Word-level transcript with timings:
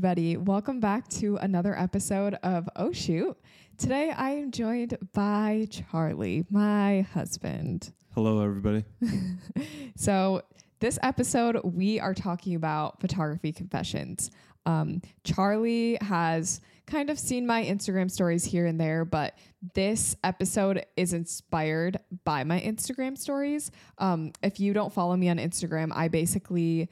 Everybody. 0.00 0.38
Welcome 0.38 0.80
back 0.80 1.08
to 1.08 1.36
another 1.36 1.78
episode 1.78 2.32
of 2.42 2.66
Oh 2.74 2.90
Shoot. 2.90 3.36
Today 3.76 4.10
I 4.10 4.30
am 4.30 4.50
joined 4.50 4.96
by 5.12 5.66
Charlie, 5.68 6.46
my 6.48 7.02
husband. 7.12 7.92
Hello, 8.14 8.42
everybody. 8.42 8.82
So, 9.96 10.40
this 10.78 10.98
episode, 11.02 11.60
we 11.64 12.00
are 12.00 12.14
talking 12.14 12.54
about 12.54 12.98
photography 12.98 13.52
confessions. 13.52 14.30
Um, 14.64 15.02
Charlie 15.22 15.98
has 16.00 16.62
kind 16.86 17.10
of 17.10 17.18
seen 17.18 17.46
my 17.46 17.62
Instagram 17.62 18.10
stories 18.10 18.42
here 18.42 18.64
and 18.64 18.80
there, 18.80 19.04
but 19.04 19.36
this 19.74 20.16
episode 20.24 20.86
is 20.96 21.12
inspired 21.12 21.98
by 22.24 22.42
my 22.44 22.58
Instagram 22.58 23.18
stories. 23.18 23.70
Um, 23.98 24.32
if 24.42 24.60
you 24.60 24.72
don't 24.72 24.94
follow 24.94 25.14
me 25.14 25.28
on 25.28 25.36
Instagram, 25.36 25.92
I 25.94 26.08
basically 26.08 26.88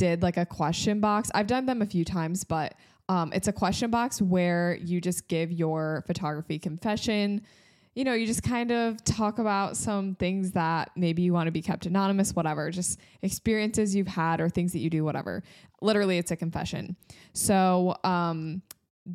did 0.00 0.22
like 0.22 0.38
a 0.38 0.46
question 0.46 0.98
box. 0.98 1.30
I've 1.34 1.46
done 1.46 1.66
them 1.66 1.82
a 1.82 1.86
few 1.86 2.06
times, 2.06 2.42
but 2.42 2.74
um, 3.10 3.34
it's 3.34 3.48
a 3.48 3.52
question 3.52 3.90
box 3.90 4.22
where 4.22 4.78
you 4.80 4.98
just 4.98 5.28
give 5.28 5.52
your 5.52 6.02
photography 6.06 6.58
confession. 6.58 7.42
You 7.94 8.04
know, 8.04 8.14
you 8.14 8.26
just 8.26 8.42
kind 8.42 8.72
of 8.72 9.04
talk 9.04 9.38
about 9.38 9.76
some 9.76 10.14
things 10.14 10.52
that 10.52 10.90
maybe 10.96 11.20
you 11.20 11.34
want 11.34 11.48
to 11.48 11.50
be 11.50 11.60
kept 11.60 11.84
anonymous, 11.84 12.34
whatever, 12.34 12.70
just 12.70 12.98
experiences 13.20 13.94
you've 13.94 14.08
had 14.08 14.40
or 14.40 14.48
things 14.48 14.72
that 14.72 14.78
you 14.78 14.88
do, 14.88 15.04
whatever. 15.04 15.42
Literally, 15.82 16.16
it's 16.16 16.30
a 16.30 16.36
confession. 16.36 16.96
So, 17.34 17.94
um, 18.02 18.62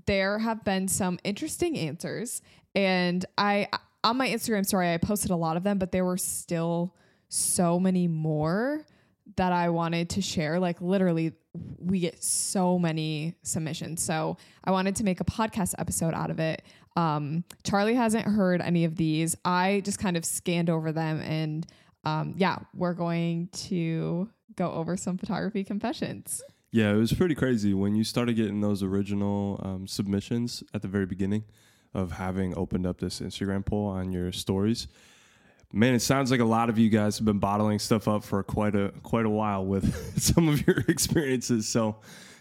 there 0.06 0.38
have 0.38 0.64
been 0.64 0.88
some 0.88 1.18
interesting 1.24 1.78
answers, 1.78 2.44
and 2.76 3.26
I 3.38 3.70
on 4.04 4.18
my 4.18 4.28
Instagram 4.28 4.66
story 4.66 4.94
I 4.94 4.98
posted 4.98 5.32
a 5.32 5.36
lot 5.36 5.58
of 5.58 5.64
them, 5.64 5.80
but 5.80 5.92
there 5.92 6.06
were 6.06 6.18
still 6.18 6.94
so 7.30 7.80
many 7.80 8.08
more 8.08 8.86
that 9.38 9.52
I 9.52 9.70
wanted 9.70 10.10
to 10.12 10.22
share. 10.22 10.60
Like 10.60 10.82
literally, 10.82 11.34
we 11.80 12.00
get 12.00 12.24
so 12.24 12.78
many 12.78 13.36
submissions. 13.44 14.04
So 14.04 14.38
I 14.64 14.72
wanted 14.72 14.96
to 14.98 15.04
make 15.04 15.20
a 15.20 15.26
podcast 15.26 15.76
episode 15.78 16.14
out 16.14 16.30
of 16.30 16.40
it. 16.40 16.62
Um, 16.96 17.44
Charlie 17.64 17.96
hasn't 17.96 18.26
heard 18.26 18.62
any 18.62 18.86
of 18.86 18.96
these. 18.96 19.36
I 19.44 19.82
just 19.84 20.00
kind 20.00 20.16
of 20.16 20.26
scanned 20.26 20.70
over 20.70 20.92
them 20.92 21.20
and 21.22 21.66
um, 22.06 22.36
yeah, 22.38 22.60
we're 22.76 22.94
going 22.94 23.50
to 23.54 24.30
go 24.56 24.72
over 24.72 24.96
some 24.96 25.18
photography 25.18 25.64
confessions. 25.64 26.44
Yeah, 26.72 26.92
it 26.92 26.98
was 26.98 27.14
pretty 27.14 27.36
crazy 27.36 27.74
when 27.74 27.96
you 27.96 28.04
started 28.04 28.36
getting 28.36 28.62
those 28.62 28.84
original 28.84 29.60
um, 29.64 29.88
submissions 29.88 30.64
at 30.74 30.82
the 30.82 30.88
very 30.88 31.06
beginning 31.06 31.46
of 31.94 32.12
having 32.14 32.56
opened 32.58 32.86
up 32.86 33.00
this 33.00 33.22
Instagram 33.22 33.66
poll 33.66 33.88
on 33.88 34.12
your 34.12 34.32
stories. 34.32 34.88
Man, 35.72 35.94
it 35.94 36.02
sounds 36.02 36.32
like 36.32 36.40
a 36.40 36.46
lot 36.46 36.70
of 36.70 36.80
you 36.80 36.90
guys 36.90 37.18
have 37.18 37.26
been 37.26 37.40
bottling 37.40 37.80
stuff 37.80 38.08
up 38.08 38.24
for 38.24 38.42
quite 38.44 38.76
a 38.76 38.94
quite 39.04 39.26
a 39.26 39.30
while 39.30 39.66
with 39.66 40.18
some 40.22 40.48
of 40.48 40.66
your 40.66 40.78
experiences. 40.88 41.68
So 41.68 41.98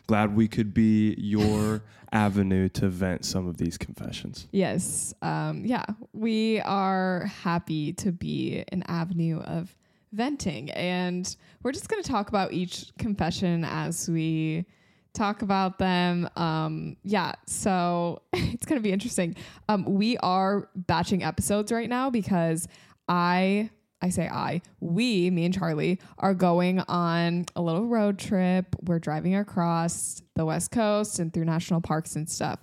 glad 0.06 0.36
we 0.36 0.48
could 0.48 0.72
be 0.74 1.14
your 1.18 1.82
avenue 2.12 2.68
to 2.70 2.88
vent 2.88 3.24
some 3.24 3.48
of 3.48 3.56
these 3.56 3.76
confessions. 3.76 4.46
Yes. 4.52 5.14
Um, 5.20 5.64
yeah, 5.64 5.84
we 6.12 6.60
are 6.60 7.26
happy 7.42 7.92
to 7.94 8.12
be 8.12 8.64
an 8.68 8.84
avenue 8.86 9.40
of 9.40 9.76
venting. 10.12 10.70
And 10.70 11.34
we're 11.62 11.72
just 11.72 11.88
going 11.88 12.02
to 12.02 12.08
talk 12.08 12.28
about 12.28 12.52
each 12.52 12.92
confession 12.98 13.64
as 13.64 14.08
we 14.08 14.64
talk 15.12 15.42
about 15.42 15.78
them. 15.78 16.28
Um, 16.36 16.96
yeah, 17.02 17.32
so 17.46 18.22
it's 18.32 18.64
going 18.64 18.80
to 18.80 18.82
be 18.82 18.92
interesting. 18.92 19.36
Um, 19.68 19.84
we 19.84 20.16
are 20.18 20.68
batching 20.74 21.22
episodes 21.22 21.72
right 21.72 21.88
now 21.88 22.10
because 22.10 22.68
I 23.08 23.70
I 24.04 24.10
say 24.10 24.28
I, 24.28 24.60
we, 24.80 25.30
me 25.30 25.46
and 25.46 25.54
Charlie, 25.54 25.98
are 26.18 26.34
going 26.34 26.80
on 26.80 27.46
a 27.56 27.62
little 27.62 27.86
road 27.86 28.18
trip. 28.18 28.66
We're 28.82 28.98
driving 28.98 29.34
across 29.34 30.22
the 30.34 30.44
West 30.44 30.70
Coast 30.70 31.18
and 31.20 31.32
through 31.32 31.46
national 31.46 31.80
parks 31.80 32.14
and 32.14 32.28
stuff. 32.28 32.60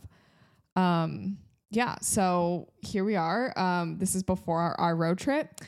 Um, 0.76 1.40
yeah, 1.72 1.96
so 2.02 2.68
here 2.82 3.04
we 3.04 3.16
are. 3.16 3.58
Um, 3.58 3.98
this 3.98 4.14
is 4.14 4.22
before 4.22 4.60
our, 4.60 4.80
our 4.80 4.96
road 4.96 5.18
trip. 5.18 5.62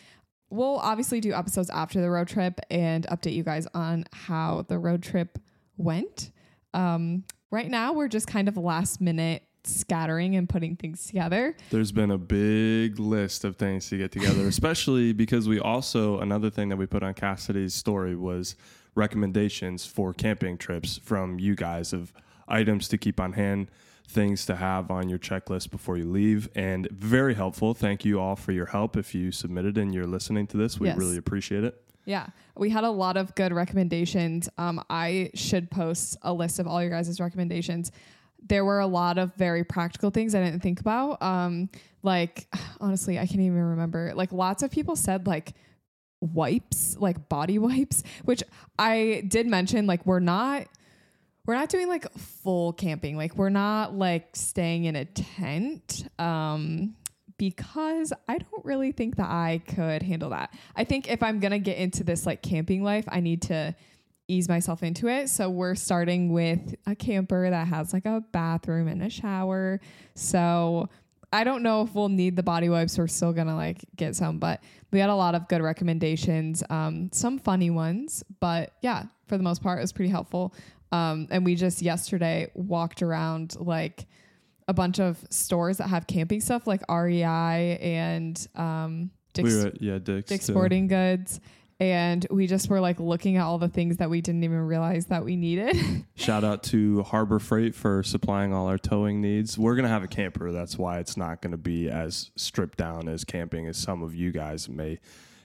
We'll 0.52 0.78
obviously 0.78 1.20
do 1.20 1.34
episodes 1.34 1.72
after 1.72 2.02
the 2.02 2.10
road 2.12 2.28
trip 2.28 2.60
and 2.70 3.08
update 3.08 3.34
you 3.34 3.44
guys 3.44 3.66
on 3.74 4.06
how 4.14 4.66
the 4.68 4.78
road 4.78 5.02
trip 5.02 5.40
went. 5.78 6.30
Um, 6.76 7.24
right 7.50 7.70
now, 7.70 7.94
we're 7.94 8.10
just 8.10 8.28
kind 8.28 8.48
of 8.48 8.58
last 8.58 9.02
minute 9.02 9.42
scattering 9.66 10.36
and 10.36 10.48
putting 10.50 10.76
things 10.76 11.06
together. 11.08 11.56
There's 11.70 11.92
been 11.92 12.12
a 12.12 12.18
big 12.18 13.00
list 13.00 13.44
of 13.44 13.56
things 13.56 13.90
to 13.90 13.98
get 13.98 14.12
together, 14.12 14.48
especially 14.48 15.14
because 15.14 15.48
we 15.48 15.60
also, 15.60 16.20
another 16.20 16.50
thing 16.50 16.70
that 16.70 16.78
we 16.78 16.86
put 16.86 17.04
on 17.04 17.14
Cassidy's 17.14 17.74
story 17.74 18.16
was 18.16 18.56
recommendations 18.96 19.86
for 19.86 20.14
camping 20.14 20.58
trips 20.58 20.98
from 21.04 21.40
you 21.40 21.56
guys 21.56 21.94
of 21.94 22.14
items 22.48 22.88
to 22.90 22.98
keep 22.98 23.20
on 23.20 23.34
hand, 23.34 23.70
things 24.08 24.46
to 24.46 24.56
have 24.56 24.92
on 24.92 25.10
your 25.10 25.20
checklist 25.20 25.72
before 25.72 25.98
you 25.98 26.10
leave. 26.10 26.48
And 26.56 26.88
very 26.92 27.34
helpful. 27.34 27.74
Thank 27.74 28.06
you 28.06 28.20
all 28.20 28.36
for 28.36 28.52
your 28.52 28.68
help. 28.68 28.96
If 28.98 29.16
you 29.16 29.32
submitted 29.32 29.78
and 29.78 29.94
you're 29.94 30.08
listening 30.08 30.48
to 30.48 30.58
this, 30.58 30.80
we 30.80 30.88
Yes. 30.88 30.98
really 30.98 31.18
appreciate 31.18 31.64
it. 31.64 31.80
Yeah, 32.06 32.28
we 32.58 32.70
had 32.70 32.84
a 32.84 32.90
lot 32.90 33.16
of 33.16 33.34
good 33.34 33.54
recommendations. 33.54 34.50
Um, 34.58 34.84
I 34.90 35.32
should 35.36 35.72
post 35.72 36.18
a 36.22 36.34
list 36.34 36.60
of 36.60 36.68
all 36.68 36.82
your 36.82 36.92
guys' 36.92 37.18
recommendations. 37.20 37.94
There 38.48 38.66
were 38.66 38.80
a 38.80 38.88
lot 38.88 39.18
of 39.18 39.34
very 39.36 39.64
practical 39.64 40.10
things 40.10 40.36
I 40.36 40.44
didn't 40.44 40.62
think 40.62 40.80
about. 40.80 41.22
Um, 41.22 41.70
like 42.02 42.48
honestly, 42.82 43.18
I 43.18 43.26
can't 43.26 43.42
even 43.42 43.62
remember. 43.62 44.14
Like 44.16 44.32
lots 44.32 44.64
of 44.64 44.72
people 44.72 44.96
said 44.96 45.28
like 45.28 45.54
wipes, 46.22 46.98
like 46.98 47.30
body 47.30 47.58
wipes, 47.60 48.04
which 48.26 48.44
I 48.78 49.24
did 49.28 49.48
mention. 49.48 49.88
Like 49.88 50.06
we're 50.06 50.20
not 50.20 50.68
we're 51.46 51.56
not 51.56 51.70
doing 51.70 51.88
like 51.88 52.12
full 52.14 52.74
camping. 52.74 53.18
Like 53.18 53.36
we're 53.36 53.50
not 53.50 53.96
like 53.96 54.36
staying 54.36 54.86
in 54.86 54.96
a 54.96 55.06
tent. 55.06 56.08
Um, 56.20 56.96
because 57.38 58.14
I 58.28 58.38
don't 58.38 58.64
really 58.64 58.92
think 58.92 59.18
that 59.18 59.30
I 59.30 59.62
could 59.68 60.04
handle 60.04 60.30
that. 60.30 60.54
I 60.76 60.84
think 60.84 61.10
if 61.10 61.22
I'm 61.22 61.40
gonna 61.40 61.60
get 61.60 61.78
into 61.78 62.04
this 62.04 62.26
like 62.26 62.42
camping 62.42 62.84
life, 62.84 63.06
I 63.08 63.20
need 63.20 63.42
to 63.44 63.76
ease 64.34 64.50
myself 64.50 64.84
into 64.84 65.08
it. 65.08 65.30
So 65.30 65.50
we're 65.50 65.76
starting 65.76 66.32
with 66.32 66.76
a 66.86 66.96
camper 66.96 67.50
that 67.50 67.68
has 67.68 67.94
like 67.94 68.06
a 68.06 68.24
bathroom 68.32 68.88
and 68.88 69.04
a 69.04 69.10
shower. 69.10 69.80
So 70.16 70.90
I 71.32 71.44
don't 71.44 71.64
know 71.64 71.82
if 71.82 71.96
we'll 71.96 72.10
need 72.10 72.36
the 72.36 72.44
body 72.44 72.70
wipes. 72.70 72.98
We're 72.98 73.08
still 73.08 73.34
gonna 73.34 73.56
like 73.56 73.84
get 73.96 74.16
some, 74.16 74.40
but 74.40 74.62
we 74.92 75.00
had 75.00 75.10
a 75.10 75.16
lot 75.16 75.34
of 75.36 75.48
good 75.48 75.62
recommendations, 75.62 76.64
um, 76.70 77.10
some 77.12 77.40
funny 77.40 77.70
ones, 77.70 78.24
but 78.40 78.74
yeah, 78.82 79.06
for 79.28 79.38
the 79.38 79.44
most 79.44 79.64
part, 79.64 79.80
it 79.80 79.82
was 79.82 79.92
pretty 79.92 80.12
helpful. 80.12 80.54
Um, 80.92 81.28
and 81.32 81.44
we 81.44 81.56
just 81.56 81.82
yesterday 81.82 82.52
walked 82.54 83.02
around 83.02 83.56
like 83.60 84.06
a 84.68 84.74
bunch 84.74 85.00
of 85.00 85.18
stores 85.32 85.78
that 85.78 85.88
have 85.88 86.06
camping 86.06 86.40
stuff, 86.40 86.68
like 86.68 86.82
REI 86.88 87.80
and 87.82 88.48
um, 88.56 89.10
Dick's, 89.34 89.50
we 89.50 89.64
were 89.64 89.72
yeah, 89.80 89.98
Dick's. 89.98 90.30
Dick's. 90.30 90.46
Sporting 90.46 90.88
Goods. 90.88 91.40
And 91.80 92.26
we 92.30 92.48
just 92.48 92.70
were 92.70 92.80
like 92.80 93.00
looking 93.00 93.38
at 93.38 93.44
all 93.44 93.58
the 93.58 93.68
things 93.68 93.98
that 93.98 94.10
we 94.10 94.22
didn't 94.22 94.44
even 94.44 94.60
realize 94.60 95.08
that 95.08 95.26
we 95.26 95.36
needed. 95.36 95.76
Shout 96.16 96.44
out 96.44 96.64
to 96.64 97.04
Harbor 97.04 97.40
Freight 97.40 97.76
for 97.76 98.04
supplying 98.04 98.54
all 98.54 98.68
our 98.68 98.78
towing 98.78 99.22
needs. 99.22 99.58
We're 99.58 99.76
going 99.76 99.84
to 99.84 99.90
have 99.90 100.04
a 100.04 100.08
camper. 100.08 100.52
That's 100.52 100.78
why 100.78 101.00
it's 101.00 101.18
not 101.18 101.42
going 101.42 101.52
to 101.52 101.58
be 101.58 101.90
as 101.90 102.32
stripped 102.36 102.78
down 102.78 103.08
as 103.10 103.24
camping 103.24 103.68
as 103.68 103.78
some 103.78 104.04
of 104.04 104.16
you 104.16 104.32
guys 104.32 104.70
may 104.70 105.00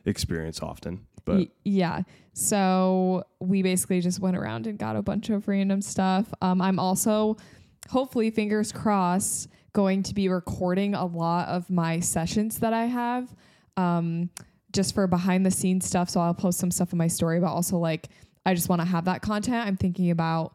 experience 0.04 0.62
often. 0.62 1.06
But 1.24 1.36
Y- 1.36 1.48
yeah. 1.64 2.02
So 2.34 3.24
we 3.40 3.62
basically 3.62 4.00
just 4.00 4.20
went 4.20 4.36
around 4.36 4.66
and 4.66 4.78
got 4.78 4.96
a 4.96 5.02
bunch 5.02 5.30
of 5.30 5.48
random 5.48 5.82
stuff. 5.82 6.32
Um, 6.40 6.60
I'm 6.60 6.78
also, 6.78 7.36
hopefully, 7.90 8.30
fingers 8.30 8.70
crossed, 8.70 9.48
going 9.72 10.02
to 10.04 10.14
be 10.14 10.28
recording 10.28 10.94
a 10.94 11.04
lot 11.04 11.48
of 11.48 11.68
my 11.68 12.00
sessions 12.00 12.58
that 12.58 12.72
I 12.72 12.84
have 12.86 13.34
um, 13.78 14.30
just 14.72 14.94
for 14.94 15.06
behind 15.06 15.44
the 15.46 15.50
scenes 15.50 15.86
stuff. 15.86 16.10
So 16.10 16.20
I'll 16.20 16.34
post 16.34 16.58
some 16.58 16.70
stuff 16.70 16.92
in 16.92 16.98
my 16.98 17.08
story, 17.08 17.40
but 17.40 17.48
also 17.48 17.78
like 17.78 18.08
I 18.46 18.54
just 18.54 18.68
want 18.68 18.80
to 18.82 18.86
have 18.86 19.04
that 19.06 19.22
content. 19.22 19.66
I'm 19.66 19.76
thinking 19.76 20.10
about 20.10 20.54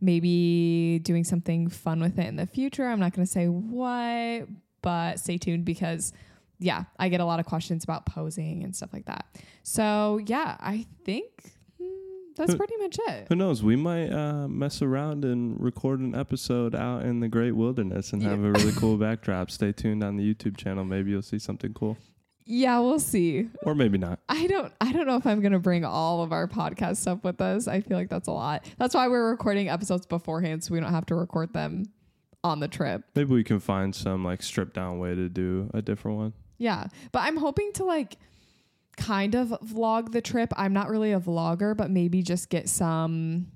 maybe 0.00 0.98
doing 1.02 1.24
something 1.24 1.68
fun 1.68 2.00
with 2.00 2.18
it 2.18 2.26
in 2.26 2.36
the 2.36 2.46
future. 2.46 2.86
I'm 2.86 3.00
not 3.00 3.12
going 3.14 3.24
to 3.26 3.30
say 3.30 3.46
what, 3.46 4.48
but 4.82 5.18
stay 5.20 5.38
tuned 5.38 5.64
because 5.64 6.12
yeah, 6.58 6.84
I 6.98 7.08
get 7.08 7.20
a 7.20 7.24
lot 7.24 7.40
of 7.40 7.46
questions 7.46 7.82
about 7.84 8.06
posing 8.06 8.62
and 8.64 8.74
stuff 8.74 8.92
like 8.92 9.06
that. 9.06 9.26
So 9.62 10.20
yeah, 10.26 10.56
I 10.60 10.86
think 11.04 11.52
mm, 11.80 11.88
that's 12.36 12.52
Who- 12.52 12.58
pretty 12.58 12.76
much 12.78 12.96
it. 13.08 13.26
who 13.28 13.34
knows? 13.36 13.62
We 13.62 13.74
might 13.76 14.10
uh, 14.10 14.46
mess 14.48 14.82
around 14.82 15.24
and 15.24 15.60
record 15.60 16.00
an 16.00 16.14
episode 16.14 16.74
out 16.74 17.02
in 17.04 17.20
the 17.20 17.28
great 17.28 17.52
wilderness 17.52 18.12
and 18.12 18.22
Yeah. 18.22 18.30
have 18.30 18.44
a 18.44 18.52
really 18.52 18.72
cool 18.72 18.96
backdrop. 19.06 19.50
Stay 19.50 19.72
tuned 19.72 20.02
on 20.04 20.16
the 20.16 20.34
YouTube 20.34 20.56
channel. 20.56 20.84
Maybe 20.84 21.10
you'll 21.10 21.22
see 21.22 21.38
something 21.40 21.74
cool, 21.74 21.96
Yeah, 22.44 22.80
we'll 22.80 22.98
see. 22.98 23.48
or 23.62 23.74
maybe 23.74 23.98
not. 23.98 24.18
I 24.28 24.46
don't 24.46 24.72
I 24.80 24.92
don't 24.92 25.06
know 25.06 25.16
if 25.16 25.26
I'm 25.26 25.40
gonna 25.40 25.58
bring 25.60 25.84
all 25.84 26.22
of 26.22 26.32
our 26.32 26.46
podcast 26.48 26.96
stuff 26.98 27.22
with 27.24 27.40
us. 27.40 27.68
I 27.68 27.80
feel 27.80 27.96
like 27.96 28.08
that's 28.08 28.28
a 28.28 28.32
lot. 28.32 28.64
That's 28.78 28.94
why 28.94 29.08
we're 29.08 29.30
recording 29.30 29.68
episodes 29.68 30.06
beforehand 30.06 30.64
so 30.64 30.74
we 30.74 30.80
don't 30.80 30.90
have 30.92 31.06
to 31.06 31.14
record 31.14 31.52
them 31.52 31.84
on 32.44 32.60
the 32.60 32.68
trip. 32.68 33.04
Maybe 33.14 33.32
we 33.32 33.44
can 33.44 33.60
find 33.60 33.94
some 33.94 34.24
like 34.24 34.42
stripped 34.42 34.74
down 34.74 34.98
way 34.98 35.14
to 35.14 35.28
do 35.28 35.70
a 35.72 35.80
different 35.82 36.16
one. 36.18 36.32
Yeah. 36.58 36.88
But 37.12 37.20
I'm 37.20 37.36
hoping 37.36 37.72
to 37.74 37.84
like 37.84 38.16
kind 38.96 39.34
of 39.34 39.48
vlog 39.64 40.12
the 40.12 40.20
trip. 40.20 40.52
I'm 40.56 40.72
not 40.72 40.88
really 40.90 41.12
a 41.12 41.20
vlogger, 41.20 41.76
but 41.76 41.90
maybe 41.90 42.22
just 42.22 42.48
get 42.48 42.68
some 42.68 43.46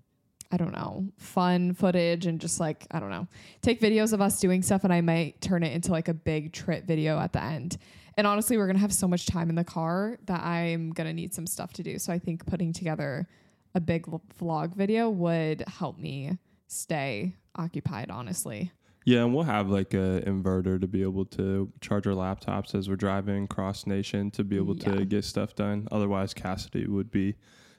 I 0.52 0.56
don't 0.56 0.72
know, 0.72 1.08
fun 1.18 1.74
footage 1.74 2.26
and 2.26 2.40
just 2.40 2.60
like, 2.60 2.86
I 2.90 3.00
don't 3.00 3.10
know, 3.10 3.26
take 3.62 3.80
videos 3.80 4.12
of 4.12 4.20
us 4.20 4.38
doing 4.40 4.62
stuff 4.62 4.84
and 4.84 4.92
I 4.92 5.00
might 5.00 5.40
turn 5.40 5.62
it 5.62 5.72
into 5.72 5.90
like 5.90 6.08
a 6.08 6.14
big 6.14 6.52
trip 6.52 6.86
video 6.86 7.18
at 7.18 7.32
the 7.32 7.42
end. 7.42 7.78
And 8.16 8.26
honestly, 8.26 8.56
we're 8.56 8.66
going 8.66 8.76
to 8.76 8.80
have 8.80 8.94
so 8.94 9.08
much 9.08 9.26
time 9.26 9.50
in 9.50 9.56
the 9.56 9.64
car 9.64 10.18
that 10.26 10.42
I'm 10.42 10.90
going 10.92 11.06
to 11.06 11.12
need 11.12 11.34
some 11.34 11.46
stuff 11.46 11.72
to 11.74 11.82
do. 11.82 11.98
So 11.98 12.12
I 12.12 12.18
think 12.18 12.46
putting 12.46 12.72
together 12.72 13.26
a 13.74 13.80
big 13.80 14.06
vlog 14.40 14.74
video 14.74 15.10
would 15.10 15.62
help 15.68 15.98
me 15.98 16.38
stay 16.66 17.34
occupied, 17.56 18.10
honestly. 18.10 18.72
Yeah, 19.04 19.22
and 19.22 19.34
we'll 19.34 19.44
have 19.44 19.68
like 19.68 19.94
a 19.94 20.22
inverter 20.26 20.80
to 20.80 20.88
be 20.88 21.02
able 21.02 21.26
to 21.26 21.70
charge 21.80 22.06
our 22.06 22.14
laptops 22.14 22.74
as 22.74 22.88
we're 22.88 22.96
driving 22.96 23.46
cross 23.46 23.86
nation 23.86 24.30
to 24.32 24.42
be 24.44 24.56
able 24.56 24.76
Yeah. 24.76 24.94
to 24.94 25.04
get 25.04 25.24
stuff 25.24 25.54
done. 25.54 25.86
Otherwise, 25.92 26.34
Cassidy 26.34 26.86
would 26.86 27.10
be 27.10 27.34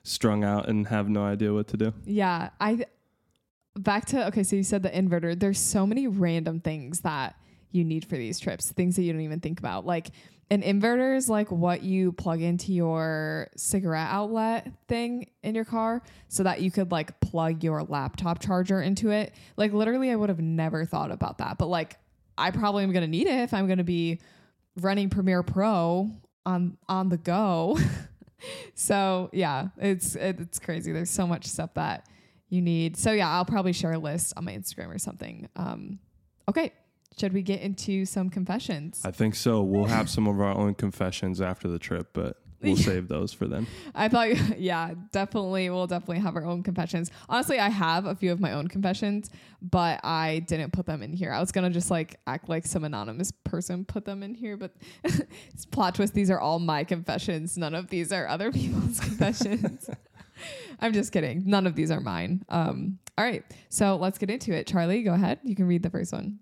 strung 0.08 0.44
out 0.44 0.68
and 0.68 0.88
have 0.88 1.08
no 1.08 1.24
idea 1.24 1.52
what 1.52 1.68
to 1.68 1.76
do. 1.76 1.92
Yeah, 2.04 2.50
I 2.60 2.86
back 3.76 4.06
to 4.06 4.26
okay, 4.28 4.42
so 4.42 4.56
you 4.56 4.62
said 4.62 4.82
the 4.82 4.90
inverter. 4.90 5.38
There's 5.38 5.58
so 5.58 5.86
many 5.86 6.06
random 6.06 6.60
things 6.60 7.00
that 7.00 7.36
you 7.70 7.84
need 7.84 8.04
for 8.04 8.16
these 8.16 8.40
trips, 8.40 8.72
things 8.72 8.96
that 8.96 9.02
you 9.02 9.12
don't 9.12 9.22
even 9.22 9.40
think 9.40 9.58
about. 9.58 9.86
Like 9.86 10.08
an 10.50 10.62
inverter 10.62 11.16
is 11.16 11.28
like 11.28 11.50
what 11.50 11.82
you 11.82 12.12
plug 12.12 12.40
into 12.40 12.72
your 12.72 13.48
cigarette 13.56 14.08
outlet 14.10 14.72
thing 14.88 15.30
in 15.42 15.54
your 15.54 15.66
car 15.66 16.02
so 16.28 16.42
that 16.42 16.62
you 16.62 16.70
could 16.70 16.90
like 16.90 17.20
plug 17.20 17.62
your 17.62 17.82
laptop 17.82 18.40
charger 18.40 18.80
into 18.80 19.10
it. 19.10 19.34
Like 19.56 19.72
literally 19.72 20.10
I 20.10 20.16
would 20.16 20.30
have 20.30 20.40
never 20.40 20.86
thought 20.86 21.10
about 21.10 21.38
that. 21.38 21.58
But 21.58 21.66
like 21.66 21.98
I 22.38 22.50
probably 22.50 22.84
am 22.84 22.92
going 22.92 23.02
to 23.02 23.10
need 23.10 23.26
it 23.26 23.40
if 23.40 23.52
I'm 23.52 23.66
going 23.66 23.78
to 23.78 23.84
be 23.84 24.20
running 24.80 25.10
Premiere 25.10 25.42
Pro 25.42 26.10
on 26.46 26.78
on 26.88 27.10
the 27.10 27.18
go. 27.18 27.78
so 28.74 29.30
yeah, 29.32 29.68
it's 29.76 30.14
it's 30.14 30.58
crazy. 30.58 30.92
There's 30.92 31.10
so 31.10 31.26
much 31.26 31.46
stuff 31.46 31.74
that 31.74 32.06
you 32.48 32.62
need. 32.62 32.96
So 32.96 33.12
yeah, 33.12 33.30
I'll 33.30 33.44
probably 33.44 33.72
share 33.72 33.92
a 33.92 33.98
list 33.98 34.32
on 34.36 34.44
my 34.44 34.52
Instagram 34.52 34.94
or 34.94 34.98
something. 34.98 35.48
Um, 35.56 35.98
okay, 36.48 36.72
should 37.18 37.32
we 37.32 37.42
get 37.42 37.60
into 37.60 38.04
some 38.04 38.30
confessions? 38.30 39.02
I 39.04 39.10
think 39.10 39.34
so. 39.34 39.62
We'll 39.62 39.86
have 39.86 40.08
some 40.08 40.26
of 40.26 40.40
our 40.40 40.56
own 40.56 40.74
confessions 40.74 41.40
after 41.40 41.68
the 41.68 41.78
trip, 41.78 42.08
but 42.12 42.36
we'll 42.62 42.76
save 42.76 43.08
those 43.08 43.32
for 43.32 43.46
then. 43.46 43.66
I 43.94 44.08
thought, 44.08 44.28
yeah, 44.58 44.94
definitely. 45.12 45.70
We'll 45.70 45.86
definitely 45.86 46.20
have 46.20 46.36
our 46.36 46.44
own 46.44 46.62
confessions. 46.62 47.10
Honestly, 47.28 47.58
I 47.58 47.68
have 47.68 48.06
a 48.06 48.14
few 48.14 48.32
of 48.32 48.40
my 48.40 48.52
own 48.52 48.68
confessions, 48.68 49.30
but 49.62 50.00
I 50.04 50.40
didn't 50.40 50.72
put 50.72 50.86
them 50.86 51.02
in 51.02 51.12
here. 51.12 51.32
I 51.32 51.40
was 51.40 51.52
gonna 51.52 51.70
just 51.70 51.90
like 51.90 52.18
act 52.26 52.48
like 52.48 52.66
some 52.66 52.84
anonymous 52.84 53.32
person 53.44 53.84
put 53.84 54.04
them 54.04 54.22
in 54.22 54.34
here, 54.34 54.56
but 54.56 54.72
it's 55.04 55.64
plot 55.70 55.94
twist. 55.94 56.14
These 56.14 56.30
are 56.30 56.40
all 56.40 56.58
my 56.58 56.84
confessions. 56.84 57.56
None 57.56 57.74
of 57.74 57.88
these 57.88 58.12
are 58.12 58.26
other 58.28 58.52
people's 58.52 59.00
confessions. 59.00 59.88
I'm 60.80 60.92
just 60.92 61.12
kidding. 61.12 61.42
None 61.46 61.66
of 61.66 61.74
these 61.74 61.90
are 61.90 62.00
mine. 62.00 62.44
Um, 62.48 62.98
all 63.16 63.24
right, 63.24 63.44
so 63.68 63.96
let's 63.96 64.18
get 64.18 64.30
into 64.30 64.52
it. 64.52 64.66
Charlie, 64.66 65.02
go 65.02 65.12
ahead. 65.12 65.40
You 65.42 65.56
can 65.56 65.66
read 65.66 65.82
the 65.82 65.90
first 65.90 66.12
one. 66.12 66.38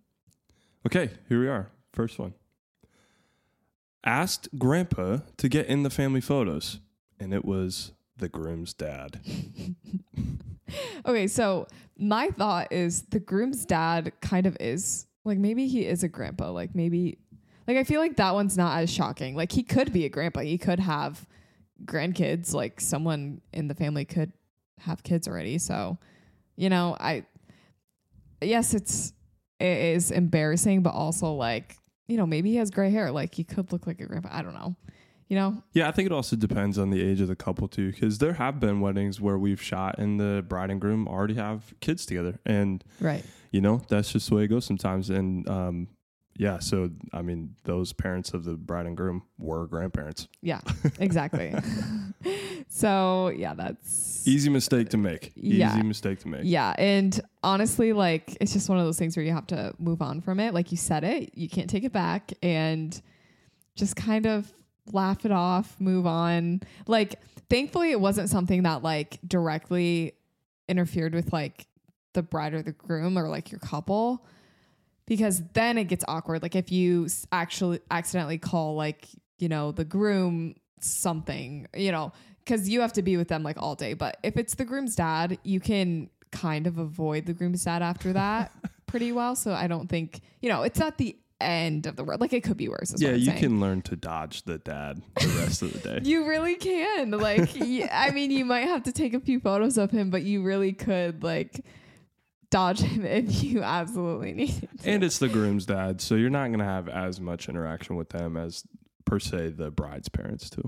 Okay, 0.86 1.10
here 1.28 1.40
we 1.40 1.48
are. 1.48 1.70
First 1.94 2.18
one. 2.18 2.34
Asked 4.06 4.48
grandpa 4.56 5.18
to 5.36 5.48
get 5.48 5.66
in 5.66 5.82
the 5.82 5.90
family 5.90 6.22
photos, 6.22 6.80
and 7.20 7.34
it 7.34 7.44
was 7.44 7.92
the 8.16 8.28
groom's 8.28 8.72
dad. 8.72 9.20
Okay, 11.06 11.26
so 11.26 11.66
my 11.98 12.30
thought 12.30 12.72
is 12.72 13.02
the 13.02 13.20
groom's 13.20 13.64
dad 13.64 14.12
kind 14.20 14.46
of 14.46 14.56
is 14.60 15.06
like 15.24 15.38
maybe 15.38 15.68
he 15.68 15.86
is 15.86 16.02
a 16.02 16.08
grandpa. 16.08 16.50
Like 16.50 16.74
maybe 16.74 17.18
like 17.66 17.76
I 17.76 17.84
feel 17.84 18.00
like 18.00 18.16
that 18.16 18.34
one's 18.34 18.56
not 18.56 18.78
as 18.80 18.90
shocking. 18.90 19.36
Like 19.36 19.52
he 19.52 19.62
could 19.62 19.92
be 19.92 20.04
a 20.04 20.08
grandpa. 20.08 20.40
He 20.40 20.58
could 20.58 20.80
have 20.80 21.26
grandkids. 21.84 22.52
Like 22.52 22.80
someone 22.80 23.40
in 23.52 23.68
the 23.68 23.74
family 23.74 24.04
could 24.04 24.32
have 24.80 25.02
kids 25.02 25.28
already. 25.28 25.58
So, 25.58 25.98
you 26.56 26.68
know, 26.68 26.96
I 26.98 27.24
yes, 28.42 28.74
it's 28.74 29.12
it 29.60 29.78
is 29.78 30.10
embarrassing, 30.10 30.82
but 30.82 30.90
also 30.90 31.32
like, 31.32 31.76
you 32.08 32.16
know, 32.16 32.26
maybe 32.26 32.50
he 32.50 32.56
has 32.56 32.70
gray 32.70 32.90
hair. 32.90 33.10
Like 33.10 33.34
he 33.34 33.44
could 33.44 33.72
look 33.72 33.86
like 33.86 34.00
a 34.00 34.06
grandpa. 34.06 34.28
I 34.32 34.42
don't 34.42 34.54
know. 34.54 34.76
You 35.28 35.34
know? 35.36 35.60
Yeah, 35.72 35.88
I 35.88 35.90
think 35.90 36.06
it 36.06 36.12
also 36.12 36.36
depends 36.36 36.78
on 36.78 36.90
the 36.90 37.02
age 37.02 37.20
of 37.20 37.26
the 37.26 37.34
couple 37.34 37.66
too, 37.66 37.90
because 37.90 38.18
there 38.18 38.34
have 38.34 38.60
been 38.60 38.80
weddings 38.80 39.20
where 39.20 39.36
we've 39.36 39.60
shot 39.60 39.98
and 39.98 40.20
the 40.20 40.44
bride 40.46 40.70
and 40.70 40.80
groom 40.80 41.08
already 41.08 41.34
have 41.34 41.74
kids 41.80 42.06
together, 42.06 42.38
and 42.46 42.84
Right. 43.00 43.24
you 43.50 43.60
know 43.60 43.82
that's 43.88 44.12
just 44.12 44.28
the 44.28 44.36
way 44.36 44.44
it 44.44 44.48
goes 44.48 44.64
sometimes. 44.64 45.10
And 45.10 45.48
um, 45.48 45.88
yeah, 46.38 46.58
so 46.58 46.90
I 47.12 47.22
mean, 47.22 47.54
those 47.64 47.92
parents 47.92 48.34
of 48.34 48.44
the 48.44 48.54
bride 48.54 48.86
and 48.86 48.96
groom 48.96 49.22
were 49.38 49.66
grandparents. 49.66 50.28
Yeah, 50.42 50.60
exactly. 50.98 51.54
so 52.68 53.28
yeah, 53.28 53.54
that's 53.54 54.26
Easy 54.26 54.50
mistake 54.50 54.88
to 54.90 54.96
make. 54.96 55.32
Yeah. 55.36 55.72
Easy 55.72 55.82
mistake 55.82 56.20
to 56.20 56.28
make. 56.28 56.42
Yeah, 56.44 56.74
and 56.78 57.18
honestly, 57.42 57.92
like 57.92 58.36
it's 58.40 58.52
just 58.52 58.68
one 58.68 58.78
of 58.78 58.84
those 58.84 58.98
things 58.98 59.16
where 59.16 59.24
you 59.24 59.32
have 59.32 59.46
to 59.48 59.74
move 59.78 60.02
on 60.02 60.20
from 60.20 60.40
it. 60.40 60.52
Like 60.52 60.70
you 60.70 60.76
said 60.76 61.04
it, 61.04 61.30
you 61.34 61.48
can't 61.48 61.70
take 61.70 61.84
it 61.84 61.92
back, 61.92 62.32
and 62.42 63.00
just 63.76 63.96
kind 63.96 64.26
of 64.26 64.52
laugh 64.92 65.24
it 65.24 65.32
off, 65.32 65.76
move 65.78 66.06
on. 66.06 66.60
Like 66.86 67.20
thankfully, 67.48 67.90
it 67.90 68.00
wasn't 68.00 68.28
something 68.28 68.64
that 68.64 68.82
like 68.82 69.18
directly 69.26 70.14
interfered 70.68 71.14
with 71.14 71.32
like 71.32 71.66
the 72.14 72.22
bride 72.22 72.54
or 72.54 72.62
the 72.62 72.72
groom 72.72 73.18
or 73.18 73.28
like 73.28 73.50
your 73.50 73.60
couple. 73.60 74.26
Because 75.06 75.42
then 75.52 75.78
it 75.78 75.84
gets 75.84 76.04
awkward. 76.08 76.42
Like 76.42 76.56
if 76.56 76.72
you 76.72 77.08
actually 77.30 77.80
accidentally 77.90 78.38
call 78.38 78.74
like, 78.74 79.06
you 79.38 79.48
know, 79.48 79.72
the 79.72 79.84
groom 79.84 80.54
something, 80.80 81.68
you 81.74 81.92
know, 81.92 82.12
because 82.44 82.68
you 82.68 82.80
have 82.80 82.92
to 82.94 83.02
be 83.02 83.16
with 83.16 83.28
them 83.28 83.42
like 83.42 83.56
all 83.60 83.74
day. 83.74 83.94
But 83.94 84.18
if 84.22 84.36
it's 84.36 84.54
the 84.54 84.64
groom's 84.64 84.96
dad, 84.96 85.38
you 85.42 85.60
can 85.60 86.10
kind 86.32 86.66
of 86.66 86.78
avoid 86.78 87.26
the 87.26 87.32
groom's 87.32 87.64
dad 87.64 87.82
after 87.82 88.12
that 88.12 88.52
pretty 88.86 89.12
well. 89.12 89.36
So 89.36 89.52
I 89.52 89.66
don't 89.66 89.88
think, 89.88 90.20
you 90.40 90.48
know, 90.48 90.62
it's 90.62 90.78
not 90.78 90.98
the 90.98 91.16
end 91.40 91.86
of 91.86 91.96
the 91.96 92.04
world. 92.04 92.20
Like 92.20 92.32
it 92.32 92.42
could 92.42 92.56
be 92.56 92.68
worse. 92.68 92.94
Yeah, 92.96 93.10
you 93.10 93.26
saying. 93.26 93.38
can 93.38 93.60
learn 93.60 93.82
to 93.82 93.96
dodge 93.96 94.42
the 94.44 94.58
dad 94.58 95.02
the 95.20 95.28
rest 95.40 95.62
of 95.62 95.72
the 95.72 95.78
day. 95.78 96.00
You 96.06 96.26
really 96.26 96.56
can. 96.56 97.10
Like, 97.10 97.50
I 97.60 98.10
mean, 98.12 98.30
you 98.30 98.44
might 98.44 98.66
have 98.66 98.84
to 98.84 98.92
take 98.92 99.14
a 99.14 99.20
few 99.20 99.40
photos 99.40 99.76
of 99.76 99.90
him, 99.90 100.10
but 100.10 100.22
you 100.22 100.42
really 100.42 100.72
could 100.72 101.22
like 101.22 101.64
dodge 102.56 102.80
him 102.80 103.04
if 103.04 103.42
you 103.42 103.62
absolutely 103.62 104.32
need 104.32 104.68
to. 104.80 104.88
And 104.90 105.04
it's 105.04 105.18
the 105.18 105.28
groom's 105.28 105.66
dad, 105.66 106.00
so 106.00 106.14
you're 106.14 106.30
not 106.30 106.46
going 106.48 106.60
to 106.60 106.64
have 106.64 106.88
as 106.88 107.20
much 107.20 107.48
interaction 107.48 107.96
with 107.96 108.08
them 108.10 108.36
as 108.36 108.64
per 109.04 109.18
se 109.18 109.50
the 109.50 109.70
bride's 109.70 110.08
parents 110.08 110.48
too. 110.48 110.62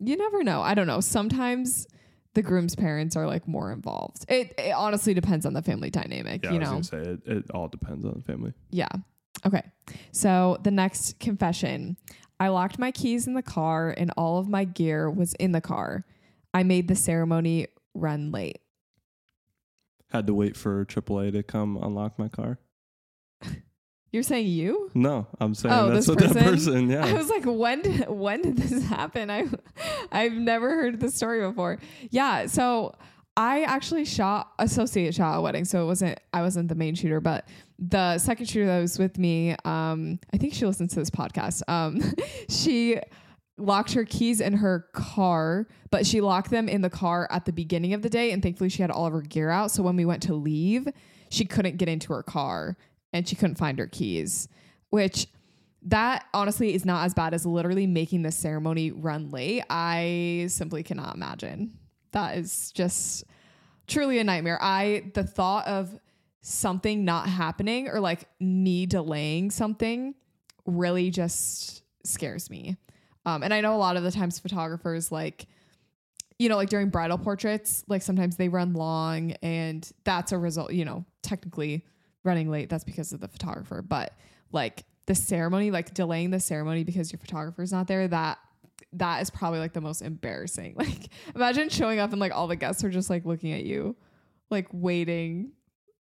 you 0.00 0.16
never 0.16 0.42
know. 0.42 0.62
I 0.62 0.74
don't 0.74 0.86
know. 0.86 1.00
Sometimes 1.00 1.86
the 2.34 2.42
groom's 2.42 2.74
parents 2.74 3.14
are 3.14 3.26
like 3.26 3.46
more 3.46 3.70
involved. 3.72 4.24
It, 4.28 4.54
it 4.58 4.72
honestly 4.74 5.12
depends 5.14 5.44
on 5.46 5.52
the 5.52 5.62
family 5.62 5.90
dynamic, 5.90 6.42
Yeah, 6.44 6.52
you 6.52 6.56
I 6.56 6.58
was 6.60 6.66
know? 6.66 6.70
going 6.70 6.82
to 6.82 6.88
say 6.88 7.30
it, 7.32 7.36
it 7.38 7.50
all 7.50 7.68
depends 7.68 8.04
on 8.04 8.14
the 8.14 8.22
family. 8.22 8.52
Yeah. 8.70 8.88
Okay. 9.46 9.62
So 10.12 10.56
the 10.62 10.70
next 10.70 11.20
confession 11.20 11.96
I 12.40 12.48
locked 12.48 12.78
my 12.78 12.90
keys 12.90 13.26
in 13.28 13.34
the 13.34 13.42
car 13.42 13.94
and 13.96 14.10
all 14.16 14.38
of 14.38 14.48
my 14.48 14.64
gear 14.64 15.08
was 15.10 15.34
in 15.34 15.52
the 15.52 15.60
car. 15.60 16.04
I 16.52 16.62
made 16.64 16.88
the 16.88 16.96
ceremony 16.96 17.68
run 17.94 18.32
late. 18.32 18.58
Had 20.14 20.28
to 20.28 20.34
wait 20.34 20.56
for 20.56 20.84
AAA 20.84 21.32
to 21.32 21.42
come 21.42 21.76
unlock 21.76 22.20
my 22.20 22.28
car. 22.28 22.60
You're 24.12 24.22
saying 24.22 24.46
you? 24.46 24.88
No, 24.94 25.26
I'm 25.40 25.54
saying 25.56 25.74
Oh, 25.74 25.90
that's 25.90 26.06
what 26.06 26.18
that 26.18 26.28
person? 26.34 26.44
person. 26.44 26.90
Yeah, 26.92 27.04
I 27.04 27.14
was 27.14 27.28
like, 27.28 27.42
when 27.44 27.82
did, 27.82 28.08
when 28.08 28.40
did 28.42 28.56
this 28.58 28.84
happen? 28.88 29.28
I 29.28 29.48
I've 30.12 30.34
never 30.34 30.70
heard 30.70 31.00
this 31.00 31.16
story 31.16 31.40
before. 31.44 31.80
Yeah, 32.10 32.46
so 32.46 32.94
I 33.36 33.62
actually 33.64 34.04
shot 34.04 34.52
associate 34.60 35.16
shot 35.16 35.36
a 35.36 35.40
wedding, 35.40 35.64
so 35.64 35.82
it 35.82 35.86
wasn't 35.86 36.20
I 36.32 36.42
wasn't 36.42 36.68
the 36.68 36.76
main 36.76 36.94
shooter, 36.94 37.20
but 37.20 37.48
the 37.80 38.18
second 38.18 38.46
shooter 38.48 38.66
that 38.66 38.78
was 38.80 39.00
with 39.00 39.18
me, 39.18 39.56
um, 39.64 40.20
I 40.32 40.36
think 40.36 40.54
she 40.54 40.64
listens 40.64 40.92
to 40.92 41.00
this 41.00 41.10
podcast. 41.10 41.62
Um, 41.68 42.00
she 42.48 43.00
locked 43.56 43.92
her 43.92 44.04
keys 44.04 44.40
in 44.40 44.54
her 44.54 44.88
car, 44.92 45.66
but 45.90 46.06
she 46.06 46.20
locked 46.20 46.50
them 46.50 46.68
in 46.68 46.80
the 46.80 46.90
car 46.90 47.28
at 47.30 47.44
the 47.44 47.52
beginning 47.52 47.94
of 47.94 48.02
the 48.02 48.10
day, 48.10 48.32
and 48.32 48.42
thankfully 48.42 48.68
she 48.68 48.82
had 48.82 48.90
all 48.90 49.06
of 49.06 49.12
her 49.12 49.22
gear 49.22 49.50
out. 49.50 49.70
So 49.70 49.82
when 49.82 49.96
we 49.96 50.04
went 50.04 50.22
to 50.24 50.34
leave, 50.34 50.88
she 51.30 51.44
couldn't 51.44 51.76
get 51.76 51.88
into 51.88 52.12
her 52.12 52.22
car 52.22 52.76
and 53.12 53.28
she 53.28 53.36
couldn't 53.36 53.56
find 53.56 53.78
her 53.78 53.86
keys, 53.86 54.48
which 54.90 55.28
that 55.82 56.26
honestly 56.32 56.74
is 56.74 56.84
not 56.84 57.04
as 57.04 57.14
bad 57.14 57.34
as 57.34 57.44
literally 57.44 57.86
making 57.86 58.22
the 58.22 58.32
ceremony 58.32 58.90
run 58.90 59.30
late. 59.30 59.62
I 59.68 60.46
simply 60.48 60.82
cannot 60.82 61.14
imagine. 61.14 61.78
That 62.12 62.38
is 62.38 62.72
just 62.72 63.24
truly 63.86 64.18
a 64.18 64.24
nightmare. 64.24 64.58
I 64.60 65.10
the 65.14 65.24
thought 65.24 65.66
of 65.66 65.98
something 66.40 67.04
not 67.04 67.28
happening 67.28 67.88
or 67.88 68.00
like 68.00 68.28
me 68.40 68.86
delaying 68.86 69.50
something 69.50 70.14
really 70.66 71.10
just 71.10 71.82
scares 72.04 72.50
me. 72.50 72.76
Um, 73.26 73.42
and 73.42 73.54
I 73.54 73.60
know 73.60 73.74
a 73.74 73.78
lot 73.78 73.96
of 73.96 74.02
the 74.02 74.10
times 74.10 74.38
photographers 74.38 75.10
like 75.10 75.46
you 76.38 76.48
know 76.48 76.56
like 76.56 76.68
during 76.68 76.88
bridal 76.88 77.16
portraits 77.16 77.84
like 77.86 78.02
sometimes 78.02 78.36
they 78.36 78.48
run 78.48 78.74
long 78.74 79.32
and 79.42 79.88
that's 80.02 80.32
a 80.32 80.38
result 80.38 80.72
you 80.72 80.84
know 80.84 81.04
technically 81.22 81.84
running 82.24 82.50
late 82.50 82.68
that's 82.68 82.82
because 82.82 83.12
of 83.12 83.20
the 83.20 83.28
photographer 83.28 83.82
but 83.82 84.14
like 84.50 84.84
the 85.06 85.14
ceremony 85.14 85.70
like 85.70 85.94
delaying 85.94 86.30
the 86.30 86.40
ceremony 86.40 86.82
because 86.82 87.12
your 87.12 87.20
photographer's 87.20 87.70
not 87.70 87.86
there 87.86 88.08
that 88.08 88.38
that 88.92 89.22
is 89.22 89.30
probably 89.30 89.60
like 89.60 89.72
the 89.74 89.80
most 89.80 90.02
embarrassing 90.02 90.74
like 90.78 91.08
imagine 91.36 91.68
showing 91.68 92.00
up 92.00 92.10
and 92.10 92.20
like 92.20 92.34
all 92.34 92.48
the 92.48 92.56
guests 92.56 92.82
are 92.82 92.90
just 92.90 93.08
like 93.08 93.24
looking 93.24 93.52
at 93.52 93.62
you 93.62 93.94
like 94.50 94.68
waiting. 94.72 95.52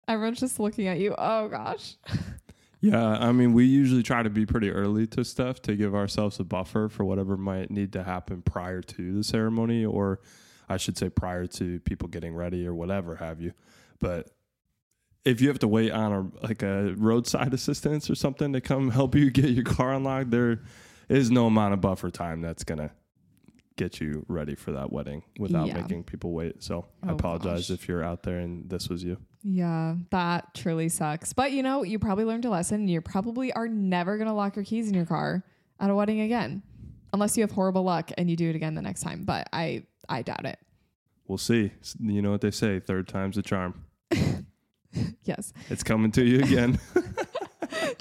Everyone's 0.08 0.40
just 0.40 0.60
looking 0.60 0.88
at 0.88 1.00
you. 1.00 1.16
Oh 1.18 1.48
gosh. 1.48 1.96
Yeah, 2.82 3.12
I 3.12 3.32
mean, 3.32 3.54
we 3.54 3.66
usually 3.66 4.02
try 4.02 4.24
to 4.24 4.30
be 4.32 4.48
pretty 4.48 4.72
early 4.72 5.06
to 5.08 5.24
stuff 5.24 5.62
to 5.64 5.76
give 5.76 5.94
ourselves 5.94 6.40
a 6.40 6.44
buffer 6.44 6.90
for 6.90 7.06
whatever 7.06 7.38
might 7.38 7.70
need 7.70 7.94
to 7.94 8.04
happen 8.04 8.42
prior 8.42 8.82
to 8.82 9.14
the 9.14 9.24
ceremony, 9.24 9.86
or 9.86 10.20
I 10.68 10.78
should 10.78 10.98
say, 10.98 11.10
prior 11.10 11.46
to 11.46 11.80
people 11.82 12.08
getting 12.08 12.34
ready 12.34 12.66
or 12.66 12.74
whatever 12.74 13.18
have 13.18 13.40
you. 13.40 13.54
But 14.00 14.32
if 15.24 15.42
you 15.42 15.50
have 15.50 15.60
to 15.60 15.68
wait 15.68 15.92
on 15.92 16.12
a 16.12 16.46
like 16.46 16.64
a 16.64 16.96
roadside 16.98 17.54
assistance 17.54 18.10
or 18.10 18.16
something 18.16 18.52
to 18.54 18.62
come 18.62 18.90
help 18.90 19.14
you 19.14 19.30
get 19.32 19.52
your 19.52 19.64
car 19.64 19.94
unlocked, 19.94 20.32
there 20.32 20.64
is 21.08 21.30
no 21.30 21.46
amount 21.46 21.76
of 21.76 21.82
buffer 21.82 22.10
time 22.10 22.42
that's 22.42 22.64
gonna 22.64 22.92
get 23.78 24.00
you 24.02 24.26
ready 24.28 24.56
for 24.56 24.72
that 24.74 24.92
wedding 24.92 25.24
without 25.40 25.68
Yeah. 25.68 25.82
making 25.82 26.04
people 26.04 26.34
wait. 26.34 26.62
So 26.62 26.86
I 27.04 27.10
Oh, 27.12 27.16
apologize 27.16 27.70
gosh. 27.70 27.72
if 27.72 27.88
you're 27.88 28.04
out 28.04 28.24
there 28.24 28.40
and 28.40 28.70
this 28.70 28.90
was 28.90 29.04
you. 29.04 29.18
Yeah, 29.44 29.96
that 30.12 30.54
truly 30.54 30.90
sucks. 30.90 31.34
But 31.34 31.52
you 31.52 31.64
know, 31.64 31.84
you 31.84 31.98
probably 32.00 32.26
learned 32.26 32.46
a 32.46 32.50
lesson. 32.50 32.88
You 32.88 33.02
probably 33.02 33.52
are 33.54 33.68
never 33.68 34.18
going 34.18 34.28
to 34.28 34.34
lock 34.34 34.56
your 34.56 34.66
keys 34.66 34.88
in 34.88 34.94
your 34.94 35.06
car 35.06 35.44
at 35.80 35.90
a 35.90 35.96
wedding 35.96 36.22
again. 36.22 36.62
Unless 37.14 37.36
you 37.38 37.44
have 37.44 37.52
horrible 37.52 37.84
luck 37.84 38.12
and 38.18 38.30
you 38.30 38.36
do 38.36 38.50
it 38.50 38.56
again 38.56 38.76
the 38.76 38.82
next 38.82 39.02
time, 39.02 39.24
but 39.26 39.48
I 39.52 39.86
I 40.08 40.22
doubt 40.22 40.46
it. 40.46 40.60
We'll 41.28 41.38
see. 41.38 41.72
You 42.00 42.22
know 42.22 42.32
what 42.32 42.42
they 42.42 42.52
say: 42.52 42.80
third 42.80 43.08
time's 43.08 43.38
a 43.38 43.42
charm. 43.42 43.74
Yes. 45.24 45.54
It's 45.70 45.84
coming 45.84 46.12
to 46.12 46.26
you 46.26 46.40
again. 46.42 46.78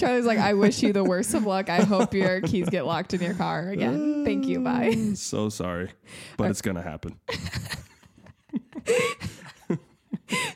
Charlie's 0.01 0.25
like, 0.25 0.39
I 0.39 0.55
wish 0.55 0.83
you 0.83 0.93
the 0.93 1.05
worst 1.05 1.35
of 1.35 1.45
luck. 1.47 1.69
I 1.69 1.83
hope 1.83 2.15
your 2.15 2.41
keys 2.41 2.69
get 2.69 2.87
locked 2.87 3.13
in 3.15 3.21
your 3.23 3.35
car 3.35 3.69
again. 3.69 4.25
Thank 4.25 4.47
you. 4.47 4.61
Bye. 4.61 5.13
so 5.15 5.49
sorry, 5.49 5.91
but 6.37 6.51
it's 6.51 6.63
gonna 6.63 6.83
happen. 6.83 7.19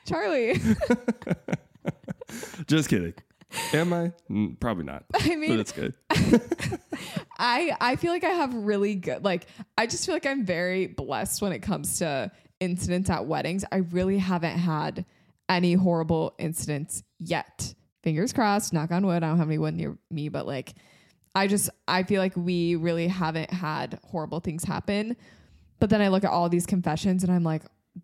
Charlie. 0.07 0.61
Just 2.67 2.89
kidding. 2.89 3.15
Am 3.73 3.93
I? 3.93 4.13
Mm, 4.31 4.59
Probably 4.59 4.85
not. 4.85 5.05
I 5.15 5.19
But 5.29 5.39
mean, 5.39 5.61
it's 5.61 5.73
good. 5.73 5.95
I 7.39 7.77
I 7.81 7.97
feel 7.97 8.13
like 8.13 8.25
I 8.25 8.31
have 8.31 8.55
really 8.55 8.95
good 8.95 9.25
like 9.25 9.47
I 9.77 9.87
just 9.87 10.07
feel 10.07 10.15
like 10.15 10.27
I'm 10.27 10.45
very 10.45 10.87
blessed 10.87 11.43
when 11.43 11.53
it 11.53 11.61
comes 11.61 11.99
to 11.99 12.31
incidents 12.61 13.11
at 13.11 13.27
weddings. 13.27 13.65
I 13.71 13.79
really 13.79 14.19
haven't 14.19 14.57
had 14.59 15.05
any 15.49 15.75
horrible 15.75 16.35
incidents 16.39 17.03
yet. 17.21 17.75
Fingers 18.05 18.33
crossed, 18.35 18.73
knock 18.73 18.93
on 18.93 19.07
wood. 19.07 19.23
I 19.25 19.29
don't 19.29 19.39
have 19.39 19.49
any 19.49 19.59
wood 19.59 19.75
near 19.75 19.97
me, 20.11 20.29
but 20.29 20.47
like 20.47 20.75
I 21.35 21.47
just 21.47 21.71
I 21.89 22.03
feel 22.03 22.21
like 22.21 22.37
we 22.37 22.77
really 22.77 23.09
haven't 23.09 23.51
had 23.51 23.99
horrible 24.05 24.41
things 24.41 24.63
happen. 24.63 25.17
But 25.81 25.91
then 25.91 26.01
I 26.01 26.09
look 26.09 26.23
at 26.23 26.31
all 26.31 26.49
these 26.49 26.67
confessions 26.67 27.25
and 27.25 27.33
I'm 27.33 27.43
like 27.43 27.63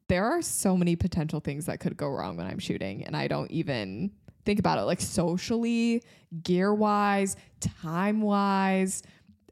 there 0.09 0.25
are 0.25 0.41
so 0.41 0.77
many 0.77 0.97
potential 0.97 1.41
things 1.41 1.67
that 1.67 1.81
could 1.81 1.97
go 1.97 2.09
wrong 2.09 2.37
when 2.37 2.47
I'm 2.47 2.59
shooting 2.59 3.05
and 3.05 3.17
I 3.17 3.29
don't 3.29 3.51
even 3.51 4.11
think 4.45 4.59
about 4.59 4.79
it 4.79 4.83
like 4.83 5.01
socially, 5.01 6.03
gear 6.43 6.73
wise, 6.73 7.37
time 7.61 8.23
wise, 8.23 9.03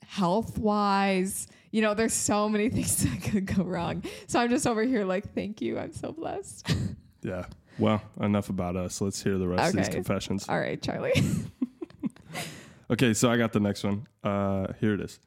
health 0.02 0.56
wise. 0.58 1.46
You 1.72 1.82
know, 1.82 1.92
there's 1.92 2.14
so 2.14 2.48
many 2.48 2.68
things 2.70 3.04
that 3.04 3.22
could 3.22 3.44
go 3.44 3.64
wrong. 3.64 4.02
So 4.28 4.40
I'm 4.40 4.48
just 4.48 4.66
over 4.66 4.82
here 4.82 5.04
like, 5.04 5.34
thank 5.34 5.60
you. 5.60 5.78
I'm 5.78 5.92
so 5.92 6.12
blessed. 6.12 6.72
Yeah. 7.20 7.46
Well, 7.78 8.02
enough 8.20 8.48
about 8.48 8.76
us. 8.76 9.00
Let's 9.00 9.22
hear 9.22 9.38
the 9.38 9.48
rest 9.48 9.70
of 9.70 9.76
these 9.76 9.88
confessions. 9.88 10.48
All 10.48 10.58
right, 10.58 10.80
Charlie. 10.82 11.12
Okay, 12.90 13.12
so 13.12 13.30
I 13.30 13.36
got 13.36 13.52
the 13.52 13.60
next 13.60 13.84
one. 13.84 14.06
Uh, 14.24 14.72
here 14.80 14.94
it 14.94 15.00
is. 15.00 15.20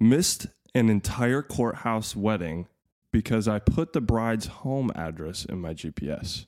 Missed 0.00 0.46
an 0.74 0.88
entire 0.88 1.42
courthouse 1.42 2.16
wedding 2.16 2.68
because 3.12 3.46
I 3.48 3.58
put 3.58 3.92
the 3.92 4.00
bride's 4.00 4.46
home 4.46 4.90
address 4.94 5.44
in 5.44 5.60
my 5.60 5.74
GPS. 5.74 6.46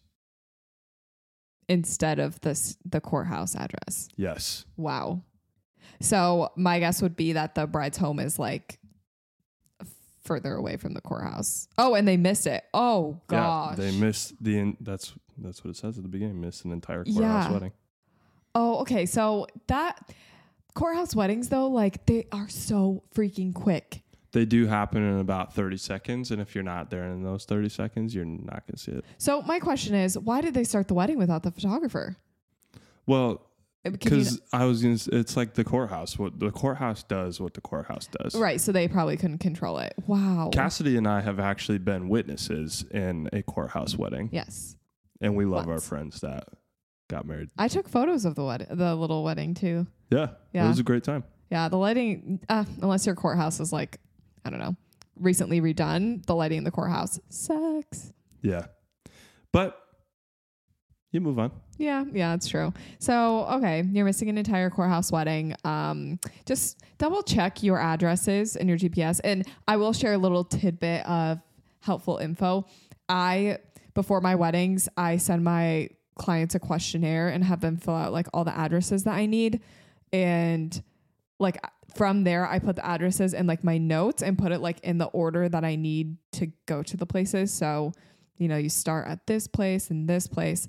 Instead 1.68 2.18
of 2.18 2.40
this 2.40 2.78
the 2.84 3.00
courthouse 3.00 3.54
address. 3.54 4.08
Yes. 4.16 4.64
Wow. 4.78 5.22
So 6.00 6.50
my 6.56 6.78
guess 6.78 7.02
would 7.02 7.16
be 7.16 7.32
that 7.32 7.54
the 7.54 7.66
bride's 7.66 7.98
home 7.98 8.18
is 8.18 8.38
like 8.38 8.78
further 10.24 10.54
away 10.54 10.78
from 10.78 10.94
the 10.94 11.02
courthouse. 11.02 11.68
Oh, 11.76 11.94
and 11.94 12.08
they 12.08 12.16
missed 12.16 12.46
it. 12.46 12.64
Oh 12.72 13.20
gosh. 13.26 13.76
Yeah, 13.78 13.84
they 13.84 13.98
missed 13.98 14.42
the. 14.42 14.58
In, 14.58 14.76
that's 14.80 15.12
that's 15.40 15.64
what 15.64 15.70
it 15.70 15.76
says 15.76 15.96
at 15.96 16.02
the 16.02 16.08
beginning. 16.08 16.40
Missed 16.40 16.64
an 16.64 16.72
entire 16.72 17.04
courthouse 17.04 17.46
Yeah. 17.46 17.52
wedding. 17.52 17.72
Oh, 18.54 18.78
okay. 18.80 19.06
So 19.06 19.46
that 19.66 20.12
courthouse 20.74 21.14
weddings 21.14 21.48
though, 21.48 21.68
like 21.68 22.06
they 22.06 22.26
are 22.32 22.48
so 22.48 23.02
freaking 23.14 23.54
quick. 23.54 24.02
They 24.32 24.44
do 24.44 24.66
happen 24.66 25.02
in 25.02 25.20
about 25.20 25.54
thirty 25.54 25.78
seconds, 25.78 26.30
and 26.30 26.40
if 26.40 26.54
you're 26.54 26.64
not 26.64 26.90
there 26.90 27.04
in 27.04 27.22
those 27.22 27.44
thirty 27.44 27.68
seconds, 27.70 28.14
you're 28.14 28.24
not 28.26 28.64
gonna 28.66 28.76
see 28.76 28.92
it. 28.92 29.04
So 29.16 29.40
my 29.42 29.58
question 29.58 29.94
is, 29.94 30.18
why 30.18 30.40
did 30.42 30.52
they 30.54 30.64
start 30.64 30.86
the 30.88 30.94
wedding 30.94 31.16
without 31.18 31.42
the 31.42 31.50
photographer? 31.50 32.16
Well, 33.06 33.40
you 33.84 33.90
because 33.92 34.38
I 34.52 34.66
was 34.66 34.82
gonna. 34.82 34.98
It's 35.18 35.34
like 35.34 35.54
the 35.54 35.64
courthouse. 35.64 36.18
What 36.18 36.38
the 36.38 36.50
courthouse 36.50 37.02
does, 37.04 37.40
what 37.40 37.54
the 37.54 37.62
courthouse 37.62 38.06
does. 38.08 38.34
right, 38.34 38.60
so 38.60 38.70
they 38.70 38.86
probably 38.86 39.16
couldn't 39.16 39.38
control 39.38 39.78
it. 39.78 39.94
Wow. 40.06 40.50
Cassidy 40.52 40.98
and 40.98 41.08
I 41.08 41.22
have 41.22 41.40
actually 41.40 41.78
been 41.78 42.10
witnesses 42.10 42.84
in 42.90 43.30
a 43.32 43.42
courthouse 43.42 43.96
wedding, 43.96 44.28
yes. 44.30 44.76
And 45.20 45.36
we 45.36 45.44
love 45.44 45.68
our 45.68 45.80
friends 45.80 46.20
that 46.20 46.44
got 47.08 47.26
married. 47.26 47.48
I 47.58 47.68
took 47.68 47.88
photos 47.88 48.24
of 48.24 48.34
the 48.34 48.44
wedding, 48.44 48.66
the 48.70 48.94
little 48.94 49.24
wedding 49.24 49.54
too. 49.54 49.86
Yeah, 50.10 50.28
Yeah. 50.52 50.66
it 50.66 50.68
was 50.68 50.78
a 50.78 50.82
great 50.84 51.04
time. 51.04 51.24
Yeah, 51.50 51.68
the 51.68 51.76
lighting, 51.78 52.40
uh, 52.48 52.64
unless 52.82 53.06
your 53.06 53.14
courthouse 53.14 53.58
is 53.60 53.72
like, 53.72 53.98
I 54.44 54.50
don't 54.50 54.58
know, 54.60 54.76
recently 55.18 55.60
redone, 55.60 56.24
the 56.26 56.34
lighting 56.34 56.58
in 56.58 56.64
the 56.64 56.70
courthouse 56.70 57.18
sucks. 57.30 58.12
Yeah, 58.42 58.66
but 59.52 59.78
you 61.10 61.20
move 61.22 61.38
on. 61.38 61.50
Yeah, 61.78 62.04
yeah, 62.12 62.34
it's 62.34 62.46
true. 62.48 62.72
So, 62.98 63.46
okay, 63.46 63.82
you're 63.92 64.04
missing 64.04 64.28
an 64.28 64.36
entire 64.36 64.68
courthouse 64.68 65.10
wedding. 65.10 65.54
Um, 65.64 66.18
just 66.44 66.82
double 66.98 67.22
check 67.22 67.62
your 67.62 67.78
addresses 67.80 68.56
and 68.56 68.68
your 68.68 68.76
GPS. 68.76 69.18
And 69.24 69.46
I 69.66 69.78
will 69.78 69.92
share 69.94 70.12
a 70.12 70.18
little 70.18 70.44
tidbit 70.44 71.06
of 71.06 71.40
helpful 71.80 72.18
info. 72.18 72.66
I 73.08 73.58
before 73.98 74.20
my 74.20 74.36
weddings, 74.36 74.88
I 74.96 75.16
send 75.16 75.42
my 75.42 75.88
clients 76.14 76.54
a 76.54 76.60
questionnaire 76.60 77.26
and 77.30 77.42
have 77.42 77.60
them 77.60 77.76
fill 77.76 77.96
out 77.96 78.12
like 78.12 78.28
all 78.32 78.44
the 78.44 78.56
addresses 78.56 79.02
that 79.02 79.14
I 79.14 79.26
need. 79.26 79.60
And 80.12 80.80
like 81.40 81.60
from 81.96 82.22
there, 82.22 82.46
I 82.46 82.60
put 82.60 82.76
the 82.76 82.86
addresses 82.86 83.34
in 83.34 83.48
like 83.48 83.64
my 83.64 83.76
notes 83.76 84.22
and 84.22 84.38
put 84.38 84.52
it 84.52 84.60
like 84.60 84.78
in 84.84 84.98
the 84.98 85.06
order 85.06 85.48
that 85.48 85.64
I 85.64 85.74
need 85.74 86.16
to 86.34 86.46
go 86.66 86.84
to 86.84 86.96
the 86.96 87.06
places. 87.06 87.52
So, 87.52 87.90
you 88.36 88.46
know, 88.46 88.56
you 88.56 88.68
start 88.68 89.08
at 89.08 89.26
this 89.26 89.48
place 89.48 89.90
and 89.90 90.08
this 90.08 90.28
place. 90.28 90.68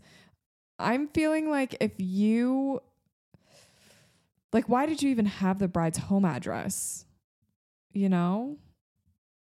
I'm 0.79 1.07
feeling 1.07 1.51
like 1.51 1.77
if 1.79 1.91
you 1.97 2.81
like 4.51 4.67
why 4.67 4.87
did 4.87 5.03
you 5.03 5.11
even 5.11 5.27
have 5.27 5.59
the 5.59 5.67
bride's 5.67 5.99
home 5.99 6.25
address? 6.25 7.05
You 7.93 8.09
know? 8.09 8.57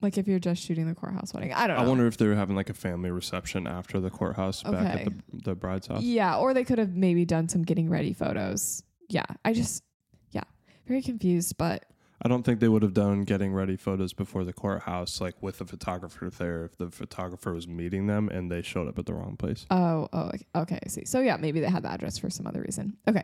Like 0.03 0.17
if 0.17 0.27
you're 0.27 0.38
just 0.39 0.62
shooting 0.62 0.86
the 0.86 0.93
courthouse 0.93 1.33
wedding. 1.33 1.53
I 1.53 1.65
don't 1.65 1.77
know. 1.77 1.83
I 1.83 1.88
wonder 1.88 2.05
if 2.05 2.17
they 2.17 2.27
were 2.27 2.36
having 2.36 2.55
like 2.55 2.69
a 2.69 2.74
family 2.74 3.10
reception 3.10 3.65
after 3.65 4.00
the 4.00 4.10
courthouse 4.10 4.62
back 4.62 4.74
Okay. 4.74 4.86
at 4.86 5.05
the, 5.05 5.13
the 5.45 5.55
bride's 5.55 5.88
house. 5.88 6.03
Yeah, 6.03 6.38
or 6.38 6.53
they 6.53 6.63
could 6.65 6.77
have 6.77 6.95
maybe 6.95 7.25
done 7.25 7.48
some 7.50 7.63
getting 7.63 7.89
ready 7.89 8.13
photos. 8.13 8.83
Yeah. 9.10 9.25
I 9.45 9.53
just 9.53 9.83
yeah, 10.31 10.43
very 10.88 11.01
confused, 11.01 11.57
but 11.57 11.86
I 12.22 12.29
don't 12.29 12.43
think 12.43 12.60
they 12.62 12.69
would 12.69 12.83
have 12.83 12.93
done 12.93 13.24
getting 13.24 13.53
ready 13.53 13.75
photos 13.75 14.13
before 14.13 14.43
the 14.45 14.53
courthouse, 14.53 15.19
like 15.19 15.36
with 15.41 15.57
the 15.57 15.65
photographer 15.65 16.29
there, 16.29 16.63
if 16.65 16.77
the 16.77 16.89
photographer 16.89 17.53
was 17.53 17.67
meeting 17.67 18.07
them 18.07 18.29
and 18.29 18.50
they 18.51 18.62
showed 18.62 18.88
up 18.88 18.98
at 18.98 19.05
the 19.05 19.13
wrong 19.13 19.36
place. 19.36 19.65
Oh, 19.69 20.07
oh, 20.13 20.31
okay, 20.55 20.79
I 20.86 20.88
see. 20.89 21.03
So 21.05 21.19
yeah, 21.19 21.36
maybe 21.38 21.60
they 21.60 21.67
had 21.69 21.83
the 21.83 21.89
address 21.91 22.17
for 22.17 22.29
some 22.29 22.48
other 22.48 22.62
reason. 22.62 22.95
Okay, 23.10 23.24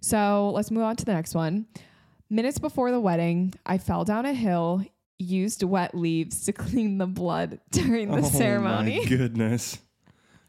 so 0.00 0.50
let's 0.54 0.70
move 0.70 0.82
on 0.84 0.96
to 0.96 1.04
the 1.04 1.12
next 1.12 1.34
one. 1.34 1.66
Minutes 2.30 2.58
before 2.58 2.90
the 2.90 3.00
wedding, 3.00 3.54
I 3.66 3.78
fell 3.78 4.04
down 4.04 4.24
a 4.26 4.32
hill, 4.34 4.82
used 5.18 5.62
wet 5.62 5.94
leaves 5.94 6.44
to 6.46 6.52
clean 6.52 6.98
the 6.98 7.06
blood 7.06 7.60
during 7.70 8.10
the 8.10 8.18
oh 8.18 8.28
ceremony. 8.28 8.98
oh 8.98 8.98
ceremony. 8.98 8.98
my 8.98 9.04
goodness. 9.04 9.78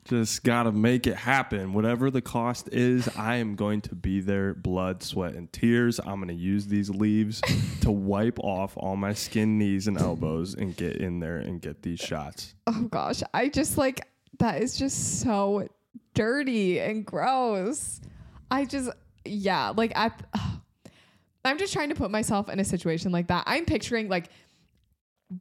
Just 0.06 0.44
got 0.44 0.64
to 0.64 0.72
make 0.72 1.06
it 1.06 1.16
happen. 1.16 1.74
Whatever 1.74 2.10
the 2.10 2.22
cost 2.22 2.70
is, 2.72 3.08
I 3.16 3.36
am 3.36 3.56
going 3.56 3.82
to 3.82 3.96
be 3.96 4.22
there, 4.22 4.56
blood, 4.56 5.04
sweat, 5.04 5.36
and 5.36 5.52
tears. 5.54 6.00
I'm 6.00 6.16
going 6.16 6.30
to 6.30 6.34
use 6.34 6.66
these 6.66 6.90
leaves 6.90 7.42
to 7.82 7.92
wipe 7.92 8.40
off 8.40 8.74
all 8.76 8.96
my 8.96 9.14
skin, 9.14 9.60
knees, 9.60 9.88
and 9.88 10.00
elbows 10.00 10.56
and 10.56 10.76
get 10.76 10.96
in 10.96 11.20
there 11.20 11.38
and 11.38 11.62
get 11.62 11.84
these 11.84 12.00
shots. 12.00 12.56
Oh 12.66 12.88
gosh, 12.90 13.22
I 13.36 13.50
just 13.50 13.78
like 13.78 14.08
that 14.40 14.64
is 14.64 14.78
just 14.78 15.20
so 15.20 15.68
dirty 16.16 16.80
and 16.80 17.06
gross. 17.06 18.02
I 18.50 18.66
just 18.66 18.90
yeah, 19.26 19.74
like 19.76 19.94
I 19.96 20.12
I'm 21.46 21.58
just 21.58 21.72
trying 21.72 21.90
to 21.90 21.96
put 21.96 22.10
myself 22.10 22.50
in 22.50 22.60
a 22.60 22.66
situation 22.66 23.12
like 23.12 23.28
that. 23.28 23.44
I'm 23.46 23.66
picturing 23.66 24.10
like 24.10 24.30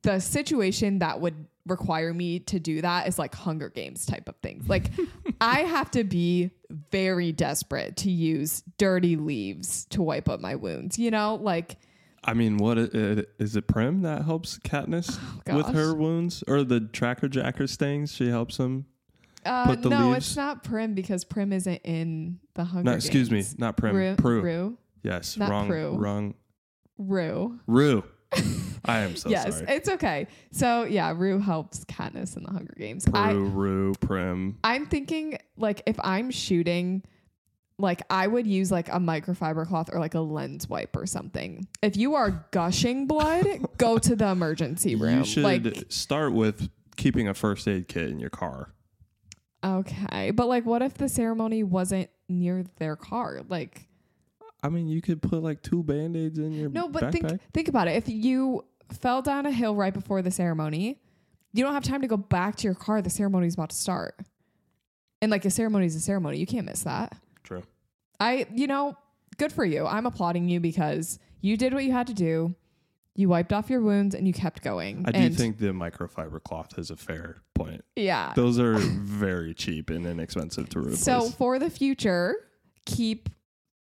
the 0.02 0.18
situation 0.20 0.98
that 1.00 1.20
would 1.20 1.46
require 1.66 2.14
me 2.14 2.38
to 2.40 2.58
do 2.58 2.80
that 2.80 3.06
is 3.08 3.18
like 3.18 3.34
Hunger 3.34 3.68
Games 3.68 4.06
type 4.06 4.28
of 4.28 4.36
things. 4.42 4.68
Like 4.68 4.90
I 5.40 5.60
have 5.60 5.90
to 5.92 6.04
be 6.04 6.50
very 6.90 7.32
desperate 7.32 7.96
to 7.98 8.10
use 8.10 8.62
dirty 8.78 9.16
leaves 9.16 9.84
to 9.86 10.02
wipe 10.02 10.28
up 10.28 10.40
my 10.40 10.54
wounds, 10.54 10.98
you 10.98 11.10
know? 11.10 11.36
Like 11.36 11.76
I 12.24 12.34
mean, 12.34 12.56
what 12.58 12.78
i- 12.78 12.82
i- 12.92 13.24
is 13.38 13.54
it? 13.56 13.66
Prim 13.68 14.02
that 14.02 14.24
helps 14.24 14.58
Katniss 14.58 15.18
with 15.54 15.66
her 15.68 15.94
wounds, 15.94 16.42
or 16.48 16.64
the 16.64 16.80
Tracker 16.80 17.28
Jacker 17.28 17.66
stings? 17.66 18.12
She 18.12 18.28
helps 18.28 18.56
him. 18.58 18.86
Uh, 19.46 19.66
Put 19.66 19.82
the 19.82 19.88
no, 19.90 20.08
leaves- 20.10 20.26
it's 20.28 20.36
not 20.36 20.64
Prim 20.64 20.94
because 20.94 21.24
Prim 21.24 21.52
isn't 21.52 21.80
in 21.84 22.40
the 22.54 22.64
Hunger 22.64 22.90
No, 22.90 22.96
excuse 22.96 23.30
me, 23.30 23.44
not 23.56 23.76
Prim. 23.76 23.94
Rue. 23.94 24.16
Prue. 24.16 24.40
Rue. 24.42 24.78
Yes, 25.04 25.36
Not 25.36 25.48
wrong. 25.50 25.68
Prue. 25.68 25.96
Wrong. 25.96 26.34
Rue. 26.98 27.60
Rue. 27.66 28.04
I 28.84 29.00
am 29.00 29.16
so 29.16 29.28
yes, 29.28 29.54
sorry. 29.54 29.66
Yes, 29.68 29.76
it's 29.76 29.88
okay. 29.88 30.26
So 30.50 30.84
yeah, 30.84 31.12
Rue 31.16 31.38
helps 31.38 31.84
Katniss 31.84 32.36
in 32.36 32.44
the 32.44 32.50
Hunger 32.50 32.74
Games. 32.76 33.06
I, 33.12 33.32
Rue, 33.32 33.94
Prim. 34.00 34.58
I'm 34.64 34.86
thinking 34.86 35.38
like 35.56 35.82
if 35.86 35.96
I'm 36.02 36.30
shooting, 36.30 37.02
like 37.78 38.02
I 38.10 38.26
would 38.26 38.46
use 38.46 38.70
like 38.70 38.88
a 38.88 38.98
microfiber 38.98 39.66
cloth 39.66 39.90
or 39.92 40.00
like 40.00 40.14
a 40.14 40.20
lens 40.20 40.68
wipe 40.68 40.96
or 40.96 41.06
something. 41.06 41.66
If 41.82 41.96
you 41.96 42.14
are 42.14 42.46
gushing 42.50 43.06
blood, 43.06 43.46
go 43.78 43.98
to 43.98 44.16
the 44.16 44.28
emergency 44.28 44.94
room. 44.94 45.18
You 45.18 45.24
should 45.24 45.44
like 45.44 45.84
start 45.88 46.32
with 46.32 46.68
keeping 46.96 47.28
a 47.28 47.34
first 47.34 47.66
aid 47.68 47.88
kit 47.88 48.10
in 48.10 48.20
your 48.20 48.30
car. 48.30 48.72
okay, 49.64 50.30
but 50.32 50.48
like 50.48 50.66
what 50.66 50.82
if 50.82 50.94
the 50.94 51.08
ceremony 51.08 51.62
wasn't 51.62 52.10
near 52.28 52.64
their 52.76 52.96
car? 52.96 53.40
Like 53.48 53.87
I 54.62 54.68
mean, 54.68 54.88
you 54.88 55.00
could 55.00 55.22
put 55.22 55.42
like 55.42 55.62
two 55.62 55.82
band 55.82 56.16
aids 56.16 56.38
in 56.38 56.52
your 56.52 56.68
no, 56.68 56.88
but 56.88 57.04
backpack. 57.04 57.12
think 57.12 57.40
think 57.52 57.68
about 57.68 57.88
it. 57.88 57.92
If 57.92 58.08
you 58.08 58.64
fell 58.92 59.22
down 59.22 59.46
a 59.46 59.52
hill 59.52 59.74
right 59.74 59.94
before 59.94 60.22
the 60.22 60.30
ceremony, 60.30 61.00
you 61.52 61.64
don't 61.64 61.74
have 61.74 61.84
time 61.84 62.02
to 62.02 62.08
go 62.08 62.16
back 62.16 62.56
to 62.56 62.64
your 62.64 62.74
car. 62.74 63.02
The 63.02 63.10
ceremony's 63.10 63.54
about 63.54 63.70
to 63.70 63.76
start. 63.76 64.18
And 65.20 65.30
like 65.30 65.44
a 65.44 65.50
ceremony 65.50 65.86
is 65.86 65.96
a 65.96 66.00
ceremony. 66.00 66.38
You 66.38 66.46
can't 66.46 66.66
miss 66.66 66.82
that. 66.82 67.16
True. 67.42 67.62
I, 68.20 68.46
you 68.52 68.66
know, 68.66 68.96
good 69.36 69.52
for 69.52 69.64
you. 69.64 69.86
I'm 69.86 70.06
applauding 70.06 70.48
you 70.48 70.60
because 70.60 71.18
you 71.40 71.56
did 71.56 71.74
what 71.74 71.84
you 71.84 71.92
had 71.92 72.06
to 72.08 72.14
do. 72.14 72.54
You 73.14 73.28
wiped 73.28 73.52
off 73.52 73.68
your 73.68 73.80
wounds 73.80 74.14
and 74.14 74.28
you 74.28 74.32
kept 74.32 74.62
going. 74.62 75.04
I 75.06 75.10
do 75.10 75.30
think 75.30 75.58
the 75.58 75.68
microfiber 75.68 76.40
cloth 76.42 76.78
is 76.78 76.90
a 76.90 76.96
fair 76.96 77.42
point. 77.54 77.84
yeah. 77.96 78.32
Those 78.36 78.60
are 78.60 78.78
very 78.78 79.54
cheap 79.54 79.90
and 79.90 80.06
inexpensive 80.06 80.68
to 80.70 80.78
replace. 80.78 81.02
So 81.02 81.28
for 81.30 81.58
the 81.58 81.68
future, 81.68 82.36
keep 82.86 83.28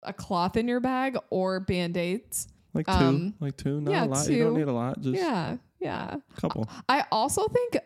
a 0.06 0.12
cloth 0.12 0.56
in 0.56 0.68
your 0.68 0.80
bag 0.80 1.16
or 1.30 1.60
band-aids. 1.60 2.48
like 2.74 2.86
two, 2.86 2.92
um, 2.92 3.34
like 3.40 3.56
two, 3.56 3.80
not 3.80 3.90
yeah, 3.90 4.04
a 4.04 4.06
lot. 4.06 4.28
You 4.28 4.44
don't 4.44 4.54
need 4.54 4.68
a 4.68 4.72
lot, 4.72 5.00
just 5.00 5.16
Yeah. 5.16 5.56
Yeah. 5.80 6.16
a 6.36 6.40
couple. 6.40 6.68
I 6.88 7.04
also 7.10 7.48
think 7.48 7.78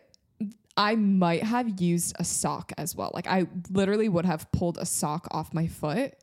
I 0.77 0.95
might 0.95 1.43
have 1.43 1.79
used 1.81 2.15
a 2.19 2.23
sock 2.23 2.71
as 2.77 2.95
well. 2.95 3.11
Like 3.13 3.27
I 3.27 3.47
literally 3.69 4.09
would 4.09 4.25
have 4.25 4.51
pulled 4.51 4.77
a 4.77 4.85
sock 4.85 5.27
off 5.31 5.53
my 5.53 5.67
foot, 5.67 6.13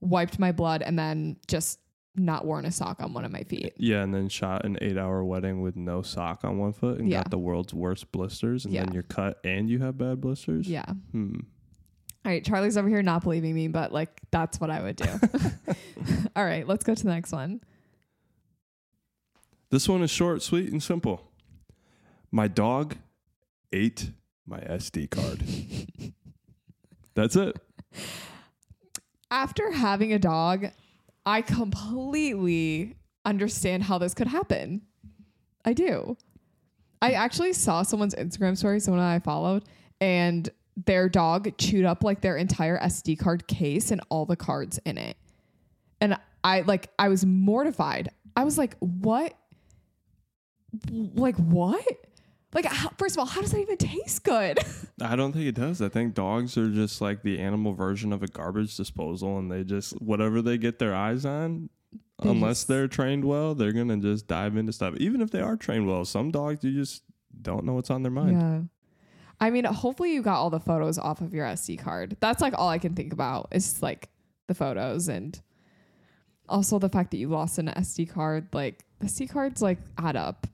wiped 0.00 0.38
my 0.38 0.52
blood, 0.52 0.82
and 0.82 0.98
then 0.98 1.36
just 1.48 1.78
not 2.16 2.44
worn 2.44 2.64
a 2.64 2.70
sock 2.70 3.00
on 3.00 3.12
one 3.12 3.24
of 3.24 3.32
my 3.32 3.42
feet. 3.42 3.72
Yeah, 3.76 4.02
and 4.02 4.14
then 4.14 4.28
shot 4.28 4.64
an 4.64 4.78
eight-hour 4.80 5.24
wedding 5.24 5.62
with 5.62 5.74
no 5.74 6.02
sock 6.02 6.44
on 6.44 6.58
one 6.58 6.72
foot 6.72 7.00
and 7.00 7.08
Yeah. 7.08 7.18
got 7.22 7.30
the 7.30 7.38
world's 7.38 7.74
worst 7.74 8.12
blisters, 8.12 8.64
and 8.64 8.72
Yeah. 8.74 8.84
then 8.84 8.94
you're 8.94 9.02
cut 9.02 9.40
and 9.44 9.68
you 9.68 9.80
have 9.80 9.98
bad 9.98 10.20
blisters. 10.20 10.68
Yeah. 10.68 10.84
Hmm. 11.10 11.38
All 12.24 12.32
right, 12.32 12.44
Charlie's 12.44 12.76
over 12.78 12.88
here 12.88 13.02
not 13.02 13.22
believing 13.22 13.54
me, 13.54 13.68
but 13.68 13.92
like 13.92 14.20
that's 14.30 14.58
what 14.58 14.70
I 14.70 14.82
would 14.82 14.96
do. 14.96 15.04
All 16.36 16.44
right, 16.44 16.66
let's 16.66 16.84
go 16.84 16.94
to 16.94 17.02
the 17.02 17.10
next 17.10 17.32
one. 17.32 17.60
This 19.70 19.88
one 19.88 20.02
is 20.02 20.10
short, 20.10 20.42
sweet, 20.42 20.70
and 20.70 20.82
simple. 20.82 21.32
My 22.30 22.48
dog 22.48 22.96
ate 23.72 24.10
my 24.46 24.60
SD 24.60 25.10
card. 25.10 25.44
That's 27.14 27.36
it. 27.36 27.56
After 29.30 29.72
having 29.72 30.12
a 30.12 30.18
dog, 30.18 30.66
I 31.26 31.42
completely 31.42 32.96
understand 33.24 33.84
how 33.84 33.98
this 33.98 34.14
could 34.14 34.26
happen. 34.26 34.82
I 35.64 35.72
do. 35.72 36.16
I 37.00 37.12
actually 37.12 37.52
saw 37.52 37.82
someone's 37.82 38.14
Instagram 38.14 38.56
story, 38.56 38.80
someone 38.80 39.02
I 39.02 39.18
followed, 39.18 39.64
and 40.00 40.48
their 40.76 41.08
dog 41.08 41.56
chewed 41.58 41.84
up 41.84 42.02
like 42.02 42.20
their 42.20 42.36
entire 42.36 42.78
SD 42.80 43.18
card 43.18 43.46
case 43.46 43.90
and 43.90 44.00
all 44.08 44.26
the 44.26 44.36
cards 44.36 44.78
in 44.84 44.98
it. 44.98 45.16
And 46.00 46.18
I 46.42 46.62
like 46.62 46.88
I 46.98 47.08
was 47.08 47.24
mortified. 47.24 48.08
I 48.36 48.44
was 48.44 48.58
like, 48.58 48.76
"What? 48.80 49.34
Like 50.90 51.36
what? 51.36 51.84
Like 52.52 52.66
how, 52.66 52.90
first 52.98 53.14
of 53.16 53.20
all, 53.20 53.26
how 53.26 53.40
does 53.40 53.52
that 53.52 53.60
even 53.60 53.76
taste 53.76 54.24
good?" 54.24 54.58
I 55.00 55.16
don't 55.16 55.32
think 55.32 55.46
it 55.46 55.54
does. 55.54 55.80
I 55.80 55.88
think 55.88 56.14
dogs 56.14 56.56
are 56.58 56.70
just 56.70 57.00
like 57.00 57.22
the 57.22 57.38
animal 57.38 57.72
version 57.74 58.12
of 58.12 58.22
a 58.22 58.26
garbage 58.26 58.76
disposal, 58.76 59.38
and 59.38 59.50
they 59.50 59.64
just 59.64 59.92
whatever 60.00 60.42
they 60.42 60.58
get 60.58 60.78
their 60.78 60.94
eyes 60.94 61.24
on, 61.24 61.68
They 62.22 62.30
unless 62.30 62.58
just- 62.58 62.68
they're 62.68 62.88
trained 62.88 63.24
well, 63.24 63.54
they're 63.54 63.72
gonna 63.72 63.96
just 63.98 64.26
dive 64.26 64.56
into 64.56 64.72
stuff. 64.72 64.94
Even 64.98 65.20
if 65.20 65.30
they 65.30 65.40
are 65.40 65.56
trained 65.56 65.86
well, 65.86 66.04
some 66.04 66.30
dogs 66.30 66.64
you 66.64 66.72
just 66.72 67.02
don't 67.40 67.64
know 67.64 67.74
what's 67.74 67.90
on 67.90 68.02
their 68.02 68.12
mind. 68.12 68.32
Yeah. 68.40 68.60
I 69.40 69.50
mean, 69.50 69.64
hopefully 69.64 70.14
you 70.14 70.22
got 70.22 70.36
all 70.36 70.50
the 70.50 70.60
photos 70.60 70.98
off 70.98 71.20
of 71.20 71.34
your 71.34 71.46
SD 71.46 71.78
card. 71.78 72.16
That's 72.20 72.40
like 72.40 72.54
all 72.56 72.68
I 72.68 72.78
can 72.78 72.94
think 72.94 73.12
about 73.12 73.48
is 73.52 73.82
like 73.82 74.08
the 74.46 74.54
photos 74.54 75.08
and 75.08 75.40
also 76.48 76.78
the 76.78 76.88
fact 76.88 77.10
that 77.10 77.16
you 77.18 77.28
lost 77.28 77.58
an 77.58 77.66
SD 77.68 78.10
card. 78.10 78.48
Like 78.52 78.84
SD 79.02 79.30
cards 79.30 79.60
like 79.60 79.78
add 79.98 80.16
up 80.16 80.46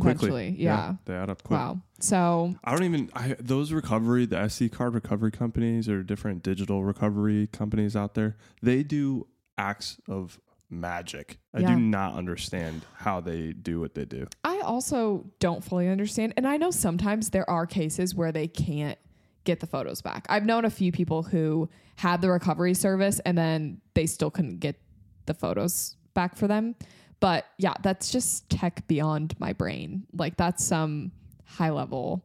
Quickly, 0.00 0.28
eventually. 0.28 0.62
Yeah. 0.62 0.94
they 1.04 1.14
add 1.14 1.30
up 1.30 1.42
quick. 1.42 1.58
Wow. 1.58 1.80
So 2.00 2.54
I 2.62 2.72
don't 2.72 2.84
even 2.84 3.10
I 3.14 3.36
those 3.40 3.72
recovery, 3.72 4.26
the 4.26 4.36
SD 4.36 4.72
card 4.72 4.94
recovery 4.94 5.30
companies 5.30 5.88
or 5.88 6.02
different 6.02 6.42
digital 6.42 6.84
recovery 6.84 7.48
companies 7.52 7.96
out 7.96 8.14
there, 8.14 8.36
they 8.62 8.82
do 8.82 9.26
acts 9.56 10.00
of 10.08 10.38
magic. 10.70 11.38
I 11.54 11.60
Yeah. 11.60 11.74
do 11.74 11.80
not 11.80 12.14
understand 12.14 12.82
how 12.96 13.20
they 13.20 13.52
do 13.52 13.80
what 13.80 13.94
they 13.94 14.04
do. 14.04 14.26
I 14.44 14.58
also 14.60 15.30
don't 15.40 15.64
fully 15.64 15.88
understand. 15.88 16.34
And 16.36 16.46
I 16.46 16.56
know 16.56 16.70
sometimes 16.70 17.30
there 17.30 17.48
are 17.48 17.66
cases 17.66 18.14
where 18.14 18.32
they 18.32 18.48
can't 18.48 18.98
get 19.44 19.60
the 19.60 19.66
photos 19.66 20.02
back. 20.02 20.26
I've 20.28 20.44
known 20.44 20.64
a 20.64 20.70
few 20.70 20.92
people 20.92 21.22
who 21.22 21.68
had 21.96 22.20
the 22.20 22.30
recovery 22.30 22.74
service 22.74 23.18
and 23.20 23.36
then 23.36 23.80
they 23.94 24.06
still 24.06 24.30
couldn't 24.30 24.58
get 24.58 24.78
the 25.26 25.34
photos 25.34 25.96
back 26.14 26.36
for 26.36 26.46
them. 26.46 26.74
But 27.20 27.46
yeah, 27.58 27.74
that's 27.82 28.10
just 28.12 28.48
tech 28.50 28.86
beyond 28.86 29.34
my 29.38 29.52
brain. 29.52 30.06
Like 30.12 30.36
that's 30.36 30.64
some 30.64 31.12
high 31.44 31.70
level 31.70 32.24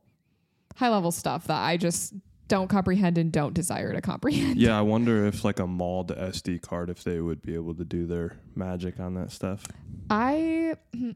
high 0.76 0.90
level 0.90 1.12
stuff 1.12 1.48
that 1.48 1.62
I 1.64 1.78
just 1.78 2.14
don't 2.54 2.68
comprehend 2.68 3.18
and 3.18 3.32
don't 3.32 3.56
desire 3.56 3.94
to 3.94 4.00
comprehend. 4.00 4.58
Yeah, 4.58 4.78
I 4.78 4.82
wonder 4.94 5.26
if 5.26 5.44
like 5.44 5.58
a 5.58 5.66
mauled 5.66 6.16
SD 6.16 6.62
card 6.62 6.92
if 6.92 7.04
they 7.04 7.20
would 7.20 7.42
be 7.42 7.56
able 7.56 7.74
to 7.74 7.84
do 7.84 8.06
their 8.06 8.38
magic 8.54 9.00
on 9.00 9.16
that 9.16 9.32
stuff. 9.32 9.66
I 10.12 10.76
hmm, 10.94 11.12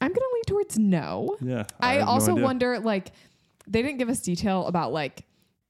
I'm 0.00 0.08
going 0.08 0.14
to 0.14 0.30
lean 0.32 0.44
towards 0.46 0.78
no. 0.78 1.36
Yeah. 1.42 1.64
I, 1.78 1.98
no 1.98 2.04
also 2.06 2.32
idea. 2.32 2.44
wonder 2.44 2.78
like 2.78 3.12
they 3.66 3.82
didn't 3.82 3.98
give 3.98 4.08
us 4.08 4.20
detail 4.20 4.66
about 4.66 4.94
like 4.94 5.26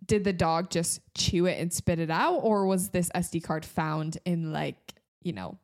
did 0.07 0.23
the 0.23 0.33
dog 0.33 0.71
just 0.71 1.01
chew 1.17 1.47
it 1.47 1.61
and 1.61 1.73
spit 1.73 1.99
it 1.99 2.11
out 2.11 2.37
or 2.37 2.65
was 2.67 2.91
this 2.91 3.11
SD 3.13 3.43
card 3.43 3.65
found 3.65 4.19
in 4.25 4.53
like, 4.53 4.77
you 5.21 5.33
know, 5.33 5.59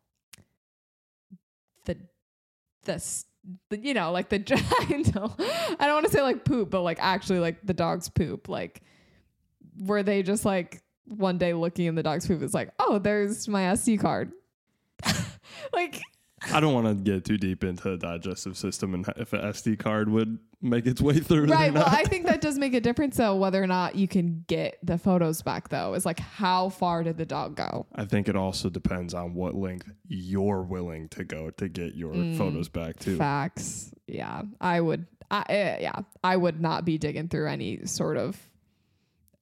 the 1.84 1.96
the, 3.70 3.78
you 3.78 3.94
know, 3.94 4.10
like 4.10 4.30
the 4.30 4.38
I 4.80 4.96
know. 5.14 5.32
I 5.78 5.86
don't 5.86 5.94
want 5.94 6.06
to 6.06 6.12
say 6.12 6.22
like 6.22 6.44
poop, 6.44 6.70
but 6.70 6.82
like 6.82 6.98
actually 7.00 7.38
like 7.38 7.64
the 7.64 7.74
dog's 7.74 8.08
poop. 8.08 8.48
Like 8.48 8.82
were 9.78 10.02
they 10.02 10.22
just 10.22 10.44
like 10.44 10.82
one 11.06 11.38
day 11.38 11.54
looking 11.54 11.86
in 11.86 11.94
the 11.94 12.02
dog's 12.02 12.26
poop 12.26 12.42
it's 12.42 12.54
like, 12.54 12.70
"Oh, 12.78 12.98
there's 12.98 13.48
my 13.48 13.62
SD 13.72 14.00
card." 14.00 14.32
like 15.72 16.00
I 16.52 16.60
don't 16.60 16.72
want 16.74 16.86
to 16.86 16.94
get 16.94 17.24
too 17.24 17.36
deep 17.36 17.64
into 17.64 17.90
the 17.90 17.96
digestive 17.96 18.56
system 18.56 18.94
and 18.94 19.06
if 19.16 19.32
an 19.32 19.40
SD 19.40 19.78
card 19.78 20.08
would 20.08 20.38
make 20.62 20.86
its 20.86 21.00
way 21.00 21.18
through. 21.18 21.46
Right. 21.46 21.72
Well. 21.72 21.84
I 21.86 22.04
think 22.04 22.26
that 22.26 22.40
does 22.40 22.58
make 22.58 22.74
a 22.74 22.80
difference, 22.80 23.16
though, 23.16 23.34
whether 23.36 23.62
or 23.62 23.66
not 23.66 23.94
you 23.96 24.06
can 24.08 24.44
get 24.46 24.78
the 24.82 24.98
photos 24.98 25.42
back, 25.42 25.68
though. 25.68 25.94
Is 25.94 26.06
like, 26.06 26.20
how 26.20 26.68
far 26.68 27.02
did 27.02 27.16
the 27.16 27.26
dog 27.26 27.56
go? 27.56 27.86
I 27.94 28.04
think 28.04 28.28
it 28.28 28.36
also 28.36 28.68
depends 28.70 29.14
on 29.14 29.34
what 29.34 29.54
length 29.54 29.90
you're 30.06 30.62
willing 30.62 31.08
to 31.10 31.24
go 31.24 31.50
to 31.50 31.68
get 31.68 31.94
your 31.94 32.12
Mm. 32.14 32.36
photos 32.38 32.68
back 32.68 32.98
too. 32.98 33.16
Facts. 33.16 33.92
Yeah. 34.06 34.42
I 34.60 34.80
would, 34.80 35.06
I, 35.30 35.44
eh, 35.48 35.78
yeah, 35.80 36.00
I 36.24 36.36
would 36.36 36.60
not 36.60 36.84
be 36.84 36.98
digging 36.98 37.28
through 37.28 37.48
any 37.48 37.84
sort 37.86 38.16
of 38.16 38.47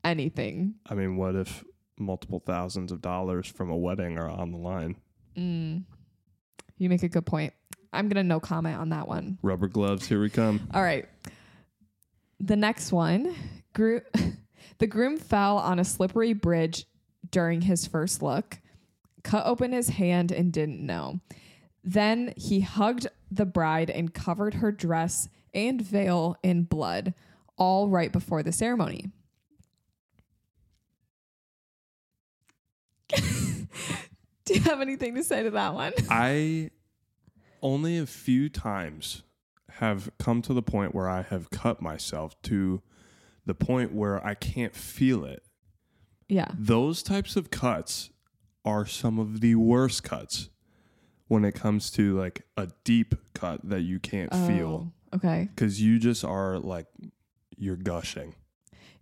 anything. 0.07 0.75
I 0.89 0.95
mean, 0.95 1.17
what 1.17 1.35
if 1.35 1.65
multiple 1.99 2.43
thousands 2.45 2.93
of 2.93 3.01
dollars 3.01 3.47
from 3.47 3.71
a 3.71 3.77
wedding 3.77 4.19
are 4.19 4.29
on 4.29 4.53
the 4.53 4.59
line? 4.59 4.97
Mm. 5.37 5.85
You 6.79 6.89
make 6.89 7.03
a 7.03 7.09
good 7.09 7.27
point. 7.27 7.53
I'm 7.93 8.09
going 8.09 8.23
to 8.23 8.29
no 8.29 8.41
comment 8.41 8.79
on 8.79 8.91
that 8.91 9.09
one. 9.09 9.39
Rubber 9.43 9.69
gloves, 9.69 10.07
here 10.07 10.21
we 10.21 10.29
come. 10.29 10.69
All 10.75 10.83
right. 10.83 11.07
The 12.41 12.57
next 12.57 12.93
one, 12.93 13.35
gro- 13.73 14.03
the 14.79 14.87
groom 14.87 15.17
fell 15.17 15.59
on 15.59 15.79
a 15.79 15.85
slippery 15.85 16.35
bridge 16.35 16.85
during 17.31 17.63
his 17.63 17.87
first 17.87 18.23
look, 18.23 18.59
cut 19.23 19.47
open 19.47 19.73
his 19.73 19.89
hand 19.89 20.33
and 20.33 20.53
didn't 20.53 20.85
know. 20.85 21.21
Then 21.83 22.35
he 22.37 22.61
hugged 22.61 23.07
the 23.31 23.47
bride 23.47 23.91
and 23.91 24.13
covered 24.13 24.55
her 24.55 24.73
dress 24.73 25.29
and 25.55 25.81
veil 25.81 26.37
in 26.43 26.65
blood, 26.65 27.15
all 27.57 27.89
right 27.89 28.13
before 28.13 28.43
the 28.43 28.53
ceremony. 28.53 29.11
Do 34.45 34.55
you 34.55 34.61
have 34.61 34.81
anything 34.81 35.15
to 35.17 35.25
say 35.25 35.43
to 35.43 35.51
that 35.51 35.75
one? 35.75 35.93
I 36.11 36.71
only 37.63 37.99
a 37.99 38.07
few 38.07 38.49
times 38.49 39.23
have 39.71 40.11
come 40.19 40.41
to 40.43 40.55
the 40.55 40.63
point 40.63 40.95
where 40.95 41.09
I 41.09 41.23
have 41.23 41.51
cut 41.51 41.83
myself 41.83 42.41
to 42.43 42.83
the 43.45 43.55
point 43.55 43.93
where 43.93 44.25
I 44.25 44.35
can't 44.35 44.75
feel 44.75 45.25
it. 45.25 45.43
Yeah. 46.29 46.49
Those 46.59 47.03
types 47.03 47.37
of 47.37 47.51
cuts 47.51 48.11
are 48.65 48.87
some 48.87 49.19
of 49.19 49.41
the 49.41 49.55
worst 49.55 50.03
cuts 50.03 50.49
when 51.29 51.45
it 51.45 51.55
comes 51.55 51.91
to 51.93 52.17
like 52.19 52.43
a 52.57 52.69
deep 52.85 53.15
cut 53.35 53.61
that 53.65 53.83
you 53.83 53.99
can't 54.01 54.31
oh, 54.33 54.47
feel 54.47 54.93
Oh, 55.13 55.17
Okay. 55.17 55.49
because 55.55 55.81
you 55.81 55.99
just 55.99 56.25
are 56.25 56.59
like 56.59 56.87
you're 57.57 57.77
gushing. 57.77 58.35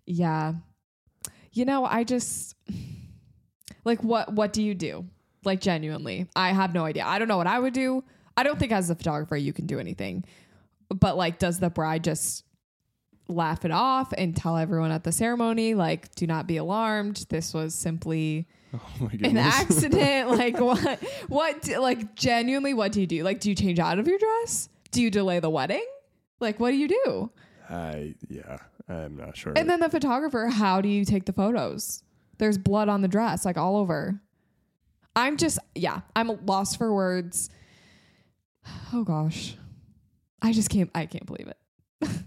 Yeah. 0.06 0.54
You 1.52 1.64
know, 1.64 1.84
I 1.84 2.04
just 2.04 2.56
like 3.84 4.02
what 4.02 4.32
what 4.32 4.52
do 4.52 4.62
you 4.62 4.74
do? 4.74 5.06
Like 5.44 5.60
genuinely. 5.60 6.28
I 6.34 6.52
have 6.52 6.72
no 6.74 6.84
idea. 6.84 7.04
I 7.04 7.18
don't 7.18 7.28
know 7.28 7.36
what 7.36 7.46
I 7.46 7.58
would 7.58 7.74
do. 7.74 8.02
I 8.36 8.42
don't 8.42 8.58
think 8.58 8.72
as 8.72 8.90
a 8.90 8.94
photographer 8.94 9.36
you 9.36 9.52
can 9.52 9.66
do 9.66 9.78
anything. 9.78 10.24
But 10.88 11.16
like 11.16 11.38
does 11.38 11.58
the 11.60 11.70
bride 11.70 12.04
just 12.04 12.44
laugh 13.28 13.64
it 13.64 13.70
off 13.70 14.12
and 14.18 14.36
tell 14.36 14.56
everyone 14.56 14.90
at 14.90 15.02
the 15.02 15.10
ceremony 15.12 15.74
like 15.74 16.14
do 16.14 16.26
not 16.26 16.46
be 16.46 16.56
alarmed. 16.56 17.24
This 17.28 17.54
was 17.54 17.74
simply 17.74 18.46
Oh 18.74 18.80
my 19.00 19.10
an 19.22 19.36
accident. 19.36 20.30
like 20.38 20.58
what 20.58 21.02
what 21.28 21.62
do- 21.62 21.78
like 21.78 22.14
genuinely 22.14 22.74
what 22.74 22.92
do 22.92 23.00
you 23.00 23.06
do? 23.06 23.22
Like 23.22 23.40
do 23.40 23.48
you 23.48 23.54
change 23.54 23.78
out 23.78 23.98
of 23.98 24.06
your 24.06 24.18
dress? 24.18 24.68
Do 24.90 25.02
you 25.02 25.10
delay 25.10 25.40
the 25.40 25.50
wedding? 25.50 25.84
Like 26.40 26.60
what 26.60 26.70
do 26.70 26.76
you 26.76 26.88
do? 26.88 27.30
I 27.68 28.14
yeah, 28.28 28.58
I'm 28.88 29.16
not 29.16 29.36
sure. 29.36 29.54
And 29.56 29.68
then 29.68 29.80
the 29.80 29.88
photographer, 29.88 30.46
how 30.48 30.80
do 30.80 30.88
you 30.88 31.04
take 31.04 31.24
the 31.24 31.32
photos? 31.32 32.03
There's 32.38 32.58
blood 32.58 32.88
on 32.88 33.02
the 33.02 33.08
dress, 33.08 33.44
like 33.44 33.56
all 33.56 33.76
over. 33.76 34.20
I'm 35.16 35.36
just, 35.36 35.58
yeah, 35.74 36.00
I'm 36.16 36.44
lost 36.46 36.78
for 36.78 36.92
words. 36.92 37.50
Oh 38.92 39.04
gosh. 39.04 39.56
I 40.42 40.52
just 40.52 40.70
can't, 40.70 40.90
I 40.94 41.06
can't 41.06 41.26
believe 41.26 41.48
it. 41.48 42.10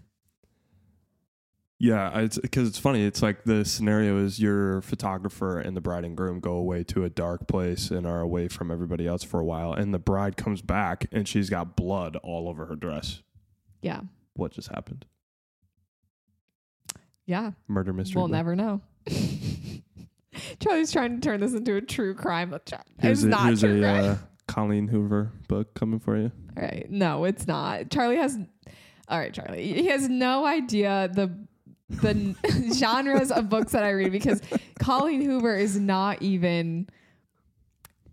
Yeah, 1.80 2.22
it's 2.22 2.39
because 2.39 2.67
it's 2.67 2.80
funny. 2.80 3.06
It's 3.06 3.22
like 3.22 3.43
the 3.43 3.63
scenario 3.63 4.17
is 4.17 4.39
your 4.39 4.82
photographer 4.82 5.60
and 5.60 5.78
the 5.78 5.82
bride 5.82 6.06
and 6.06 6.17
groom 6.17 6.39
go 6.39 6.54
away 6.54 6.84
to 6.86 7.04
a 7.04 7.10
dark 7.10 7.48
place 7.48 7.91
and 7.91 8.08
are 8.08 8.20
away 8.20 8.48
from 8.48 8.72
everybody 8.72 9.06
else 9.06 9.24
for 9.24 9.39
a 9.39 9.46
while, 9.46 9.74
and 9.74 9.93
the 9.93 10.00
bride 10.00 10.38
comes 10.38 10.63
back 10.63 11.06
and 11.12 11.28
she's 11.28 11.52
got 11.52 11.76
blood 11.76 12.15
all 12.24 12.50
over 12.50 12.65
her 12.65 12.76
dress. 12.76 13.22
Yeah. 13.84 14.02
What 14.34 14.54
just 14.54 14.70
happened? 14.70 15.06
Yeah. 17.28 17.52
Murder 17.67 17.93
mystery. 17.93 18.20
we'll 18.20 18.28
book? 18.28 18.32
never 18.34 18.56
know. 18.56 18.82
Charlie's 20.60 20.91
trying 20.91 21.19
to 21.19 21.28
turn 21.28 21.39
this 21.39 21.54
into 21.54 21.76
a 21.76 21.82
true 21.82 22.13
crime. 22.13 22.54
It's 22.54 22.71
Here's 23.00 23.23
a, 23.23 23.28
not 23.30 23.45
here's 23.47 23.62
true 23.62 23.78
a 23.80 23.82
crime. 23.82 24.06
uh, 24.06 24.17
Colleen 24.47 24.88
Hoover 24.88 25.32
book 25.47 25.73
coming 25.73 26.00
for 26.00 26.17
you. 26.17 26.32
All 26.56 26.63
right. 26.63 26.88
No, 26.89 27.26
it's 27.26 27.47
not. 27.47 27.89
Charlie 27.91 28.17
has 28.17 28.38
All 29.10 29.19
right, 29.19 29.34
Charlie. 29.34 29.71
He 29.73 29.88
has 29.88 30.08
no 30.10 30.45
idea 30.45 31.10
the 31.13 31.32
the 31.89 32.36
genres 32.73 33.32
of 33.32 33.47
books 33.50 33.71
that 33.71 33.84
I 33.84 33.91
read 33.91 34.12
because 34.12 34.41
Colleen 34.80 35.21
Hoover 35.21 35.56
is 35.56 35.80
not 35.80 36.21
even 36.21 36.88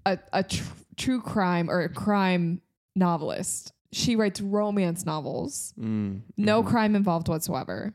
a 0.06 0.18
a 0.32 0.42
tr- 0.44 0.62
true 0.96 1.20
crime 1.20 1.68
or 1.70 1.80
a 1.82 1.88
crime 1.88 2.60
novelist. 2.94 3.72
She 3.92 4.16
writes 4.16 4.40
romance 4.40 5.04
novels. 5.06 5.72
Mm, 5.78 6.22
No 6.36 6.62
mhm. 6.62 6.66
crime 6.66 6.96
involved 6.96 7.28
whatsoever. 7.28 7.94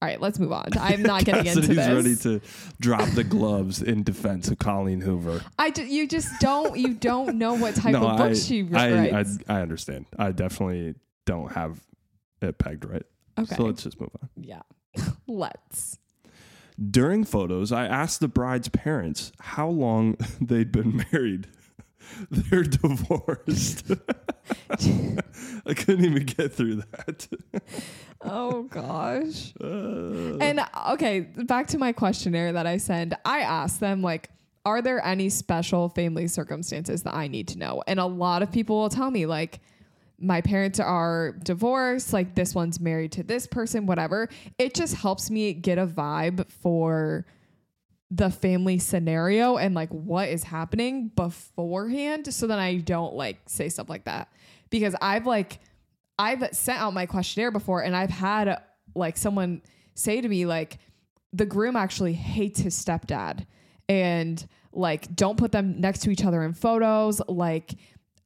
All 0.00 0.08
right, 0.08 0.20
let's 0.20 0.38
move 0.38 0.52
on. 0.52 0.68
I'm 0.78 1.02
not 1.02 1.24
getting 1.24 1.46
into 1.46 1.74
this. 1.74 1.88
ready 1.88 2.14
to 2.16 2.40
drop 2.80 3.08
the 3.10 3.24
gloves 3.24 3.82
in 3.82 4.04
defense 4.04 4.48
of 4.48 4.58
Colleen 4.58 5.00
Hoover. 5.00 5.42
I 5.58 5.72
ju- 5.72 5.86
you 5.86 6.06
just 6.06 6.28
don't 6.40 6.78
you 6.78 6.94
don't 6.94 7.36
know 7.36 7.54
what 7.54 7.74
type 7.74 7.92
no, 7.92 8.06
of 8.06 8.20
I, 8.20 8.32
she 8.34 8.68
I, 8.72 8.88
I, 8.88 9.10
writes. 9.10 9.38
I 9.48 9.60
understand. 9.60 10.06
I 10.16 10.30
definitely 10.30 10.94
don't 11.26 11.50
have 11.50 11.80
it 12.40 12.58
pegged 12.58 12.84
right. 12.84 13.02
okay. 13.38 13.56
So 13.56 13.64
let's 13.64 13.82
just 13.82 14.00
move 14.00 14.10
on. 14.22 14.28
yeah. 14.36 14.62
let's. 15.26 15.98
During 16.90 17.24
photos, 17.24 17.72
I 17.72 17.86
asked 17.86 18.20
the 18.20 18.28
bride's 18.28 18.68
parents 18.68 19.32
how 19.40 19.68
long 19.68 20.16
they'd 20.40 20.70
been 20.70 21.04
married. 21.12 21.48
They're 22.30 22.62
divorced. 22.62 23.90
I 25.68 25.74
couldn't 25.74 26.04
even 26.04 26.24
get 26.24 26.52
through 26.52 26.76
that. 26.76 27.28
Oh 28.20 28.62
gosh. 28.64 29.52
Uh, 29.60 30.38
And 30.40 30.60
okay, 30.90 31.20
back 31.20 31.68
to 31.68 31.78
my 31.78 31.92
questionnaire 31.92 32.52
that 32.52 32.66
I 32.66 32.78
send. 32.78 33.16
I 33.24 33.40
asked 33.40 33.78
them 33.78 34.02
like, 34.02 34.30
are 34.64 34.82
there 34.82 35.04
any 35.06 35.28
special 35.28 35.88
family 35.88 36.26
circumstances 36.26 37.04
that 37.04 37.14
I 37.14 37.28
need 37.28 37.46
to 37.48 37.58
know? 37.58 37.82
And 37.86 38.00
a 38.00 38.06
lot 38.06 38.42
of 38.42 38.50
people 38.50 38.80
will 38.80 38.88
tell 38.88 39.10
me 39.10 39.24
like, 39.26 39.60
my 40.18 40.40
parents 40.40 40.80
are 40.80 41.32
divorced, 41.44 42.12
like 42.12 42.34
this 42.34 42.56
one's 42.56 42.80
married 42.80 43.12
to 43.12 43.22
this 43.22 43.46
person, 43.46 43.86
whatever. 43.86 44.28
It 44.58 44.74
just 44.74 44.96
helps 44.96 45.30
me 45.30 45.52
get 45.52 45.78
a 45.78 45.86
vibe 45.86 46.50
for 46.50 47.24
the 48.10 48.30
family 48.30 48.78
scenario 48.78 49.58
and 49.58 49.74
like 49.74 49.90
what 49.90 50.28
is 50.28 50.42
happening 50.42 51.08
beforehand 51.08 52.32
so 52.32 52.46
then 52.46 52.58
I 52.58 52.78
don't 52.78 53.14
like 53.14 53.38
say 53.46 53.68
stuff 53.68 53.88
like 53.90 54.06
that. 54.06 54.32
Because 54.70 54.94
I've 55.00 55.26
like 55.26 55.60
I've 56.18 56.48
sent 56.52 56.80
out 56.80 56.92
my 56.92 57.06
questionnaire 57.06 57.50
before 57.50 57.82
and 57.82 57.94
I've 57.94 58.10
had 58.10 58.60
like 58.94 59.16
someone 59.16 59.62
say 59.94 60.20
to 60.20 60.28
me 60.28 60.46
like 60.46 60.78
the 61.32 61.46
groom 61.46 61.76
actually 61.76 62.14
hates 62.14 62.60
his 62.60 62.74
stepdad 62.74 63.46
and 63.88 64.46
like 64.72 65.14
don't 65.14 65.38
put 65.38 65.52
them 65.52 65.80
next 65.80 66.00
to 66.00 66.10
each 66.10 66.24
other 66.24 66.42
in 66.42 66.52
photos 66.52 67.20
like 67.28 67.74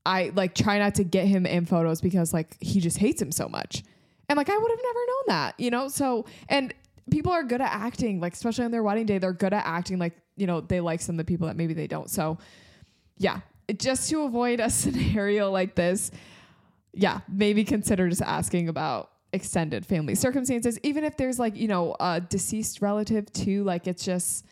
I 0.05 0.33
like 0.35 0.55
try 0.55 0.79
not 0.79 0.97
to 0.97 1.05
get 1.05 1.27
him 1.27 1.47
in 1.47 1.67
photos 1.67 2.01
because 2.01 2.33
like 2.33 2.57
he 2.61 2.81
just 2.81 2.99
hates 2.99 3.21
him 3.21 3.33
so 3.33 3.49
much. 3.49 3.83
And 4.29 4.37
like 4.37 4.49
I 4.49 4.57
would 4.57 4.71
have 4.71 4.81
never 4.83 4.99
known 4.99 5.23
that, 5.29 5.61
you 5.61 5.71
know? 5.71 5.89
So 5.89 6.27
and 6.49 6.75
people 7.11 7.33
are 7.33 7.45
good 7.45 7.61
at 7.61 7.71
acting, 7.71 8.21
like 8.21 8.33
especially 8.33 8.65
on 8.65 8.71
their 8.71 8.83
wedding 8.83 9.07
day, 9.07 9.19
they're 9.19 9.33
good 9.33 9.53
at 9.53 9.65
acting 9.65 9.99
like, 9.99 10.15
you 10.37 10.47
know, 10.47 10.61
they 10.61 10.81
like 10.81 11.01
some 11.01 11.15
of 11.15 11.19
the 11.19 11.25
people 11.25 11.47
that 11.47 11.57
maybe 11.57 11.75
they 11.75 11.87
don't. 11.87 12.11
So 12.11 12.39
yeah, 13.19 13.41
just 13.77 14.11
to 14.11 14.23
avoid 14.23 14.61
a 14.61 14.71
scenario 14.71 15.51
like 15.51 15.75
this, 15.75 16.11
yeah, 16.93 17.21
maybe 17.29 17.65
consider 17.65 18.09
just 18.09 18.23
asking 18.23 18.69
about 18.69 19.11
extended 19.33 19.87
family 19.87 20.15
circumstances, 20.15 20.79
even 20.83 21.05
if 21.05 21.17
there's 21.17 21.39
like, 21.39 21.57
you 21.57 21.69
know, 21.69 21.97
a 22.01 22.21
deceased 22.21 22.83
relative 22.83 23.33
too. 23.33 23.65
Like 23.65 23.87
it's 23.87 24.05
just, 24.05 24.45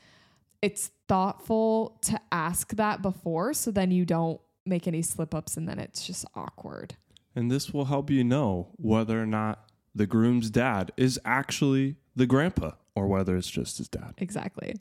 it's 0.62 0.90
thoughtful 1.08 1.98
to 2.02 2.18
ask 2.32 2.74
that 2.76 3.02
before 3.02 3.52
so 3.52 3.70
then 3.70 3.90
you 3.90 4.04
don't 4.04 4.40
make 4.66 4.86
any 4.86 5.02
slip 5.02 5.34
ups 5.34 5.56
and 5.56 5.68
then 5.68 5.78
it's 5.78 6.06
just 6.06 6.24
awkward. 6.34 6.94
and 7.34 7.50
this 7.50 7.72
will 7.72 7.86
help 7.86 8.10
you 8.10 8.24
know 8.24 8.68
whether 8.76 9.20
or 9.20 9.26
not 9.26 9.70
the 9.94 10.06
groom's 10.06 10.50
dad 10.50 10.92
is 10.96 11.18
actually 11.24 11.96
the 12.14 12.26
grandpa 12.26 12.72
or 12.94 13.06
whether 13.06 13.36
it's 13.36 13.50
just 13.50 13.78
his 13.78 13.88
dad. 13.88 14.14
Exactly. 14.18 14.74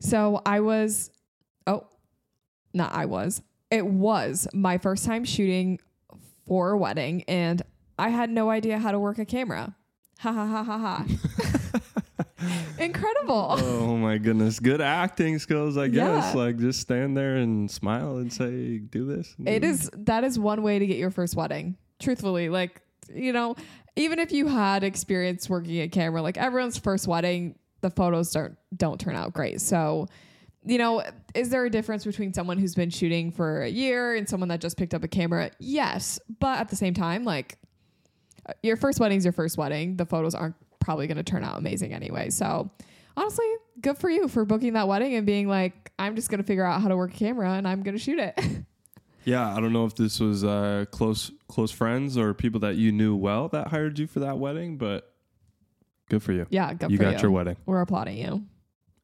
So 0.00 0.42
I 0.44 0.60
was, 0.60 1.10
oh, 1.66 1.86
not 2.74 2.92
I 2.94 3.06
was, 3.06 3.42
it 3.70 3.86
was 3.86 4.48
my 4.52 4.78
first 4.78 5.04
time 5.04 5.24
shooting 5.24 5.78
for 6.52 6.72
a 6.72 6.76
wedding 6.76 7.24
and 7.28 7.62
I 7.98 8.10
had 8.10 8.28
no 8.28 8.50
idea 8.50 8.78
how 8.78 8.92
to 8.92 8.98
work 8.98 9.18
a 9.18 9.24
camera. 9.24 9.74
Ha 10.18 10.30
ha 10.30 10.46
ha 10.46 10.62
ha 10.62 10.78
ha. 10.78 11.80
Incredible. 12.78 13.56
Oh 13.58 13.96
my 13.96 14.18
goodness. 14.18 14.60
Good 14.60 14.82
acting 14.82 15.38
skills, 15.38 15.78
I 15.78 15.88
guess. 15.88 16.34
Yeah. 16.34 16.40
Like 16.42 16.58
just 16.58 16.80
stand 16.80 17.16
there 17.16 17.36
and 17.36 17.70
smile 17.70 18.18
and 18.18 18.30
say, 18.30 18.80
do 18.80 19.06
this. 19.06 19.34
It 19.46 19.64
is 19.64 19.88
that 19.96 20.24
is 20.24 20.38
one 20.38 20.62
way 20.62 20.78
to 20.78 20.86
get 20.86 20.98
your 20.98 21.10
first 21.10 21.36
wedding. 21.36 21.78
Truthfully, 21.98 22.50
like 22.50 22.82
you 23.08 23.32
know, 23.32 23.56
even 23.96 24.18
if 24.18 24.30
you 24.30 24.46
had 24.46 24.84
experience 24.84 25.48
working 25.48 25.80
a 25.80 25.88
camera, 25.88 26.20
like 26.20 26.36
everyone's 26.36 26.76
first 26.76 27.08
wedding, 27.08 27.58
the 27.80 27.88
photos 27.88 28.30
don't 28.30 28.58
don't 28.76 29.00
turn 29.00 29.16
out 29.16 29.32
great. 29.32 29.62
So, 29.62 30.06
you 30.64 30.78
know, 30.78 31.02
is 31.34 31.50
there 31.50 31.64
a 31.64 31.70
difference 31.70 32.04
between 32.04 32.32
someone 32.32 32.58
who's 32.58 32.74
been 32.74 32.90
shooting 32.90 33.30
for 33.32 33.62
a 33.62 33.68
year 33.68 34.14
and 34.14 34.28
someone 34.28 34.48
that 34.50 34.60
just 34.60 34.76
picked 34.76 34.94
up 34.94 35.02
a 35.02 35.08
camera? 35.08 35.50
Yes, 35.58 36.20
but 36.38 36.58
at 36.58 36.68
the 36.68 36.76
same 36.76 36.94
time, 36.94 37.24
like 37.24 37.58
your 38.62 38.76
first 38.76 39.00
wedding's 39.00 39.24
your 39.24 39.32
first 39.32 39.58
wedding. 39.58 39.96
The 39.96 40.06
photos 40.06 40.34
aren't 40.34 40.56
probably 40.80 41.06
going 41.06 41.16
to 41.16 41.22
turn 41.22 41.44
out 41.44 41.58
amazing 41.58 41.92
anyway. 41.92 42.30
So, 42.30 42.70
honestly, 43.16 43.46
good 43.80 43.98
for 43.98 44.10
you 44.10 44.28
for 44.28 44.44
booking 44.44 44.72
that 44.74 44.88
wedding 44.88 45.14
and 45.14 45.26
being 45.26 45.48
like, 45.48 45.92
I'm 45.98 46.16
just 46.16 46.28
going 46.28 46.40
to 46.40 46.46
figure 46.46 46.64
out 46.64 46.80
how 46.80 46.88
to 46.88 46.96
work 46.96 47.14
a 47.14 47.16
camera 47.16 47.52
and 47.52 47.66
I'm 47.66 47.82
going 47.82 47.96
to 47.96 48.02
shoot 48.02 48.18
it. 48.18 48.38
Yeah, 49.24 49.54
I 49.56 49.60
don't 49.60 49.72
know 49.72 49.84
if 49.84 49.94
this 49.94 50.18
was 50.18 50.42
uh, 50.42 50.84
close 50.90 51.30
close 51.46 51.70
friends 51.70 52.18
or 52.18 52.34
people 52.34 52.60
that 52.60 52.76
you 52.76 52.90
knew 52.90 53.14
well 53.14 53.48
that 53.50 53.68
hired 53.68 53.98
you 53.98 54.06
for 54.06 54.20
that 54.20 54.38
wedding, 54.38 54.78
but 54.78 55.12
good 56.08 56.22
for 56.22 56.32
you. 56.32 56.46
yeah, 56.50 56.72
good 56.74 56.90
you 56.90 56.98
got 56.98 57.14
you. 57.14 57.18
your 57.22 57.30
wedding, 57.30 57.56
We're 57.64 57.82
applauding 57.82 58.16
you. 58.18 58.44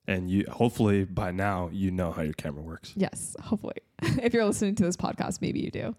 And 0.09 0.31
you 0.31 0.45
hopefully 0.51 1.05
by 1.05 1.31
now 1.31 1.69
you 1.71 1.91
know 1.93 2.11
how 2.11 2.23
your 2.23 2.33
camera 2.33 2.63
works. 2.63 2.93
Yes, 2.97 3.37
hopefully. 3.41 3.77
if 4.03 4.33
you're 4.33 4.45
listening 4.45 4.75
to 4.77 4.83
this 4.83 4.97
podcast, 4.97 5.41
maybe 5.41 5.61
you 5.61 5.71
do. 5.71 5.95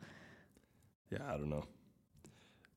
Yeah, 1.11 1.19
I 1.27 1.33
don't 1.33 1.49
know. 1.49 1.65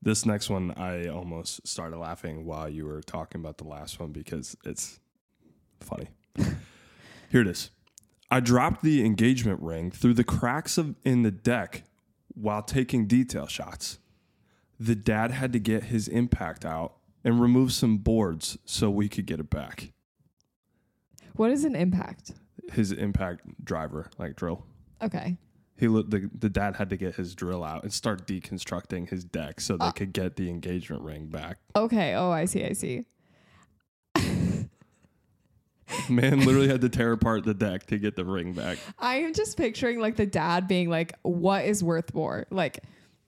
This 0.01 0.25
next 0.25 0.49
one, 0.49 0.71
I 0.77 1.07
almost 1.07 1.67
started 1.67 1.97
laughing 1.97 2.45
while 2.45 2.69
you 2.69 2.85
were 2.85 3.01
talking 3.01 3.41
about 3.41 3.57
the 3.57 3.63
last 3.63 3.99
one 3.99 4.11
because 4.11 4.55
it's 4.63 4.99
funny. 5.79 6.09
Here 7.29 7.41
it 7.41 7.47
is. 7.47 7.71
I 8.29 8.39
dropped 8.39 8.83
the 8.83 9.03
engagement 9.05 9.61
ring 9.61 9.91
through 9.91 10.13
the 10.13 10.23
cracks 10.23 10.77
of 10.77 10.95
in 11.03 11.23
the 11.23 11.31
deck 11.31 11.83
while 12.35 12.61
taking 12.61 13.07
detail 13.07 13.47
shots. 13.47 13.97
The 14.79 14.95
dad 14.95 15.31
had 15.31 15.53
to 15.53 15.59
get 15.59 15.85
his 15.85 16.07
impact 16.07 16.65
out 16.65 16.93
and 17.23 17.39
remove 17.39 17.71
some 17.71 17.97
boards 17.97 18.57
so 18.65 18.89
we 18.89 19.07
could 19.07 19.25
get 19.25 19.39
it 19.39 19.49
back. 19.49 19.92
What 21.35 21.51
is 21.51 21.63
an 21.65 21.75
impact? 21.75 22.31
His 22.71 22.91
impact 22.91 23.41
driver, 23.63 24.09
like 24.17 24.35
drill. 24.35 24.65
Okay. 25.01 25.37
He 25.75 25.87
looked 25.87 26.11
the 26.11 26.29
the 26.37 26.49
dad 26.49 26.75
had 26.75 26.89
to 26.91 26.97
get 26.97 27.15
his 27.15 27.33
drill 27.35 27.63
out 27.63 27.83
and 27.83 27.91
start 27.91 28.25
deconstructing 28.27 29.09
his 29.09 29.23
deck 29.25 29.59
so 29.59 29.75
they 29.75 29.85
Uh. 29.87 29.91
could 29.91 30.13
get 30.13 30.35
the 30.35 30.49
engagement 30.49 31.01
ring 31.01 31.27
back. 31.27 31.57
Okay. 31.75 32.13
Oh, 32.15 32.29
I 32.31 32.45
see. 32.45 32.63
I 32.63 32.73
see. 32.73 33.05
Man 36.09 36.39
literally 36.45 36.67
had 36.69 36.81
to 36.81 36.89
tear 36.89 37.11
apart 37.11 37.43
the 37.43 37.53
deck 37.53 37.85
to 37.87 37.97
get 37.99 38.15
the 38.15 38.25
ring 38.25 38.53
back. 38.53 38.77
I 38.97 39.17
am 39.17 39.33
just 39.33 39.57
picturing 39.57 39.99
like 39.99 40.15
the 40.15 40.25
dad 40.25 40.67
being 40.67 40.89
like, 40.89 41.13
what 41.23 41.65
is 41.65 41.83
worth 41.83 42.13
more? 42.13 42.47
Like 42.49 42.79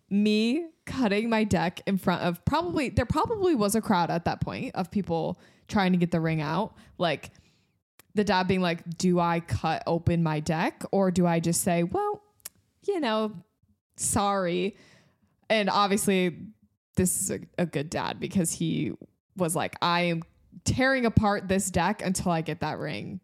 me 0.09 0.65
cutting 0.85 1.29
my 1.29 1.43
deck 1.43 1.81
in 1.85 1.97
front 1.97 2.21
of 2.23 2.43
probably, 2.45 2.89
there 2.89 3.05
probably 3.05 3.53
was 3.55 3.75
a 3.75 3.81
crowd 3.81 4.09
at 4.09 4.25
that 4.25 4.41
point 4.41 4.73
of 4.75 4.89
people 4.89 5.37
trying 5.67 5.91
to 5.91 5.97
get 5.97 6.11
the 6.11 6.19
ring 6.21 6.41
out. 6.41 6.73
Like 6.97 7.31
the 8.15 8.23
dad 8.23 8.47
being 8.47 8.62
like, 8.62 8.97
do 8.97 9.19
I 9.19 9.41
cut 9.41 9.84
open 9.86 10.23
my 10.23 10.39
deck 10.39 10.84
or 10.91 11.12
do 11.12 11.28
I 11.28 11.39
just 11.39 11.62
say, 11.62 11.84
well, 11.84 12.23
you 12.88 12.99
know, 12.99 13.34
sorry. 13.97 14.75
And 15.49 15.69
obviously, 15.69 16.36
this 16.95 17.21
is 17.21 17.32
a, 17.32 17.39
a 17.58 17.65
good 17.65 17.89
dad 17.89 18.19
because 18.19 18.51
he 18.54 18.93
was 19.38 19.56
like, 19.56 19.75
I 19.82 20.01
am 20.01 20.23
tearing 20.63 21.06
apart 21.06 21.47
this 21.47 21.69
deck 21.69 22.01
until 22.04 22.32
I 22.32 22.41
get 22.41 22.62
that 22.62 22.80
ring. 22.80 23.19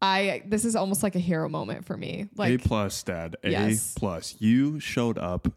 I 0.00 0.42
this 0.46 0.64
is 0.64 0.76
almost 0.76 1.02
like 1.02 1.16
a 1.16 1.20
hero 1.20 1.48
moment 1.48 1.84
for 1.84 1.96
me. 1.96 2.28
Like 2.36 2.54
A 2.54 2.58
plus, 2.58 3.02
Dad. 3.02 3.36
A 3.42 3.50
Yes. 3.50 3.94
plus. 3.98 4.36
You 4.38 4.78
showed 4.78 5.18
up 5.18 5.48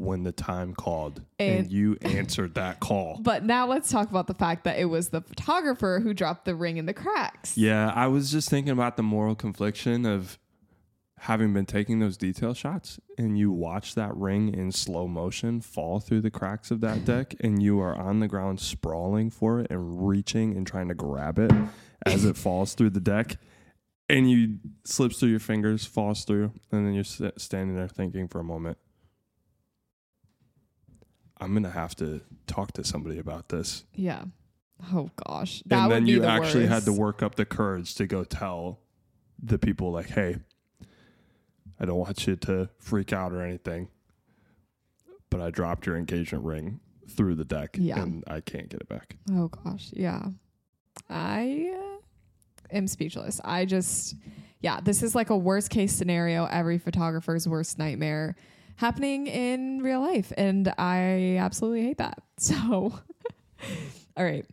when 0.00 0.22
the 0.22 0.32
time 0.32 0.74
called, 0.74 1.22
and, 1.38 1.58
And- 1.60 1.70
you 1.72 1.98
answered 2.02 2.54
that 2.54 2.80
call. 2.80 3.18
but 3.22 3.44
now 3.44 3.66
let's 3.66 3.90
talk 3.90 4.10
about 4.10 4.26
the 4.26 4.34
fact 4.34 4.64
that 4.64 4.78
it 4.78 4.86
was 4.86 5.10
the 5.10 5.20
photographer 5.20 6.00
who 6.02 6.14
dropped 6.14 6.46
the 6.46 6.54
ring 6.54 6.78
in 6.78 6.86
the 6.86 6.94
cracks. 6.94 7.56
Yeah, 7.56 7.92
I 7.94 8.06
was 8.06 8.30
just 8.32 8.48
thinking 8.48 8.72
about 8.72 8.96
the 8.96 9.02
moral 9.02 9.34
confliction 9.34 10.06
of 10.06 10.38
having 11.18 11.52
been 11.52 11.66
taking 11.66 11.98
those 11.98 12.16
detail 12.16 12.54
shots 12.54 12.98
and 13.18 13.38
you 13.38 13.50
watch 13.50 13.94
that 13.94 14.16
ring 14.16 14.54
in 14.54 14.72
slow 14.72 15.06
motion 15.06 15.60
fall 15.60 16.00
through 16.00 16.22
the 16.22 16.30
cracks 16.30 16.70
of 16.70 16.80
that 16.80 17.04
deck 17.04 17.34
and 17.40 17.62
you 17.62 17.78
are 17.78 17.94
on 17.94 18.20
the 18.20 18.26
ground 18.26 18.58
sprawling 18.58 19.28
for 19.28 19.60
it 19.60 19.66
and 19.70 20.08
reaching 20.08 20.56
and 20.56 20.66
trying 20.66 20.88
to 20.88 20.94
grab 20.94 21.38
it 21.38 21.52
as 22.06 22.24
it 22.24 22.36
falls 22.38 22.72
through 22.72 22.88
the 22.88 23.00
deck 23.00 23.36
and 24.08 24.30
you 24.30 24.58
slips 24.84 25.18
through 25.20 25.28
your 25.28 25.38
fingers, 25.38 25.84
falls 25.84 26.24
through, 26.24 26.52
and 26.72 26.86
then 26.86 26.94
you're 26.94 27.30
standing 27.36 27.76
there 27.76 27.86
thinking 27.86 28.26
for 28.26 28.40
a 28.40 28.44
moment, 28.44 28.76
I'm 31.40 31.60
to 31.62 31.70
have 31.70 31.94
to 31.96 32.20
talk 32.46 32.72
to 32.72 32.84
somebody 32.84 33.18
about 33.18 33.48
this. 33.48 33.84
Yeah. 33.94 34.24
Oh 34.92 35.10
gosh. 35.26 35.62
That 35.66 35.84
and 35.84 35.92
then 35.92 36.06
you 36.06 36.20
the 36.20 36.28
actually 36.28 36.66
had 36.66 36.84
to 36.84 36.92
work 36.92 37.22
up 37.22 37.34
the 37.34 37.44
courage 37.44 37.94
to 37.96 38.06
go 38.06 38.24
tell 38.24 38.80
the 39.42 39.58
people 39.58 39.90
like 39.90 40.10
hey 40.10 40.36
i 41.80 41.86
don't 41.86 41.96
want 41.96 42.26
you 42.26 42.36
to 42.36 42.68
freak 42.78 43.10
out 43.10 43.32
or 43.32 43.40
anything 43.40 43.88
but 45.30 45.40
i 45.40 45.50
dropped 45.50 45.86
your 45.86 45.96
engagement 45.96 46.44
ring 46.44 46.78
through 47.08 47.34
the 47.34 47.44
deck 47.46 47.70
Yeah. 47.78 48.02
and 48.02 48.22
i 48.26 48.40
can't 48.42 48.68
get 48.68 48.82
it 48.82 48.88
back 48.88 49.16
Oh 49.32 49.48
gosh, 49.48 49.88
yeah. 49.94 50.26
I 51.08 51.72
uh, 51.74 52.76
am 52.76 52.86
speechless. 52.86 53.40
I 53.42 53.64
just, 53.64 54.14
yeah, 54.60 54.80
this 54.80 55.02
is 55.02 55.14
like 55.14 55.30
a 55.30 55.36
worst 55.36 55.70
case 55.70 55.92
scenario, 55.94 56.44
every 56.44 56.76
photographer's 56.78 57.48
worst 57.48 57.78
nightmare 57.78 58.36
happening 58.80 59.26
in 59.26 59.82
real 59.82 60.00
life. 60.00 60.32
And 60.38 60.72
I 60.78 61.36
absolutely 61.38 61.82
hate 61.84 61.98
that. 61.98 62.22
So, 62.40 62.94
all 64.16 64.24
right. 64.24 64.46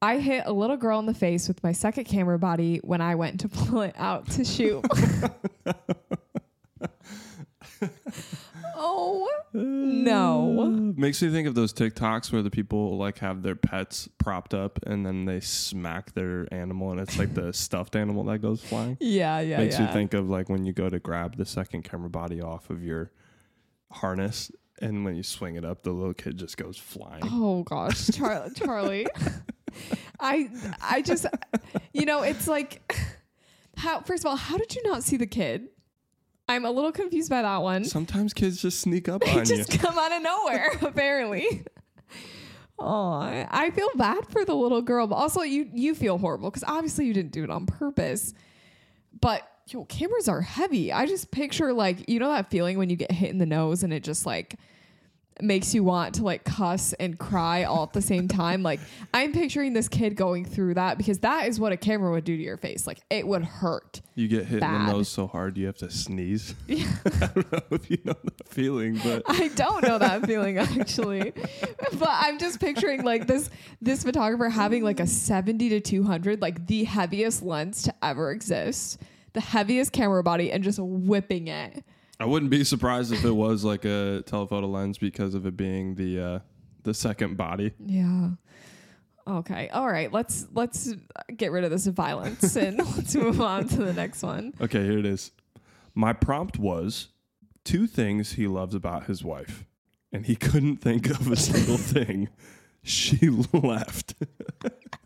I 0.00 0.18
hit 0.18 0.44
a 0.46 0.52
little 0.52 0.76
girl 0.76 1.00
in 1.00 1.06
the 1.06 1.14
face 1.14 1.48
with 1.48 1.60
my 1.64 1.72
second 1.72 2.04
camera 2.04 2.38
body 2.38 2.78
when 2.84 3.00
I 3.00 3.16
went 3.16 3.40
to 3.40 3.48
pull 3.50 3.80
it 3.80 3.96
out 3.98 4.30
to 4.30 4.44
shoot. 4.44 4.84
oh, 8.76 9.28
uh, 9.52 9.58
No. 9.58 10.52
makes 10.96 11.20
me 11.20 11.30
think 11.30 11.48
of 11.48 11.56
those 11.56 11.72
tiktoks 11.72 12.32
where 12.32 12.42
the 12.42 12.50
people 12.52 12.96
like 12.96 13.18
have 13.18 13.42
their 13.42 13.56
pets 13.56 14.08
propped 14.18 14.54
up 14.54 14.78
and 14.86 15.04
then 15.04 15.24
they 15.24 15.40
smack 15.40 16.14
their 16.14 16.46
animal 16.54 16.92
and 16.92 17.00
it's 17.00 17.18
like 17.18 17.34
the 17.34 17.52
stuffed 17.52 17.96
animal 17.96 18.22
that 18.22 18.38
goes 18.38 18.62
flying 18.62 18.96
yeah, 19.00 19.40
yeah, 19.40 19.56
makes 19.56 19.76
yeah. 19.76 19.88
you 19.88 19.92
think 19.92 20.14
of 20.14 20.30
like 20.30 20.48
when 20.48 20.64
you 20.64 20.72
go 20.72 20.88
to 20.88 21.00
grab 21.00 21.36
the 21.36 21.44
second 21.44 21.82
camera 21.82 22.08
body 22.10 22.40
off 22.40 22.70
of 22.70 22.84
your 22.84 23.10
harness 23.94 24.50
and 24.80 25.04
when 25.04 25.14
you 25.16 25.22
swing 25.22 25.56
it 25.56 25.64
up 25.64 25.82
the 25.82 25.90
little 25.92 26.14
kid 26.14 26.36
just 26.36 26.56
goes 26.56 26.76
flying 26.76 27.22
Oh 27.24 27.62
gosh, 27.62 28.08
Char- 28.08 28.48
Charlie. 28.56 29.06
I 30.20 30.48
I 30.82 31.02
just 31.02 31.26
you 31.92 32.04
know, 32.06 32.22
it's 32.22 32.46
like 32.48 32.94
how 33.76 34.00
first 34.00 34.24
of 34.24 34.28
all, 34.30 34.36
how 34.36 34.56
did 34.56 34.74
you 34.74 34.82
not 34.84 35.02
see 35.02 35.16
the 35.16 35.26
kid? 35.26 35.68
I'm 36.48 36.64
a 36.64 36.70
little 36.70 36.92
confused 36.92 37.30
by 37.30 37.42
that 37.42 37.62
one. 37.62 37.84
sometimes 37.84 38.34
kids 38.34 38.60
just 38.60 38.80
sneak 38.80 39.08
up 39.08 39.26
on 39.28 39.38
you 39.38 39.44
just 39.44 39.78
come 39.80 39.96
out 39.98 40.12
of 40.12 40.22
nowhere, 40.22 40.70
apparently. 40.82 41.64
Oh, 42.78 43.12
I 43.14 43.46
I 43.50 43.70
feel 43.70 43.88
bad 43.96 44.26
for 44.28 44.44
the 44.44 44.54
little 44.54 44.82
girl, 44.82 45.06
but 45.06 45.14
also 45.16 45.42
you 45.42 45.68
you 45.72 45.94
feel 45.94 46.18
horrible 46.18 46.50
because 46.50 46.64
obviously 46.66 47.06
you 47.06 47.14
didn't 47.14 47.32
do 47.32 47.44
it 47.44 47.50
on 47.50 47.66
purpose. 47.66 48.34
But 49.20 49.48
yo, 49.66 49.84
cameras 49.84 50.28
are 50.28 50.40
heavy. 50.42 50.92
I 50.92 51.06
just 51.06 51.30
picture 51.30 51.72
like 51.72 52.08
you 52.08 52.18
know 52.18 52.28
that 52.28 52.50
feeling 52.50 52.78
when 52.78 52.90
you 52.90 52.96
get 52.96 53.10
hit 53.12 53.30
in 53.30 53.38
the 53.38 53.46
nose 53.46 53.82
and 53.82 53.92
it 53.92 54.02
just 54.02 54.26
like 54.26 54.56
makes 55.40 55.74
you 55.74 55.82
want 55.82 56.14
to 56.14 56.22
like 56.22 56.44
cuss 56.44 56.92
and 56.92 57.18
cry 57.18 57.64
all 57.64 57.82
at 57.82 57.92
the 57.92 58.00
same 58.00 58.28
time. 58.28 58.62
Like 58.62 58.78
I'm 59.12 59.32
picturing 59.32 59.72
this 59.72 59.88
kid 59.88 60.14
going 60.14 60.44
through 60.44 60.74
that 60.74 60.96
because 60.96 61.18
that 61.20 61.48
is 61.48 61.58
what 61.58 61.72
a 61.72 61.76
camera 61.76 62.12
would 62.12 62.22
do 62.22 62.36
to 62.36 62.42
your 62.42 62.56
face. 62.56 62.86
Like 62.86 63.00
it 63.10 63.26
would 63.26 63.42
hurt. 63.42 64.00
you 64.14 64.28
get 64.28 64.44
hit 64.44 64.62
in 64.62 64.72
the 64.72 64.92
nose 64.92 65.08
so 65.08 65.26
hard 65.26 65.58
you 65.58 65.66
have 65.66 65.76
to 65.78 65.90
sneeze 65.90 66.54
i 66.68 67.26
don't 67.34 67.52
know 67.52 67.62
if 67.72 67.90
you 67.90 67.98
know 68.04 68.14
that 68.22 68.48
feeling 68.48 68.96
but 69.02 69.22
I 69.26 69.48
don't 69.48 69.82
know 69.82 69.98
that 69.98 70.24
feeling 70.26 70.58
actually. 70.58 71.32
But 71.98 72.10
I'm 72.10 72.38
just 72.38 72.60
picturing 72.60 73.02
like 73.02 73.26
this 73.26 73.50
this 73.80 74.02
photographer 74.04 74.48
having 74.48 74.82
like 74.84 75.00
a 75.00 75.06
70 75.06 75.68
to 75.70 75.80
200 75.80 76.40
like 76.42 76.66
the 76.66 76.84
heaviest 76.84 77.42
lens 77.42 77.82
to 77.84 77.94
ever 78.02 78.30
exist. 78.30 79.00
The 79.34 79.40
heaviest 79.40 79.92
camera 79.92 80.22
body 80.22 80.50
and 80.50 80.64
just 80.64 80.78
whipping 80.80 81.48
it. 81.48 81.84
i 82.18 82.24
wouldn't 82.24 82.50
be 82.50 82.64
surprised 82.64 83.12
if 83.12 83.24
it 83.24 83.30
was 83.32 83.64
like 83.64 83.84
a 83.84 84.22
telephoto 84.26 84.66
lens 84.66 84.96
because 84.98 85.34
of 85.34 85.44
it 85.46 85.56
being 85.56 85.94
the 85.96 86.20
uh 86.20 86.38
the 86.84 86.94
second 86.94 87.36
body 87.36 87.72
Yeah. 87.84 88.30
Okay. 89.26 89.70
All 89.70 89.88
right. 89.88 90.12
Let's 90.12 90.46
let's 90.52 90.92
get 91.34 91.50
rid 91.50 91.64
of 91.64 91.70
this 91.70 91.86
violence 91.86 92.56
and 92.64 92.76
let's 92.96 93.14
move 93.14 93.40
on 93.40 93.66
to 93.68 93.76
the 93.78 93.92
next 93.94 94.22
one. 94.22 94.52
Okay, 94.60 94.84
here 94.84 94.98
it 94.98 95.06
is. 95.06 95.30
My 95.94 96.12
prompt 96.12 96.58
was 96.58 97.08
two 97.64 97.86
things 97.86 98.32
he 98.32 98.46
loves 98.46 98.74
about 98.74 99.06
his 99.06 99.24
wife, 99.24 99.64
and 100.12 100.26
he 100.26 100.36
couldn't 100.36 100.76
think 100.78 101.08
of 101.08 101.30
a 101.30 101.36
single 101.36 101.78
thing. 101.94 102.28
She 102.82 103.30
left. 103.54 104.14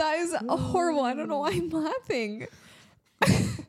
That 0.00 0.18
is 0.20 0.34
horrible. 0.48 1.02
I 1.02 1.12
don't 1.12 1.28
know 1.28 1.40
why 1.40 1.50
I'm 1.50 1.70
mm. 1.70 1.84
laughing. 1.84 2.46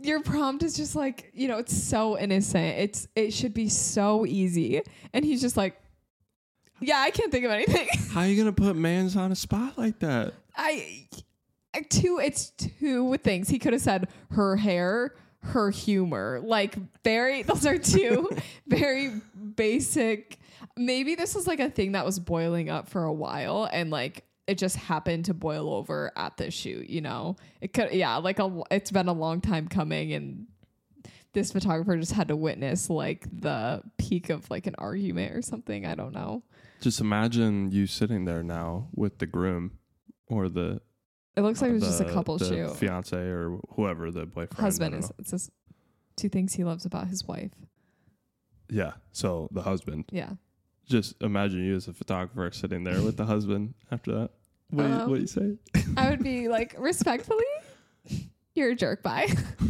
Your 0.00 0.22
prompt 0.22 0.62
is 0.62 0.76
just 0.76 0.94
like, 0.94 1.32
you 1.34 1.48
know, 1.48 1.58
it's 1.58 1.76
so 1.76 2.16
innocent. 2.16 2.78
It's 2.78 3.08
it 3.16 3.32
should 3.32 3.52
be 3.52 3.68
so 3.68 4.24
easy. 4.26 4.80
And 5.12 5.24
he's 5.24 5.40
just 5.40 5.56
like, 5.56 5.76
Yeah, 6.78 7.00
I 7.00 7.10
can't 7.10 7.32
think 7.32 7.44
of 7.44 7.50
anything. 7.50 7.88
How 8.12 8.20
are 8.20 8.26
you 8.28 8.36
gonna 8.36 8.52
put 8.52 8.76
mans 8.76 9.16
on 9.16 9.32
a 9.32 9.34
spot 9.34 9.76
like 9.76 9.98
that? 9.98 10.34
I 10.56 11.08
I- 11.74 11.80
two 11.80 12.20
it's 12.22 12.50
two 12.50 13.16
things. 13.16 13.48
He 13.48 13.58
could 13.58 13.72
have 13.72 13.82
said 13.82 14.06
her 14.30 14.54
hair, 14.54 15.16
her 15.40 15.70
humor. 15.70 16.40
Like 16.44 16.76
very 17.02 17.42
those 17.42 17.66
are 17.66 17.76
two 17.76 18.30
very 18.68 19.20
basic 19.56 20.38
maybe 20.76 21.16
this 21.16 21.34
was 21.34 21.48
like 21.48 21.58
a 21.58 21.70
thing 21.70 21.92
that 21.92 22.04
was 22.04 22.20
boiling 22.20 22.68
up 22.68 22.88
for 22.88 23.02
a 23.04 23.12
while 23.12 23.68
and 23.72 23.90
like 23.90 24.22
it 24.46 24.58
just 24.58 24.76
happened 24.76 25.24
to 25.26 25.34
boil 25.34 25.72
over 25.72 26.12
at 26.16 26.36
this 26.36 26.54
shoot, 26.54 26.88
you 26.88 27.00
know. 27.00 27.36
It 27.60 27.72
could 27.72 27.92
yeah, 27.92 28.16
like 28.16 28.38
a 28.38 28.62
it's 28.70 28.90
been 28.90 29.08
a 29.08 29.12
long 29.12 29.40
time 29.40 29.68
coming 29.68 30.12
and 30.12 30.46
this 31.32 31.52
photographer 31.52 31.96
just 31.98 32.12
had 32.12 32.28
to 32.28 32.36
witness 32.36 32.88
like 32.88 33.26
the 33.40 33.82
peak 33.98 34.30
of 34.30 34.48
like 34.50 34.66
an 34.66 34.74
argument 34.78 35.36
or 35.36 35.42
something. 35.42 35.84
I 35.84 35.94
don't 35.94 36.14
know. 36.14 36.42
Just 36.80 37.00
imagine 37.00 37.70
you 37.72 37.86
sitting 37.86 38.24
there 38.24 38.42
now 38.42 38.88
with 38.94 39.18
the 39.18 39.26
groom 39.26 39.78
or 40.28 40.48
the 40.48 40.80
It 41.36 41.42
looks 41.42 41.60
like 41.60 41.70
it 41.70 41.74
was 41.74 41.82
just 41.82 42.00
a 42.00 42.12
couple 42.12 42.38
the 42.38 42.46
shoot. 42.46 42.76
fiance 42.76 43.16
or 43.16 43.58
whoever 43.74 44.10
the 44.10 44.26
boyfriend. 44.26 44.58
Husband 44.58 44.94
is 44.94 45.10
know. 45.10 45.16
it 45.18 45.28
says 45.28 45.50
two 46.16 46.28
things 46.28 46.54
he 46.54 46.64
loves 46.64 46.86
about 46.86 47.08
his 47.08 47.24
wife. 47.26 47.52
yeah. 48.70 48.92
So 49.12 49.48
the 49.50 49.62
husband. 49.62 50.06
Yeah. 50.10 50.30
Just 50.86 51.20
imagine 51.22 51.64
you 51.64 51.74
as 51.76 51.88
a 51.88 51.92
photographer 51.92 52.50
sitting 52.52 52.84
there 52.84 53.02
with 53.02 53.16
the 53.16 53.24
husband 53.26 53.74
after 53.90 54.12
that. 54.12 54.30
What 54.70 54.82
do 54.84 54.88
you, 54.88 54.94
Um, 54.94 55.10
what 55.10 55.14
do 55.16 55.20
you 55.20 55.26
say? 55.26 55.58
I 55.96 56.10
would 56.10 56.22
be 56.22 56.48
like, 56.56 56.74
respectfully, 56.78 57.44
you're 58.54 58.70
a 58.70 58.74
jerk. 58.76 59.02
Bye. 59.02 59.28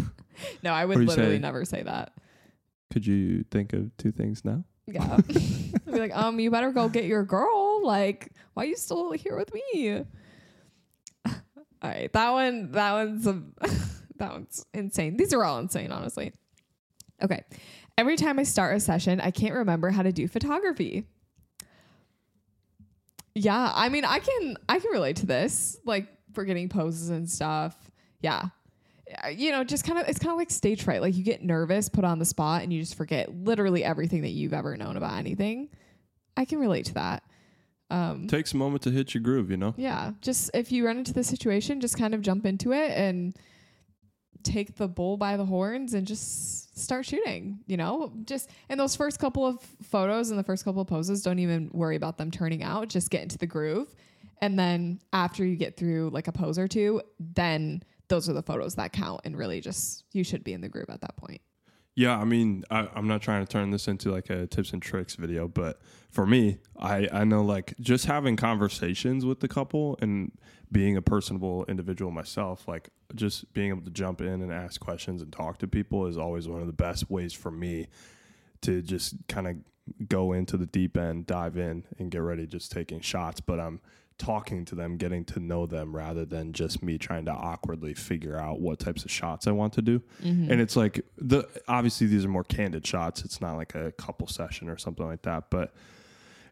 no, 0.63 0.73
I 0.73 0.85
would 0.85 0.99
literally 0.99 1.37
say- 1.37 1.41
never 1.41 1.65
say 1.65 1.83
that. 1.83 2.13
Could 2.93 3.07
you 3.07 3.45
think 3.51 3.73
of 3.73 3.95
two 3.99 4.13
things 4.13 4.45
now? 4.45 4.65
Yeah. 4.87 5.17
I'd 5.19 5.27
be 5.27 5.73
like, 5.99 6.17
um, 6.17 6.39
you 6.39 6.51
better 6.51 6.71
go 6.71 6.89
get 6.89 7.05
your 7.05 7.25
girl. 7.25 7.85
Like, 7.85 8.33
why 8.55 8.63
are 8.63 8.67
you 8.67 8.77
still 8.77 9.13
here 9.13 9.37
with 9.37 9.53
me? 9.53 10.03
All 11.27 11.91
right, 11.91 12.11
that 12.13 12.31
one, 12.31 12.73
that 12.73 12.93
one's 12.93 13.27
a, 13.27 13.43
that 14.17 14.33
one's 14.33 14.65
insane. 14.73 15.17
These 15.17 15.35
are 15.35 15.45
all 15.45 15.59
insane, 15.59 15.93
honestly. 15.93 16.33
Okay. 17.23 17.45
Every 17.99 18.17
time 18.17 18.39
I 18.39 18.43
start 18.43 18.77
a 18.77 18.81
session, 18.81 19.21
I 19.21 19.31
can't 19.31 19.55
remember 19.55 19.91
how 19.91 20.03
to 20.03 20.13
do 20.13 20.29
photography. 20.29 21.07
Yeah, 23.35 23.71
I 23.75 23.89
mean, 23.89 24.05
I 24.05 24.19
can 24.19 24.57
I 24.69 24.79
can 24.79 24.91
relate 24.93 25.17
to 25.17 25.27
this, 25.27 25.79
like 25.85 26.07
forgetting 26.33 26.69
poses 26.69 27.11
and 27.11 27.29
stuff. 27.29 27.77
Yeah. 28.21 28.45
Uh, 29.25 29.29
You 29.29 29.53
know, 29.53 29.63
just 29.65 29.85
kind 29.85 29.99
of 29.99 30.09
it's 30.09 30.19
kind 30.19 30.33
of 30.33 30.39
like 30.39 30.51
stage 30.51 30.83
fright. 30.83 31.01
Like 31.03 31.17
you 31.17 31.23
get 31.25 31.43
nervous, 31.43 31.89
put 31.89 32.05
on 32.05 32.19
the 32.19 32.25
spot, 32.25 32.63
and 32.63 32.73
you 32.73 32.81
just 32.81 32.95
forget 32.97 33.35
literally 33.35 33.85
everything 33.85 34.23
that 34.23 34.31
you've 34.31 34.55
ever 34.55 34.77
known 34.77 34.97
about 34.97 35.19
anything. 35.19 35.69
I 36.37 36.45
can 36.45 36.59
relate 36.59 36.87
to 36.87 36.95
that. 36.95 37.23
Um, 37.89 38.27
Takes 38.27 38.53
a 38.53 38.57
moment 38.57 38.83
to 38.83 38.91
hit 38.91 39.15
your 39.15 39.23
groove, 39.23 39.51
you 39.51 39.57
know. 39.57 39.73
yeah, 39.77 40.13
just 40.21 40.51
if 40.55 40.73
you 40.73 40.85
run 40.85 40.99
into 40.99 41.13
the 41.13 41.23
situation, 41.23 41.81
just 41.81 41.97
kind 41.97 42.15
of 42.15 42.21
jump 42.21 42.45
into 42.45 42.73
it 42.73 42.91
and 42.91 43.37
take 44.43 44.75
the 44.77 44.89
bull 44.89 45.17
by 45.17 45.37
the 45.37 45.45
horns 45.45 45.95
and 45.95 46.07
just 46.07 46.66
start 46.77 47.07
shooting. 47.07 47.59
You 47.67 47.77
know, 47.77 48.13
just 48.25 48.51
in 48.71 48.79
those 48.79 48.95
first 48.95 49.19
couple 49.19 49.45
of 49.45 49.61
photos 49.83 50.31
and 50.31 50.39
the 50.39 50.45
first 50.45 50.65
couple 50.65 50.81
of 50.81 50.89
poses, 50.89 51.23
don't 51.23 51.39
even 51.39 51.71
worry 51.73 51.97
about 51.97 52.19
them 52.19 52.31
turning 52.31 52.63
out. 52.63 52.89
Just 52.89 53.11
get 53.11 53.23
into 53.23 53.39
the 53.39 53.47
groove, 53.47 53.95
and 54.41 54.59
then 54.59 55.01
after 55.13 55.45
you 55.45 55.57
get 55.57 55.77
through 55.77 56.11
like 56.11 56.29
a 56.29 56.33
pose 56.33 56.59
or 56.59 56.69
two, 56.69 57.03
then 57.19 57.83
those 58.09 58.29
are 58.29 58.33
the 58.33 58.43
photos 58.43 58.77
that 58.77 58.93
count. 58.93 59.23
And 59.25 59.37
really, 59.37 59.61
just 59.61 60.05
you 60.13 60.23
should 60.23 60.45
be 60.45 60.53
in 60.53 60.61
the 60.61 60.69
groove 60.69 60.91
at 60.91 61.01
that 61.01 61.17
point. 61.17 61.41
Yeah, 61.97 62.19
I 62.19 62.25
mean, 62.25 62.63
I, 62.71 62.89
I'm 62.95 63.09
not 63.09 63.23
trying 63.23 63.45
to 63.45 63.51
turn 63.51 63.71
this 63.71 63.89
into 63.89 64.13
like 64.13 64.29
a 64.29 64.47
tips 64.47 64.75
and 64.75 64.83
tricks 64.83 65.15
video, 65.15 65.49
but 65.49 65.81
for 66.11 66.27
me, 66.27 66.59
I, 66.79 67.09
I 67.11 67.25
know 67.25 67.43
like 67.43 67.75
just 67.81 68.05
having 68.05 68.37
conversations 68.37 69.25
with 69.25 69.41
the 69.41 69.49
couple 69.49 69.99
and 70.03 70.31
being 70.73 70.97
a 70.97 71.03
personable 71.03 71.65
individual 71.69 72.11
myself, 72.11 72.67
like 72.67 72.91
just 73.15 73.53
being 73.53 73.69
able 73.71 73.83
to 73.83 73.91
jump 73.91 74.21
in 74.21 74.43
and 74.43 74.53
ask 74.53 74.81
questions 74.81 75.23
and 75.23 75.33
talk 75.33 75.59
to 75.59 75.67
people 75.67 76.07
is 76.07 76.19
always 76.19 76.49
one 76.49 76.61
of 76.61 76.67
the 76.67 76.73
best 76.73 77.11
ways 77.11 77.33
for 77.33 77.51
me 77.51 77.87
to 78.63 78.83
just 78.83 79.15
kind 79.29 79.47
of 79.47 79.57
go 80.09 80.33
into 80.33 80.57
the 80.57 80.67
deep 80.67 80.97
end, 80.97 81.27
dive 81.27 81.57
in, 81.57 81.85
and 81.99 82.11
get 82.11 82.23
ready 82.23 82.47
just 82.47 82.73
taking 82.73 83.01
shots. 83.01 83.41
But 83.41 83.61
I'm 83.61 83.81
talking 84.19 84.65
to 84.65 84.75
them, 84.75 84.97
getting 84.97 85.25
to 85.25 85.41
know 85.41 85.67
them 85.67 85.95
rather 85.95 86.25
than 86.25 86.53
just 86.53 86.83
me 86.83 86.99
trying 86.99 87.27
to 87.27 87.31
awkwardly 87.31 87.95
figure 87.95 88.39
out 88.39 88.61
what 88.61 88.79
types 88.79 89.05
of 89.05 89.11
shots 89.11 89.47
I 89.47 89.53
want 89.53 89.75
to 89.75 89.83
do. 89.83 90.03
Mm-hmm. 90.23 90.51
And 90.51 90.61
it's 90.61 90.75
like 90.75 91.05
the 91.19 91.49
obviously 91.69 92.07
these 92.07 92.25
are 92.25 92.29
more 92.29 92.45
candid 92.45 92.87
shots. 92.87 93.25
It's 93.25 93.41
not 93.41 93.57
like 93.57 93.75
a 93.75 93.93
couple 93.93 94.27
session 94.27 94.69
or 94.69 94.79
something 94.79 95.07
like 95.07 95.23
that, 95.23 95.51
but 95.51 95.75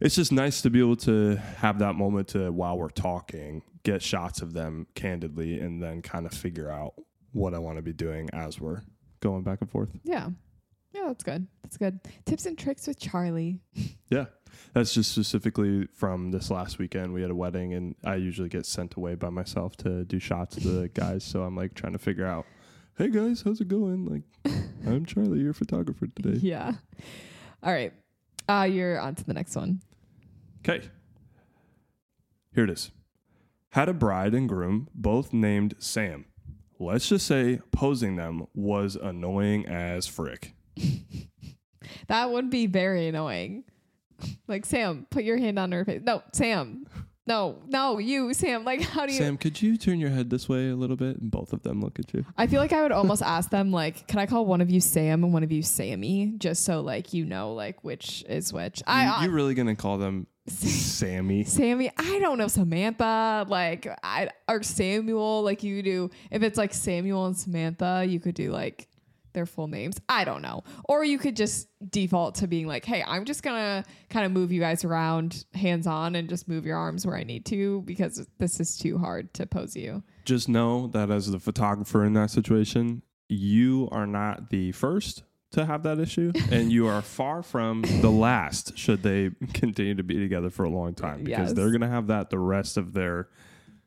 it's 0.00 0.14
just 0.14 0.32
nice 0.32 0.62
to 0.62 0.70
be 0.70 0.80
able 0.80 0.96
to 0.96 1.36
have 1.58 1.78
that 1.78 1.94
moment 1.94 2.28
to 2.28 2.50
while 2.50 2.76
we're 2.78 2.88
talking, 2.90 3.62
get 3.82 4.02
shots 4.02 4.42
of 4.42 4.52
them 4.52 4.86
candidly 4.94 5.60
and 5.60 5.82
then 5.82 6.02
kind 6.02 6.26
of 6.26 6.32
figure 6.32 6.70
out 6.70 6.94
what 7.32 7.54
I 7.54 7.58
want 7.58 7.78
to 7.78 7.82
be 7.82 7.92
doing 7.92 8.30
as 8.32 8.60
we're 8.60 8.82
going 9.20 9.42
back 9.42 9.60
and 9.60 9.70
forth. 9.70 9.90
Yeah, 10.04 10.28
yeah, 10.92 11.04
that's 11.08 11.24
good. 11.24 11.46
That's 11.62 11.76
good. 11.76 12.00
Tips 12.24 12.46
and 12.46 12.56
tricks 12.56 12.86
with 12.86 12.98
Charlie. 12.98 13.60
Yeah. 14.10 14.26
That's 14.74 14.94
just 14.94 15.10
specifically 15.10 15.88
from 15.92 16.30
this 16.30 16.48
last 16.48 16.78
weekend. 16.78 17.12
We 17.14 17.22
had 17.22 17.32
a 17.32 17.34
wedding, 17.34 17.74
and 17.74 17.96
I 18.04 18.14
usually 18.14 18.48
get 18.48 18.64
sent 18.64 18.94
away 18.94 19.16
by 19.16 19.28
myself 19.30 19.76
to 19.78 20.04
do 20.04 20.20
shots 20.20 20.56
of 20.56 20.62
the 20.62 20.88
guys. 20.94 21.24
So 21.24 21.42
I'm 21.42 21.56
like 21.56 21.74
trying 21.74 21.94
to 21.94 21.98
figure 21.98 22.26
out, 22.26 22.46
hey 22.96 23.08
guys, 23.08 23.42
how's 23.42 23.60
it 23.60 23.66
going? 23.66 24.04
Like, 24.04 24.54
I'm 24.86 25.04
Charlie, 25.04 25.40
your 25.40 25.52
photographer 25.54 26.06
today. 26.14 26.38
Yeah. 26.40 26.74
All 27.64 27.72
right. 27.72 27.92
Uh, 28.48 28.68
you're 28.70 28.98
on 29.00 29.14
to 29.14 29.24
the 29.24 29.34
next 29.34 29.56
one. 29.56 29.80
Okay. 30.60 30.88
Here 32.54 32.64
it 32.64 32.70
is. 32.70 32.90
Had 33.70 33.88
a 33.88 33.94
bride 33.94 34.34
and 34.34 34.48
groom, 34.48 34.88
both 34.94 35.32
named 35.32 35.74
Sam. 35.78 36.26
Let's 36.78 37.08
just 37.08 37.26
say 37.26 37.60
posing 37.72 38.16
them 38.16 38.46
was 38.54 38.96
annoying 38.96 39.66
as 39.66 40.06
frick. 40.06 40.54
That 42.08 42.30
would 42.30 42.50
be 42.50 42.66
very 42.66 43.08
annoying. 43.08 43.64
Like 44.46 44.66
Sam, 44.66 45.06
put 45.10 45.24
your 45.24 45.38
hand 45.38 45.58
on 45.58 45.72
her 45.72 45.84
face. 45.84 46.02
No, 46.04 46.22
Sam. 46.32 46.86
No, 47.26 47.62
no, 47.66 47.98
you, 47.98 48.34
Sam. 48.34 48.64
Like, 48.64 48.82
how 48.82 49.06
do 49.06 49.12
you? 49.12 49.18
Sam, 49.18 49.36
could 49.36 49.60
you 49.60 49.76
turn 49.76 49.98
your 49.98 50.10
head 50.10 50.30
this 50.30 50.48
way 50.48 50.68
a 50.68 50.76
little 50.76 50.96
bit 50.96 51.18
and 51.18 51.30
both 51.30 51.52
of 51.52 51.62
them 51.62 51.80
look 51.80 51.98
at 51.98 52.12
you? 52.12 52.24
I 52.36 52.46
feel 52.46 52.60
like 52.60 52.72
I 52.72 52.82
would 52.82 52.92
almost 52.92 53.22
ask 53.36 53.50
them, 53.50 53.72
like, 53.72 54.06
could 54.08 54.18
I 54.18 54.26
call 54.26 54.44
one 54.44 54.60
of 54.60 54.70
you 54.70 54.80
Sam 54.80 55.24
and 55.24 55.32
one 55.32 55.42
of 55.42 55.50
you 55.50 55.62
Sammy, 55.62 56.34
just 56.38 56.64
so 56.64 56.80
like 56.80 57.12
you 57.12 57.24
know, 57.24 57.54
like 57.54 57.82
which 57.82 58.24
is 58.28 58.52
which. 58.52 58.82
I, 58.86 59.22
you, 59.22 59.28
you 59.28 59.34
really 59.34 59.54
gonna 59.54 59.76
call 59.76 59.98
them 59.98 60.26
Sammy? 60.46 61.44
Sammy, 61.44 61.90
I 61.96 62.18
don't 62.18 62.36
know 62.36 62.48
Samantha, 62.48 63.46
like 63.48 63.88
I 64.02 64.28
or 64.48 64.62
Samuel, 64.62 65.42
like 65.42 65.62
you 65.62 65.82
do. 65.82 66.10
If 66.30 66.42
it's 66.42 66.58
like 66.58 66.74
Samuel 66.74 67.26
and 67.26 67.36
Samantha, 67.36 68.04
you 68.06 68.20
could 68.20 68.34
do 68.34 68.50
like 68.52 68.88
their 69.34 69.46
full 69.46 69.68
names. 69.68 69.96
I 70.08 70.24
don't 70.24 70.40
know. 70.42 70.62
Or 70.88 71.04
you 71.04 71.18
could 71.18 71.36
just 71.36 71.68
default 71.90 72.36
to 72.36 72.46
being 72.48 72.66
like, 72.66 72.84
hey, 72.84 73.04
I'm 73.06 73.24
just 73.24 73.42
gonna 73.42 73.84
kind 74.08 74.24
of 74.24 74.32
move 74.32 74.50
you 74.52 74.60
guys 74.60 74.84
around 74.84 75.44
hands 75.54 75.86
on 75.86 76.14
and 76.14 76.28
just 76.28 76.48
move 76.48 76.64
your 76.64 76.78
arms 76.78 77.06
where 77.06 77.16
I 77.16 77.24
need 77.24 77.44
to 77.46 77.82
because 77.82 78.26
this 78.38 78.60
is 78.60 78.78
too 78.78 78.96
hard 78.98 79.34
to 79.34 79.46
pose 79.46 79.76
you. 79.76 80.02
Just 80.24 80.48
know 80.48 80.86
that 80.88 81.10
as 81.10 81.30
the 81.30 81.38
photographer 81.38 82.04
in 82.04 82.14
that 82.14 82.30
situation, 82.30 83.02
you 83.28 83.88
are 83.92 84.06
not 84.06 84.50
the 84.50 84.72
first 84.72 85.24
to 85.52 85.64
have 85.66 85.82
that 85.84 86.00
issue, 86.00 86.32
and 86.50 86.72
you 86.72 86.86
are 86.88 87.00
far 87.02 87.42
from 87.42 87.82
the 88.00 88.10
last. 88.10 88.76
Should 88.76 89.02
they 89.02 89.30
continue 89.52 89.94
to 89.94 90.02
be 90.02 90.14
together 90.18 90.50
for 90.50 90.64
a 90.64 90.70
long 90.70 90.94
time, 90.94 91.22
because 91.22 91.48
Yes. 91.50 91.52
they're 91.52 91.70
gonna 91.70 91.88
have 91.88 92.06
that 92.08 92.30
the 92.30 92.38
rest 92.38 92.76
of 92.76 92.92
their 92.92 93.28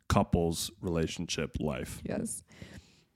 couple's 0.08 0.70
relationship 0.80 1.56
life. 1.60 2.00
Yes. 2.04 2.42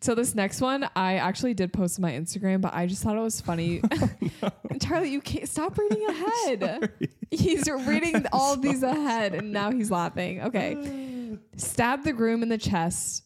So 0.03 0.17
this 0.17 0.35
next 0.35 0.61
one, 0.61 0.89
I 0.97 1.15
actually 1.15 1.55
did 1.55 1.73
post 1.73 1.97
on 1.97 2.03
my 2.03 2.11
Instagram, 2.11 2.61
but 2.61 2.75
I 2.75 2.87
just 2.87 3.05
thought 3.05 3.17
it 3.17 3.21
was 3.21 3.41
funny. 3.41 3.83
Charlie, 4.81 5.11
you 5.11 5.21
can't 5.21 5.49
stop 5.49 5.79
reading 5.79 6.05
ahead. 6.09 6.91
He's 7.31 7.71
reading 7.71 8.27
all 8.33 8.57
these 8.57 8.83
ahead, 8.83 9.33
and 9.33 9.53
now 9.53 9.71
he's 9.71 9.93
laughing. 9.93 10.43
Okay. 10.43 11.39
Stab 11.57 12.03
the 12.03 12.13
groom 12.13 12.43
in 12.43 12.49
the 12.49 12.59
chest. 12.59 13.23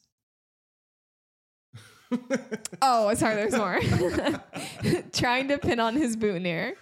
oh, 2.82 3.14
sorry, 3.14 3.36
there's 3.36 3.56
more. 3.56 3.80
Trying 5.14 5.48
to 5.48 5.56
pin 5.56 5.80
on 5.80 5.96
his 5.96 6.14
boutonniere. 6.14 6.74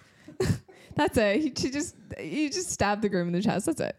That's 0.95 1.17
it. 1.17 1.39
He, 1.39 1.53
she 1.55 1.71
just 1.71 1.95
you 2.21 2.49
just 2.49 2.69
stab 2.69 3.01
the 3.01 3.07
groom 3.07 3.27
in 3.27 3.33
the 3.33 3.41
chest. 3.41 3.65
That's 3.65 3.79
it. 3.79 3.95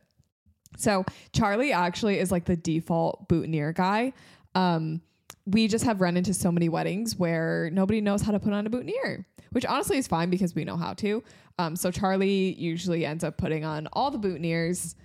So 0.76 1.06
Charlie 1.32 1.72
actually 1.72 2.18
is 2.18 2.30
like 2.30 2.44
the 2.44 2.56
default 2.56 3.28
boutonniere 3.28 3.72
guy. 3.72 4.12
Um, 4.54 5.00
we 5.46 5.68
just 5.68 5.85
have 5.85 6.00
run 6.00 6.16
into 6.16 6.35
so 6.35 6.50
many 6.50 6.68
weddings 6.68 7.16
where 7.16 7.70
nobody 7.72 8.00
knows 8.00 8.22
how 8.22 8.32
to 8.32 8.40
put 8.40 8.52
on 8.52 8.66
a 8.66 8.70
boutonniere, 8.70 9.24
which 9.52 9.64
honestly 9.64 9.96
is 9.96 10.09
fine 10.09 10.28
because 10.28 10.54
we 10.54 10.64
know 10.64 10.76
how 10.76 10.92
to. 10.94 11.22
Um, 11.59 11.76
so 11.76 11.90
Charlie 11.90 12.55
usually 12.55 13.07
ends 13.07 13.22
up 13.22 13.36
putting 13.36 13.64
on 13.64 13.88
all 13.92 14.11
the 14.11 14.18
boutonnieres 14.18 14.97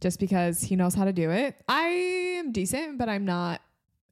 just 0.00 0.18
because 0.18 0.62
he 0.62 0.76
knows 0.76 0.94
how 0.94 1.04
to 1.04 1.12
do 1.12 1.30
it. 1.30 1.56
I 1.68 1.84
am 2.38 2.52
decent, 2.52 2.98
but 2.98 3.08
I'm 3.08 3.24
not 3.24 3.60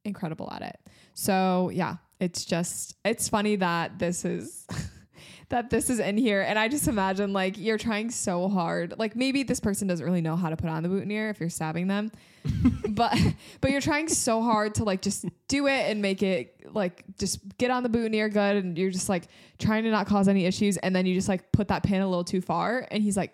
incredible 0.05 0.49
at 0.51 0.61
it. 0.61 0.79
So 1.15 1.69
yeah, 1.73 1.97
it's 2.19 2.45
just 2.45 2.95
it's 3.03 3.27
funny 3.27 3.55
that 3.57 3.99
this 3.99 4.23
is 4.23 4.67
that 5.49 5.69
this 5.69 5.89
is 5.89 5.99
in 5.99 6.17
here 6.17 6.41
and 6.41 6.57
I 6.57 6.67
just 6.67 6.87
imagine 6.87 7.33
like 7.33 7.57
you're 7.57 7.77
trying 7.77 8.11
so 8.11 8.47
hard. 8.47 8.93
Like 8.97 9.15
maybe 9.15 9.43
this 9.43 9.59
person 9.59 9.87
doesn't 9.87 10.05
really 10.05 10.21
know 10.21 10.35
how 10.35 10.49
to 10.49 10.55
put 10.55 10.69
on 10.69 10.83
the 10.83 10.89
boutonniere 10.89 11.29
if 11.29 11.39
you're 11.39 11.49
stabbing 11.49 11.87
them. 11.87 12.11
but 12.89 13.17
but 13.61 13.71
you're 13.71 13.81
trying 13.81 14.07
so 14.07 14.41
hard 14.41 14.75
to 14.75 14.83
like 14.83 15.01
just 15.01 15.25
do 15.47 15.67
it 15.67 15.89
and 15.91 16.01
make 16.01 16.23
it 16.23 16.73
like 16.73 17.03
just 17.17 17.39
get 17.57 17.71
on 17.71 17.83
the 17.83 17.89
boutonniere 17.89 18.29
good 18.29 18.57
and 18.57 18.77
you're 18.77 18.91
just 18.91 19.09
like 19.09 19.27
trying 19.59 19.83
to 19.83 19.91
not 19.91 20.07
cause 20.07 20.27
any 20.27 20.45
issues 20.45 20.77
and 20.77 20.95
then 20.95 21.05
you 21.05 21.13
just 21.13 21.29
like 21.29 21.51
put 21.51 21.67
that 21.69 21.83
pin 21.83 22.01
a 22.01 22.07
little 22.07 22.23
too 22.23 22.41
far 22.41 22.87
and 22.91 23.03
he's 23.03 23.15
like 23.17 23.33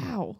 ow 0.00 0.36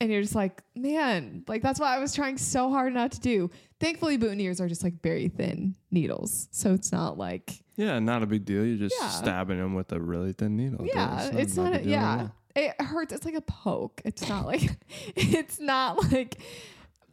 and 0.00 0.12
you're 0.12 0.20
just 0.22 0.34
like 0.34 0.62
man 0.74 1.42
like 1.48 1.62
that's 1.62 1.80
what 1.80 1.88
i 1.88 1.98
was 1.98 2.14
trying 2.14 2.36
so 2.38 2.70
hard 2.70 2.92
not 2.92 3.10
to 3.12 3.20
do 3.20 3.50
thankfully 3.80 4.18
boutonnieres 4.18 4.60
are 4.60 4.68
just 4.68 4.84
like 4.84 5.00
very 5.02 5.28
thin 5.28 5.74
needles 5.90 6.48
so 6.50 6.72
it's 6.74 6.92
not 6.92 7.16
like 7.18 7.62
Yeah, 7.76 7.98
not 7.98 8.22
a 8.22 8.26
big 8.26 8.44
deal. 8.44 8.64
You're 8.64 8.78
just 8.78 8.96
Yeah. 9.00 9.08
stabbing 9.08 9.58
them 9.58 9.74
with 9.74 9.92
a 9.92 10.00
really 10.00 10.32
thin 10.32 10.56
needle. 10.56 10.84
yeah 10.86 11.30
it's 11.32 11.56
not, 11.56 11.66
a 11.66 11.68
a, 11.68 11.72
big 11.78 11.82
deal 11.84 11.92
yeah 11.92 12.28
it 12.54 12.80
hurts 12.80 13.12
it's 13.12 13.24
like 13.26 13.34
a 13.34 13.40
poke 13.42 14.00
it's 14.04 14.26
not 14.28 14.46
like 14.46 14.70
it's 15.16 15.60
not 15.60 16.10
like 16.12 16.36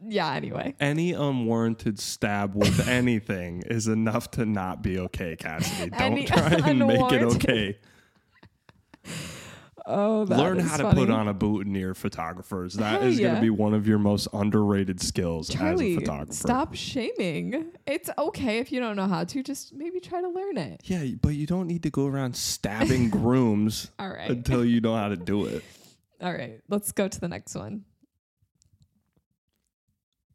yeah 0.07 0.33
anyway 0.33 0.75
Any 0.79 1.13
unwarranted 1.13 1.99
stab 1.99 2.55
with 2.55 2.87
anything 2.87 3.63
is 3.65 3.87
enough 3.87 4.31
to 4.31 4.45
not 4.45 4.81
be 4.81 4.99
okay, 4.99 5.35
Cassidy. 5.35 5.89
Don't 5.91 6.01
Any 6.01 6.25
try 6.25 6.49
and 6.65 6.79
make 6.79 7.11
it 7.11 7.23
okay. 7.23 7.77
Oh, 9.85 10.25
Learn 10.29 10.59
how 10.59 10.77
to 10.77 10.93
put 10.93 11.09
on 11.09 11.27
a 11.27 11.33
boutonniere, 11.33 11.93
photographers. 11.93 12.75
That 12.75 13.01
Hell 13.01 13.09
is 13.09 13.19
going 13.19 13.35
to 13.35 13.41
be 13.41 13.49
one 13.49 13.73
of 13.73 13.85
your 13.85 13.99
most 13.99 14.29
underrated 14.31 15.01
skills 15.01 15.49
Charlie, 15.49 15.91
as 15.91 15.97
a 15.97 15.99
photographer. 15.99 16.33
stop 16.33 16.73
shaming. 16.73 17.65
It's 17.85 18.09
okay 18.17 18.59
if 18.59 18.71
you 18.71 18.79
don't 18.79 18.95
know 18.95 19.07
how 19.09 19.25
to. 19.25 19.43
Just 19.43 19.73
maybe 19.73 19.99
try 19.99 20.21
to 20.21 20.29
learn 20.29 20.57
it. 20.57 20.79
Yeah, 20.85 21.03
but 21.21 21.35
you 21.35 21.45
don't 21.45 21.67
need 21.67 21.83
to 21.83 21.89
go 21.89 22.07
around 22.07 22.37
stabbing 22.37 23.09
grooms 23.09 23.91
All 23.99 24.07
right. 24.07 24.29
until 24.31 24.63
you 24.63 24.79
know 24.79 24.95
how 24.95 25.09
to 25.09 25.17
do 25.17 25.47
it. 25.47 25.65
All 26.21 26.31
right. 26.31 26.61
Let's 26.69 26.93
go 26.93 27.09
to 27.09 27.19
the 27.19 27.27
next 27.27 27.53
one. 27.53 27.83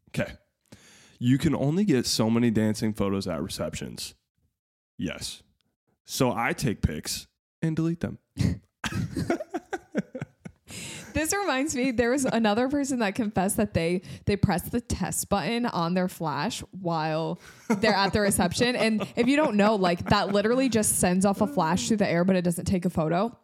Okay. 0.08 0.32
You 1.18 1.38
can 1.38 1.54
only 1.54 1.84
get 1.84 2.06
so 2.06 2.30
many 2.30 2.50
dancing 2.50 2.92
photos 2.92 3.26
at 3.26 3.42
receptions. 3.42 4.14
Yes. 4.96 5.42
So 6.04 6.32
I 6.32 6.52
take 6.52 6.82
pics 6.82 7.26
and 7.60 7.74
delete 7.74 8.00
them. 8.00 8.18
This 11.18 11.32
reminds 11.32 11.74
me, 11.74 11.90
there 11.90 12.10
was 12.10 12.26
another 12.26 12.68
person 12.68 13.00
that 13.00 13.16
confessed 13.16 13.56
that 13.56 13.74
they 13.74 14.02
they 14.26 14.36
pressed 14.36 14.70
the 14.70 14.80
test 14.80 15.28
button 15.28 15.66
on 15.66 15.94
their 15.94 16.06
flash 16.06 16.60
while 16.70 17.40
they're 17.68 17.92
at 17.92 18.12
the 18.12 18.20
reception. 18.20 18.76
And 18.76 19.04
if 19.16 19.26
you 19.26 19.34
don't 19.34 19.56
know, 19.56 19.74
like 19.74 20.10
that 20.10 20.32
literally 20.32 20.68
just 20.68 21.00
sends 21.00 21.26
off 21.26 21.40
a 21.40 21.48
flash 21.48 21.88
through 21.88 21.96
the 21.96 22.08
air, 22.08 22.22
but 22.22 22.36
it 22.36 22.42
doesn't 22.42 22.66
take 22.66 22.84
a 22.84 22.90
photo. 22.90 23.36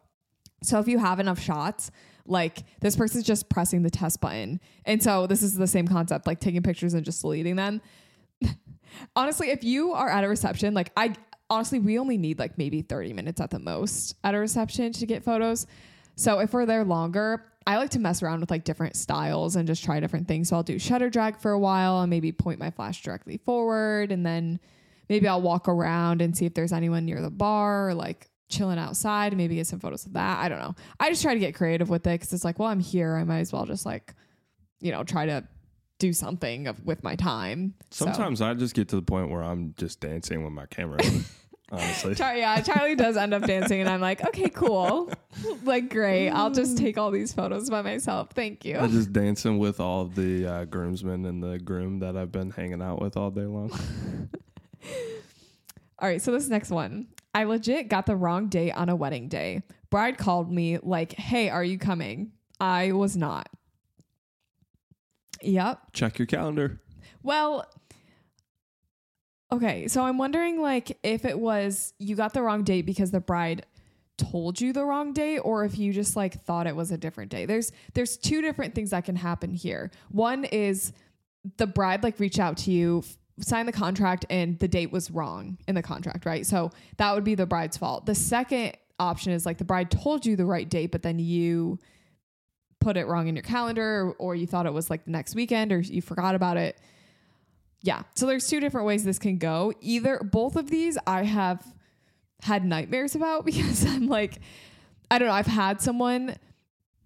So 0.63 0.79
if 0.79 0.87
you 0.87 0.99
have 0.99 1.19
enough 1.19 1.41
shots, 1.41 1.91
like 2.27 2.63
this 2.81 2.95
person's 2.95 3.23
just 3.23 3.49
pressing 3.49 3.83
the 3.83 3.89
test 3.89 4.21
button. 4.21 4.59
And 4.85 5.01
so 5.01 5.27
this 5.27 5.43
is 5.43 5.55
the 5.55 5.67
same 5.67 5.87
concept, 5.87 6.27
like 6.27 6.39
taking 6.39 6.63
pictures 6.63 6.93
and 6.93 7.05
just 7.05 7.21
deleting 7.21 7.55
them. 7.55 7.81
honestly, 9.15 9.49
if 9.49 9.63
you 9.63 9.93
are 9.93 10.09
at 10.09 10.23
a 10.23 10.27
reception, 10.27 10.73
like 10.73 10.91
I 10.97 11.15
honestly, 11.49 11.79
we 11.79 11.99
only 11.99 12.17
need 12.17 12.39
like 12.39 12.57
maybe 12.57 12.81
30 12.81 13.13
minutes 13.13 13.41
at 13.41 13.51
the 13.51 13.59
most 13.59 14.15
at 14.23 14.35
a 14.35 14.39
reception 14.39 14.91
to 14.93 15.05
get 15.05 15.23
photos. 15.23 15.67
So 16.15 16.39
if 16.39 16.53
we're 16.53 16.65
there 16.65 16.83
longer, 16.83 17.45
I 17.67 17.77
like 17.77 17.89
to 17.91 17.99
mess 17.99 18.21
around 18.21 18.41
with 18.41 18.51
like 18.51 18.63
different 18.63 18.95
styles 18.95 19.55
and 19.55 19.67
just 19.67 19.83
try 19.83 19.99
different 19.99 20.27
things. 20.27 20.49
So 20.49 20.55
I'll 20.55 20.63
do 20.63 20.79
shutter 20.79 21.09
drag 21.09 21.37
for 21.37 21.51
a 21.51 21.59
while 21.59 22.01
and 22.01 22.09
maybe 22.09 22.31
point 22.31 22.59
my 22.59 22.71
flash 22.71 23.01
directly 23.01 23.37
forward 23.37 24.11
and 24.11 24.25
then 24.25 24.59
maybe 25.09 25.27
I'll 25.27 25.41
walk 25.41 25.67
around 25.67 26.21
and 26.21 26.35
see 26.35 26.45
if 26.45 26.53
there's 26.53 26.73
anyone 26.73 27.05
near 27.05 27.21
the 27.21 27.31
bar 27.31 27.89
or 27.89 27.93
like 27.93 28.29
chilling 28.47 28.77
outside 28.77 29.35
maybe 29.35 29.55
get 29.55 29.67
some 29.67 29.79
photos 29.79 30.05
of 30.05 30.13
that. 30.13 30.39
I 30.39 30.49
don't 30.49 30.59
know. 30.59 30.75
I 30.99 31.09
just 31.09 31.21
try 31.21 31.33
to 31.33 31.39
get 31.39 31.55
creative 31.55 31.89
with 31.89 32.05
it 32.07 32.17
cuz 32.19 32.31
it's 32.33 32.43
like, 32.43 32.59
well, 32.59 32.69
I'm 32.69 32.79
here, 32.79 33.15
I 33.15 33.23
might 33.23 33.39
as 33.39 33.51
well 33.51 33.65
just 33.65 33.85
like 33.85 34.13
you 34.79 34.91
know, 34.91 35.03
try 35.03 35.25
to 35.25 35.47
do 35.97 36.13
something 36.13 36.67
of, 36.67 36.83
with 36.85 37.03
my 37.03 37.15
time. 37.15 37.73
So- 37.89 38.05
Sometimes 38.05 38.41
I 38.41 38.53
just 38.53 38.75
get 38.75 38.89
to 38.89 38.95
the 38.97 39.01
point 39.01 39.29
where 39.31 39.41
I'm 39.43 39.73
just 39.77 39.99
dancing 39.99 40.43
with 40.43 40.53
my 40.53 40.65
camera. 40.67 40.99
honestly. 41.71 42.15
Char- 42.15 42.37
yeah, 42.37 42.61
Charlie 42.61 42.95
does 42.95 43.17
end 43.17 43.33
up 43.33 43.43
dancing, 43.43 43.81
and 43.81 43.89
I'm 43.89 44.01
like, 44.01 44.25
okay, 44.25 44.49
cool, 44.49 45.11
like 45.63 45.89
great. 45.89 46.29
I'll 46.29 46.51
just 46.51 46.77
take 46.77 46.97
all 46.97 47.11
these 47.11 47.33
photos 47.33 47.69
by 47.69 47.81
myself. 47.81 48.29
Thank 48.33 48.65
you. 48.65 48.77
I'm 48.77 48.91
just 48.91 49.13
dancing 49.13 49.57
with 49.57 49.79
all 49.79 50.01
of 50.01 50.15
the 50.15 50.45
uh, 50.45 50.65
groomsmen 50.65 51.25
and 51.25 51.41
the 51.41 51.59
groom 51.59 51.99
that 51.99 52.15
I've 52.15 52.31
been 52.31 52.51
hanging 52.51 52.81
out 52.81 53.01
with 53.01 53.17
all 53.17 53.31
day 53.31 53.45
long. 53.45 53.71
All 55.97 56.09
right, 56.09 56.21
so 56.21 56.33
this 56.33 56.49
next 56.49 56.71
one, 56.71 57.07
I 57.35 57.43
legit 57.43 57.89
got 57.89 58.05
the 58.05 58.15
wrong 58.15 58.47
date 58.47 58.71
on 58.71 58.87
a 58.87 58.95
wedding 58.95 59.27
day. 59.27 59.61
Bride 59.89 60.17
called 60.17 60.49
me 60.49 60.77
like, 60.77 61.11
"Hey, 61.11 61.49
are 61.49 61.65
you 61.65 61.77
coming?" 61.77 62.31
I 62.61 62.93
was 62.93 63.17
not. 63.17 63.49
Yep. 65.41 65.91
Check 65.91 66.17
your 66.17 66.27
calendar. 66.27 66.79
Well, 67.23 67.65
okay. 69.51 69.89
So 69.89 70.03
I'm 70.03 70.17
wondering, 70.17 70.61
like, 70.61 70.97
if 71.03 71.25
it 71.25 71.37
was 71.37 71.93
you 71.99 72.15
got 72.15 72.33
the 72.33 72.41
wrong 72.41 72.63
date 72.63 72.85
because 72.85 73.11
the 73.11 73.19
bride 73.19 73.65
told 74.17 74.61
you 74.61 74.71
the 74.71 74.85
wrong 74.85 75.11
date, 75.11 75.39
or 75.39 75.65
if 75.65 75.77
you 75.77 75.91
just 75.91 76.15
like 76.15 76.41
thought 76.45 76.67
it 76.67 76.75
was 76.75 76.89
a 76.89 76.97
different 76.97 77.31
day. 77.31 77.45
There's 77.45 77.73
there's 77.95 78.15
two 78.15 78.41
different 78.41 78.75
things 78.75 78.91
that 78.91 79.03
can 79.03 79.17
happen 79.17 79.53
here. 79.53 79.91
One 80.09 80.45
is 80.45 80.93
the 81.57 81.67
bride 81.67 82.01
like 82.01 82.17
reach 82.17 82.39
out 82.39 82.55
to 82.59 82.71
you, 82.71 83.03
f- 83.37 83.45
sign 83.45 83.65
the 83.65 83.71
contract, 83.71 84.25
and 84.29 84.59
the 84.59 84.67
date 84.67 84.91
was 84.91 85.11
wrong 85.11 85.57
in 85.67 85.75
the 85.75 85.81
contract, 85.81 86.25
right? 86.25 86.45
So 86.45 86.71
that 86.97 87.13
would 87.13 87.23
be 87.23 87.35
the 87.35 87.45
bride's 87.45 87.77
fault. 87.77 88.05
The 88.05 88.15
second 88.15 88.77
option 88.99 89.33
is 89.33 89.45
like 89.45 89.57
the 89.57 89.65
bride 89.65 89.91
told 89.91 90.25
you 90.25 90.35
the 90.35 90.45
right 90.45 90.69
date, 90.69 90.91
but 90.91 91.01
then 91.01 91.19
you 91.19 91.79
put 92.79 92.97
it 92.97 93.07
wrong 93.07 93.27
in 93.27 93.35
your 93.35 93.43
calendar 93.43 93.83
or, 93.83 94.13
or 94.19 94.35
you 94.35 94.45
thought 94.45 94.65
it 94.65 94.73
was 94.73 94.89
like 94.89 95.05
the 95.05 95.11
next 95.11 95.33
weekend 95.33 95.71
or 95.71 95.79
you 95.79 96.01
forgot 96.01 96.35
about 96.35 96.55
it. 96.55 96.79
Yeah. 97.81 98.03
So 98.15 98.25
there's 98.25 98.47
two 98.47 98.59
different 98.59 98.85
ways 98.87 99.03
this 99.03 99.19
can 99.19 99.37
go. 99.37 99.73
Either 99.81 100.19
both 100.19 100.55
of 100.55 100.69
these 100.69 100.97
I 101.07 101.23
have 101.23 101.65
had 102.43 102.63
nightmares 102.63 103.15
about 103.15 103.45
because 103.45 103.85
I'm 103.85 104.07
like 104.07 104.39
I 105.09 105.19
don't 105.19 105.27
know, 105.27 105.33
I've 105.33 105.47
had 105.47 105.81
someone 105.81 106.35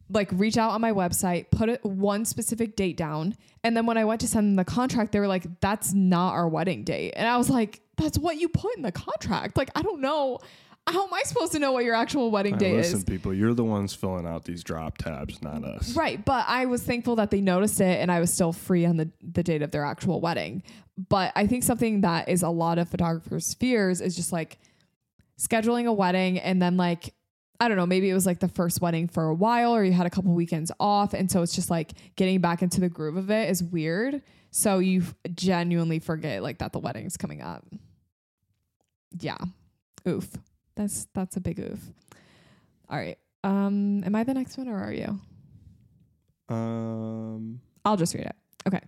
like 0.09 0.29
reach 0.33 0.57
out 0.57 0.71
on 0.71 0.81
my 0.81 0.91
website, 0.91 1.51
put 1.51 1.69
it 1.69 1.83
one 1.83 2.25
specific 2.25 2.75
date 2.75 2.97
down, 2.97 3.35
and 3.63 3.75
then 3.77 3.85
when 3.85 3.97
I 3.97 4.05
went 4.05 4.21
to 4.21 4.27
send 4.27 4.47
them 4.47 4.55
the 4.55 4.65
contract, 4.65 5.11
they 5.11 5.19
were 5.19 5.27
like, 5.27 5.59
"That's 5.61 5.93
not 5.93 6.33
our 6.33 6.47
wedding 6.47 6.83
date," 6.83 7.13
and 7.15 7.27
I 7.27 7.37
was 7.37 7.49
like, 7.49 7.81
"That's 7.97 8.17
what 8.17 8.37
you 8.37 8.49
put 8.49 8.75
in 8.75 8.81
the 8.81 8.91
contract." 8.91 9.57
Like, 9.57 9.69
I 9.75 9.81
don't 9.81 10.01
know. 10.01 10.39
How 10.87 11.05
am 11.05 11.13
I 11.13 11.21
supposed 11.23 11.51
to 11.51 11.59
know 11.59 11.71
what 11.71 11.83
your 11.83 11.93
actual 11.93 12.31
wedding 12.31 12.53
Hey, 12.53 12.59
date 12.71 12.77
listen, 12.77 12.97
is? 12.99 13.03
people, 13.03 13.31
you're 13.31 13.53
the 13.53 13.63
ones 13.63 13.93
filling 13.93 14.25
out 14.25 14.45
these 14.45 14.63
drop 14.63 14.97
tabs, 14.97 15.39
not 15.43 15.63
us. 15.63 15.95
Right, 15.95 16.23
but 16.25 16.45
I 16.47 16.65
was 16.65 16.81
thankful 16.81 17.15
that 17.17 17.29
they 17.29 17.41
noticed 17.41 17.79
it 17.79 18.01
and 18.01 18.11
I 18.11 18.19
was 18.19 18.33
still 18.33 18.51
free 18.53 18.87
on 18.87 18.97
the 18.97 19.11
the 19.21 19.43
date 19.43 19.61
of 19.61 19.69
their 19.69 19.85
actual 19.85 20.19
wedding. 20.19 20.63
But 20.97 21.31
I 21.35 21.45
think 21.45 21.63
something 21.63 22.01
that 22.01 22.27
is 22.27 22.41
a 22.41 22.49
lot 22.49 22.79
of 22.79 22.89
photographers' 22.89 23.53
fears 23.53 24.01
is 24.01 24.15
just 24.15 24.31
like 24.31 24.57
scheduling 25.37 25.85
a 25.85 25.93
wedding 25.93 26.39
and 26.39 26.61
then 26.61 26.75
like 26.75 27.13
I 27.59 27.67
don't 27.67 27.77
know, 27.77 27.85
maybe 27.85 28.09
it 28.09 28.13
was 28.13 28.25
like 28.25 28.39
the 28.39 28.47
first 28.47 28.81
wedding 28.81 29.07
for 29.07 29.25
a 29.25 29.33
while 29.33 29.75
or 29.75 29.83
you 29.83 29.91
had 29.91 30.05
a 30.05 30.09
couple 30.09 30.33
weekends 30.33 30.71
off 30.79 31.13
and 31.13 31.29
so 31.29 31.41
it's 31.41 31.53
just 31.53 31.69
like 31.69 31.91
getting 32.15 32.39
back 32.39 32.61
into 32.61 32.79
the 32.79 32.89
groove 32.89 33.17
of 33.17 33.29
it 33.29 33.49
is 33.49 33.61
weird. 33.63 34.21
So 34.51 34.79
you 34.79 35.03
genuinely 35.35 35.99
forget 35.99 36.41
like 36.41 36.59
that 36.59 36.71
the 36.71 36.79
wedding's 36.79 37.17
coming 37.17 37.41
up. 37.41 37.65
Yeah. 39.19 39.37
Oof. 40.07 40.29
That's 40.75 41.07
that's 41.13 41.35
a 41.35 41.41
big 41.41 41.59
oof. 41.59 41.81
All 42.89 42.97
right. 42.97 43.17
Um 43.43 44.03
am 44.05 44.15
I 44.15 44.23
the 44.23 44.33
next 44.33 44.57
one 44.57 44.67
or 44.67 44.77
are 44.77 44.93
you? 44.93 45.19
Um, 46.49 47.61
I'll 47.85 47.97
just 47.97 48.13
read 48.13 48.25
it. 48.25 48.35
Okay. 48.67 48.81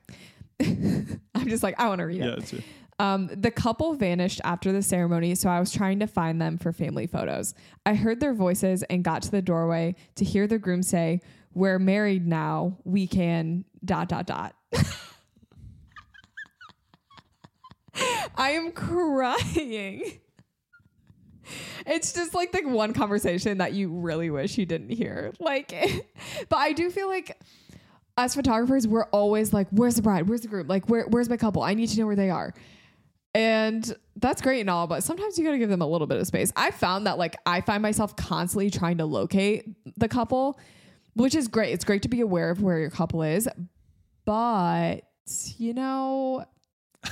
I'm 1.35 1.47
just 1.47 1.63
like, 1.63 1.79
I 1.79 1.87
want 1.87 1.99
to 1.99 2.05
read 2.05 2.21
it. 2.21 2.25
yeah, 2.25 2.31
it. 2.33 2.39
it's 2.39 2.65
Um, 3.01 3.29
the 3.33 3.49
couple 3.49 3.95
vanished 3.95 4.41
after 4.43 4.71
the 4.71 4.83
ceremony, 4.83 5.33
so 5.33 5.49
I 5.49 5.59
was 5.59 5.71
trying 5.71 5.97
to 6.01 6.07
find 6.07 6.39
them 6.39 6.59
for 6.59 6.71
family 6.71 7.07
photos. 7.07 7.55
I 7.83 7.95
heard 7.95 8.19
their 8.19 8.35
voices 8.35 8.83
and 8.83 9.03
got 9.03 9.23
to 9.23 9.31
the 9.31 9.41
doorway 9.41 9.95
to 10.17 10.23
hear 10.23 10.45
the 10.45 10.59
groom 10.59 10.83
say, 10.83 11.21
We're 11.55 11.79
married 11.79 12.27
now. 12.27 12.77
We 12.83 13.07
can 13.07 13.65
dot 13.83 14.07
dot 14.07 14.27
dot. 14.27 14.53
I 18.35 18.51
am 18.51 18.71
crying. 18.71 20.19
It's 21.87 22.13
just 22.13 22.35
like 22.35 22.51
the 22.51 22.61
one 22.67 22.93
conversation 22.93 23.57
that 23.57 23.73
you 23.73 23.91
really 23.91 24.29
wish 24.29 24.59
you 24.59 24.67
didn't 24.67 24.91
hear. 24.91 25.33
Like, 25.39 25.71
but 26.49 26.57
I 26.57 26.73
do 26.73 26.91
feel 26.91 27.07
like 27.07 27.35
as 28.15 28.35
photographers, 28.35 28.87
we're 28.87 29.05
always 29.05 29.53
like, 29.53 29.67
where's 29.71 29.95
the 29.95 30.03
bride? 30.03 30.29
Where's 30.29 30.41
the 30.41 30.47
groom? 30.47 30.67
Like, 30.67 30.87
where, 30.87 31.05
where's 31.07 31.29
my 31.29 31.37
couple? 31.37 31.63
I 31.63 31.73
need 31.73 31.89
to 31.89 31.99
know 31.99 32.05
where 32.05 32.15
they 32.15 32.29
are. 32.29 32.53
And 33.33 33.95
that's 34.17 34.41
great 34.41 34.59
and 34.59 34.69
all, 34.69 34.87
but 34.87 35.03
sometimes 35.03 35.37
you 35.37 35.45
got 35.45 35.51
to 35.51 35.57
give 35.57 35.69
them 35.69 35.81
a 35.81 35.87
little 35.87 36.07
bit 36.07 36.17
of 36.17 36.27
space. 36.27 36.51
I 36.55 36.71
found 36.71 37.07
that 37.07 37.17
like 37.17 37.37
I 37.45 37.61
find 37.61 37.81
myself 37.81 38.15
constantly 38.15 38.69
trying 38.69 38.97
to 38.97 39.05
locate 39.05 39.65
the 39.97 40.09
couple, 40.09 40.59
which 41.13 41.33
is 41.33 41.47
great. 41.47 41.73
It's 41.73 41.85
great 41.85 42.01
to 42.01 42.09
be 42.09 42.21
aware 42.21 42.49
of 42.49 42.61
where 42.61 42.79
your 42.79 42.89
couple 42.89 43.23
is, 43.23 43.47
but 44.25 45.01
you 45.57 45.73
know, 45.73 46.45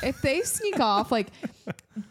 if 0.03 0.21
they 0.21 0.41
sneak 0.41 0.79
off, 0.81 1.11
like 1.11 1.27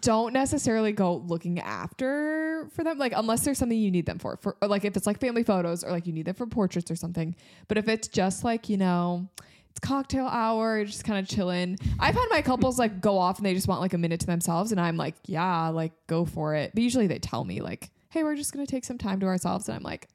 don't 0.00 0.32
necessarily 0.32 0.92
go 0.92 1.16
looking 1.16 1.60
after 1.60 2.68
for 2.72 2.84
them, 2.84 2.98
like 2.98 3.12
unless 3.14 3.44
there's 3.44 3.58
something 3.58 3.78
you 3.78 3.90
need 3.90 4.06
them 4.06 4.18
for. 4.18 4.36
For 4.38 4.56
or 4.62 4.68
like 4.68 4.84
if 4.84 4.96
it's 4.96 5.06
like 5.06 5.20
family 5.20 5.42
photos 5.42 5.84
or 5.84 5.90
like 5.90 6.06
you 6.06 6.12
need 6.12 6.26
them 6.26 6.34
for 6.34 6.46
portraits 6.46 6.90
or 6.90 6.96
something. 6.96 7.34
But 7.68 7.78
if 7.78 7.88
it's 7.88 8.08
just 8.08 8.44
like 8.44 8.68
you 8.68 8.76
know, 8.76 9.28
it's 9.70 9.80
cocktail 9.80 10.26
hour, 10.26 10.76
you're 10.76 10.86
just 10.86 11.04
kind 11.04 11.18
of 11.18 11.28
chilling. 11.28 11.78
I've 11.98 12.14
had 12.14 12.26
my 12.30 12.42
couples 12.42 12.78
like 12.78 13.00
go 13.00 13.18
off 13.18 13.38
and 13.38 13.46
they 13.46 13.54
just 13.54 13.68
want 13.68 13.80
like 13.80 13.94
a 13.94 13.98
minute 13.98 14.20
to 14.20 14.26
themselves, 14.26 14.72
and 14.72 14.80
I'm 14.80 14.96
like, 14.96 15.14
yeah, 15.26 15.68
like 15.68 15.92
go 16.06 16.24
for 16.24 16.54
it. 16.54 16.72
But 16.74 16.82
usually 16.82 17.06
they 17.06 17.18
tell 17.18 17.44
me 17.44 17.60
like, 17.60 17.90
hey, 18.10 18.22
we're 18.24 18.36
just 18.36 18.52
gonna 18.52 18.66
take 18.66 18.84
some 18.84 18.98
time 18.98 19.20
to 19.20 19.26
ourselves, 19.26 19.68
and 19.68 19.76
I'm 19.76 19.82
like, 19.82 20.08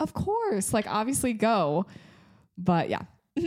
of 0.00 0.14
course, 0.14 0.72
like 0.72 0.86
obviously 0.86 1.32
go. 1.32 1.86
But 2.56 2.88
yeah. 2.88 3.02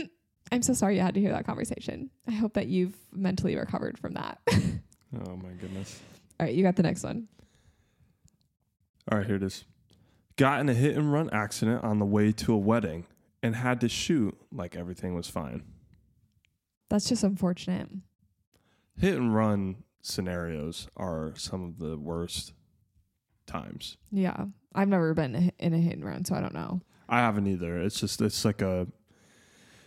I'm 0.52 0.60
so 0.60 0.74
sorry 0.74 0.96
you 0.96 1.00
had 1.00 1.14
to 1.14 1.20
hear 1.20 1.32
that 1.32 1.46
conversation. 1.46 2.10
I 2.28 2.32
hope 2.32 2.52
that 2.54 2.66
you've 2.66 2.94
mentally 3.10 3.56
recovered 3.56 3.98
from 3.98 4.14
that. 4.14 4.38
Oh 5.14 5.36
my 5.36 5.50
goodness. 5.60 6.00
All 6.40 6.46
right, 6.46 6.54
you 6.54 6.62
got 6.62 6.76
the 6.76 6.82
next 6.82 7.04
one. 7.04 7.28
All 9.10 9.18
right, 9.18 9.26
here 9.26 9.36
it 9.36 9.42
is. 9.42 9.64
Got 10.36 10.60
in 10.60 10.68
a 10.68 10.74
hit 10.74 10.96
and 10.96 11.12
run 11.12 11.28
accident 11.30 11.84
on 11.84 11.98
the 11.98 12.06
way 12.06 12.32
to 12.32 12.54
a 12.54 12.56
wedding 12.56 13.04
and 13.42 13.54
had 13.56 13.80
to 13.80 13.88
shoot 13.88 14.36
like 14.52 14.76
everything 14.76 15.14
was 15.14 15.28
fine. 15.28 15.62
That's 16.88 17.08
just 17.08 17.24
unfortunate. 17.24 17.88
Hit 18.96 19.16
and 19.16 19.34
run 19.34 19.84
scenarios 20.02 20.88
are 20.96 21.32
some 21.36 21.64
of 21.64 21.78
the 21.78 21.96
worst 21.96 22.52
times. 23.46 23.96
Yeah. 24.10 24.46
I've 24.74 24.88
never 24.88 25.14
been 25.14 25.52
in 25.58 25.74
a 25.74 25.78
hit 25.78 25.94
and 25.94 26.04
run, 26.04 26.24
so 26.24 26.34
I 26.34 26.40
don't 26.40 26.54
know. 26.54 26.80
I 27.08 27.18
haven't 27.18 27.46
either. 27.46 27.78
It's 27.78 28.00
just 28.00 28.20
it's 28.22 28.44
like 28.44 28.62
a 28.62 28.86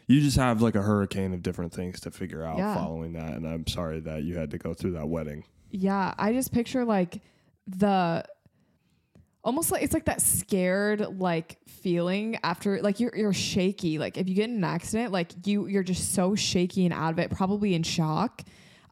you 0.08 0.22
just 0.22 0.38
have 0.38 0.62
like 0.62 0.76
a 0.76 0.82
hurricane 0.84 1.34
of 1.34 1.42
different 1.42 1.74
things 1.74 2.00
to 2.02 2.12
figure 2.12 2.44
out 2.44 2.58
Yeah. 2.58 2.76
following 2.76 3.14
that 3.14 3.34
and 3.34 3.48
I'm 3.48 3.66
sorry 3.66 4.00
that 4.02 4.24
you 4.24 4.38
had 4.38 4.52
to 4.52 4.58
go 4.58 4.74
through 4.74 4.92
that 4.92 5.08
wedding. 5.08 5.46
Yeah, 5.72 6.14
I 6.18 6.34
just 6.34 6.52
picture 6.52 6.86
like 6.86 7.22
the 7.68 8.24
almost 9.46 9.72
like 9.72 9.84
it's 9.84 9.94
like 9.94 10.06
that 10.06 10.22
scared 10.22 11.20
like 11.20 11.60
feeling 11.68 12.38
after 12.44 12.82
like 12.82 13.00
you're 13.00 13.16
you're 13.16 13.32
shaky. 13.32 14.00
Like 14.00 14.18
if 14.18 14.28
you 14.28 14.36
get 14.36 14.50
in 14.50 14.58
an 14.58 14.64
accident, 14.64 15.14
like 15.14 15.32
you 15.48 15.68
you're 15.68 15.84
just 15.84 16.14
so 16.14 16.36
shaky 16.36 16.84
and 16.84 16.94
out 16.94 17.14
of 17.14 17.20
it, 17.20 17.30
probably 17.30 17.76
in 17.76 17.84
shock. 17.84 18.42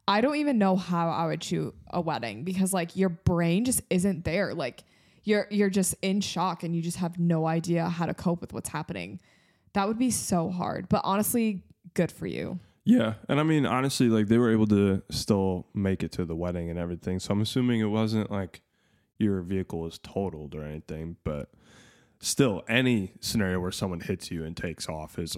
I 0.06 0.20
don't 0.20 0.36
even 0.36 0.58
know 0.58 0.76
how 0.76 1.10
I 1.10 1.26
would 1.26 1.42
shoot 1.42 1.74
a 1.90 2.00
wedding 2.00 2.44
because 2.44 2.72
like 2.72 2.96
your 2.96 3.08
brain 3.08 3.64
just 3.64 3.82
isn't 3.90 4.24
there. 4.24 4.54
Like 4.54 4.84
you're 5.24 5.46
you're 5.50 5.70
just 5.70 5.96
in 6.00 6.20
shock 6.20 6.62
and 6.62 6.74
you 6.74 6.80
just 6.80 6.98
have 6.98 7.18
no 7.18 7.46
idea 7.46 7.88
how 7.88 8.06
to 8.06 8.14
cope 8.14 8.40
with 8.40 8.52
what's 8.52 8.68
happening. 8.68 9.20
That 9.72 9.88
would 9.88 9.98
be 9.98 10.12
so 10.12 10.50
hard. 10.50 10.88
But 10.88 11.00
honestly, 11.04 11.64
good 11.94 12.12
for 12.12 12.26
you. 12.26 12.60
Yeah, 12.84 13.14
and 13.28 13.40
I 13.40 13.42
mean 13.42 13.66
honestly, 13.66 14.08
like 14.08 14.28
they 14.28 14.38
were 14.38 14.52
able 14.52 14.66
to 14.68 15.02
still 15.10 15.66
make 15.74 16.02
it 16.02 16.12
to 16.12 16.24
the 16.24 16.36
wedding 16.36 16.70
and 16.70 16.78
everything. 16.78 17.18
So 17.18 17.32
I'm 17.32 17.40
assuming 17.40 17.80
it 17.80 17.86
wasn't 17.86 18.30
like 18.30 18.60
your 19.18 19.40
vehicle 19.42 19.86
is 19.86 19.98
totaled 19.98 20.54
or 20.54 20.64
anything, 20.64 21.16
but 21.24 21.50
still, 22.20 22.62
any 22.68 23.12
scenario 23.20 23.60
where 23.60 23.72
someone 23.72 24.00
hits 24.00 24.30
you 24.30 24.44
and 24.44 24.56
takes 24.56 24.88
off 24.88 25.18
is 25.18 25.36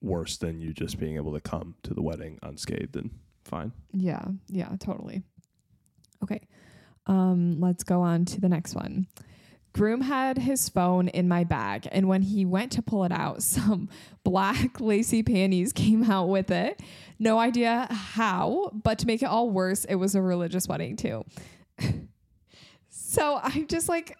worse 0.00 0.36
than 0.36 0.60
you 0.60 0.72
just 0.72 0.98
being 0.98 1.16
able 1.16 1.32
to 1.32 1.40
come 1.40 1.76
to 1.82 1.94
the 1.94 2.02
wedding 2.02 2.38
unscathed 2.42 2.96
and 2.96 3.10
fine. 3.44 3.72
Yeah, 3.92 4.24
yeah, 4.48 4.70
totally. 4.78 5.22
Okay. 6.22 6.40
Um, 7.06 7.60
let's 7.60 7.84
go 7.84 8.00
on 8.00 8.24
to 8.26 8.40
the 8.40 8.48
next 8.48 8.74
one. 8.74 9.06
Groom 9.72 10.02
had 10.02 10.36
his 10.36 10.68
phone 10.68 11.08
in 11.08 11.28
my 11.28 11.44
bag, 11.44 11.88
and 11.90 12.06
when 12.06 12.20
he 12.22 12.44
went 12.44 12.72
to 12.72 12.82
pull 12.82 13.04
it 13.04 13.12
out, 13.12 13.42
some 13.42 13.88
black 14.22 14.80
lacy 14.80 15.22
panties 15.22 15.72
came 15.72 16.04
out 16.10 16.28
with 16.28 16.50
it. 16.50 16.80
No 17.18 17.38
idea 17.38 17.86
how, 17.90 18.70
but 18.72 18.98
to 18.98 19.06
make 19.06 19.22
it 19.22 19.26
all 19.26 19.50
worse, 19.50 19.84
it 19.86 19.94
was 19.94 20.14
a 20.14 20.22
religious 20.22 20.68
wedding 20.68 20.96
too. 20.96 21.24
so 23.12 23.38
I'm 23.42 23.66
just 23.66 23.88
like, 23.88 24.16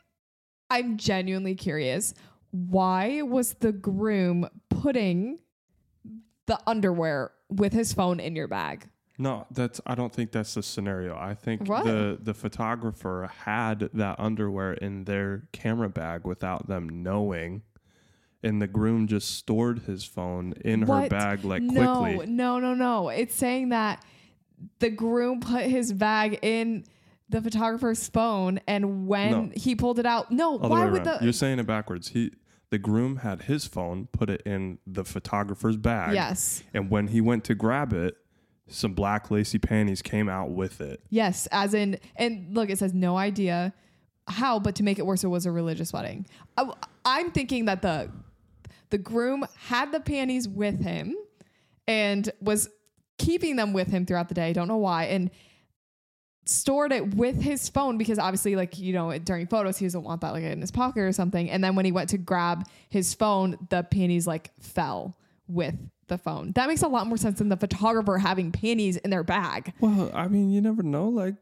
I'm 0.71 0.97
genuinely 0.97 1.55
curious. 1.55 2.15
Why 2.51 3.23
was 3.23 3.55
the 3.55 3.73
groom 3.73 4.49
putting 4.69 5.39
the 6.47 6.59
underwear 6.67 7.33
with 7.49 7.73
his 7.73 7.93
phone 7.93 8.21
in 8.21 8.37
your 8.37 8.49
bag? 8.49 8.89
No, 9.19 9.47
that's 9.51 9.81
I 9.87 9.95
don't 9.95 10.13
think 10.13 10.33
that's 10.33 10.55
the 10.55 10.63
scenario. 10.63 11.17
I 11.17 11.35
think 11.35 11.69
What? 11.69 11.85
the 11.85 12.19
the 12.21 12.35
photographer 12.35 13.31
had 13.45 13.91
that 13.95 14.19
underwear 14.19 14.73
in 14.75 15.05
their 15.05 15.45
camera 15.53 15.89
bag 15.89 16.25
without 16.25 16.67
them 16.69 17.03
knowing. 17.03 17.63
And 18.43 18.61
the 18.61 18.67
groom 18.67 19.07
just 19.07 19.37
stored 19.37 19.81
his 19.81 20.05
phone 20.05 20.55
in 20.65 20.81
her 20.81 20.87
What? 20.87 21.11
bag 21.11 21.45
like 21.45 21.63
no, 21.63 22.01
quickly. 22.01 22.27
No, 22.27 22.59
no, 22.59 22.75
no. 22.75 23.09
It's 23.11 23.35
saying 23.37 23.69
that 23.69 24.05
the 24.81 24.91
groom 24.91 25.41
put 25.41 25.63
his 25.63 25.93
bag 25.93 26.41
in 26.43 26.85
the 27.33 27.43
photographer's 27.43 28.09
phone, 28.09 28.61
and 28.69 29.07
when 29.09 29.31
No. 29.31 29.51
he 29.55 29.75
pulled 29.75 29.99
it 29.99 30.07
out, 30.07 30.31
no. 30.31 30.57
Other 30.59 30.69
why 30.69 30.85
way 30.85 30.91
would 30.93 31.07
around. 31.07 31.19
the 31.21 31.25
You're 31.25 31.33
saying 31.33 31.59
it 31.59 31.67
backwards. 31.67 32.09
He 32.09 32.33
the 32.71 32.79
groom 32.79 33.17
had 33.17 33.43
his 33.43 33.67
phone, 33.67 34.09
put 34.13 34.31
it 34.31 34.41
in 34.47 34.79
the 34.87 35.05
photographer's 35.05 35.77
bag. 35.77 36.15
yes, 36.15 36.63
And 36.73 36.89
when 36.89 37.09
he 37.09 37.21
went 37.21 37.45
to 37.45 37.55
grab 37.55 37.93
it, 37.93 38.17
some 38.67 38.95
black 38.95 39.31
lacy 39.31 39.59
panties 39.59 40.01
came 40.01 40.29
out 40.31 40.53
with 40.53 40.81
it. 40.81 41.03
yes, 41.11 41.47
as 41.53 41.75
in, 41.75 41.99
and 42.17 42.55
look, 42.55 42.71
it 42.71 42.79
says 42.79 42.95
no 42.95 43.19
idea 43.19 43.75
how, 44.29 44.59
but 44.59 44.75
to 44.77 44.83
make 44.83 44.99
it 44.99 45.05
worse, 45.05 45.23
it 45.25 45.29
was 45.29 45.45
a 45.45 45.51
religious 45.51 45.93
wedding. 45.93 46.25
I, 46.57 46.73
I'm 47.05 47.31
thinking 47.33 47.67
that 47.67 47.83
the 47.83 48.09
the 48.91 48.97
groom 48.99 49.45
had 49.69 49.91
the 49.93 50.01
panties 50.01 50.47
with 50.49 50.81
him 50.83 51.15
and 51.89 52.31
was 52.41 52.69
keeping 53.19 53.57
them 53.57 53.73
with 53.73 53.89
him 53.89 54.07
throughout 54.07 54.29
the 54.29 54.35
day. 54.35 54.53
Don't 54.53 54.69
know 54.69 54.77
why, 54.79 55.05
and 55.05 55.31
stored 56.45 56.93
it 56.93 57.15
with 57.15 57.41
his 57.41 57.69
phone 57.69 57.97
because 57.97 58.19
obviously 58.19 58.57
like 58.57 58.79
you 58.79 58.93
know 58.93 59.17
during 59.19 59.47
photos 59.47 59.79
he 59.79 59.87
doesn't 59.87 60.03
want 60.03 60.21
that 60.21 60.33
like 60.33 60.43
in 60.43 60.61
his 60.61 60.73
pocket 60.73 61.01
or 61.01 61.13
something 61.13 61.49
and 61.49 61.63
then 61.63 61.77
when 61.77 61.85
he 61.85 61.93
went 61.93 62.09
to 62.09 62.19
grab 62.19 62.67
his 62.89 63.15
phone 63.15 63.57
the 63.71 63.83
panties 63.85 64.27
like 64.27 64.51
fell 64.59 65.17
with 65.47 65.75
the 66.09 66.19
phone 66.19 66.51
that 66.53 66.67
makes 66.67 66.83
a 66.83 66.89
lot 66.89 67.07
more 67.07 67.17
sense 67.17 67.39
than 67.39 67.49
the 67.49 67.57
photographer 67.57 68.19
having 68.19 68.51
panties 68.51 68.97
in 68.97 69.11
their 69.11 69.23
bag 69.23 69.73
Well, 69.81 70.11
I 70.13 70.27
mean, 70.29 70.51
you 70.51 70.61
never 70.61 70.83
know. 70.83 71.09
Like 71.09 71.37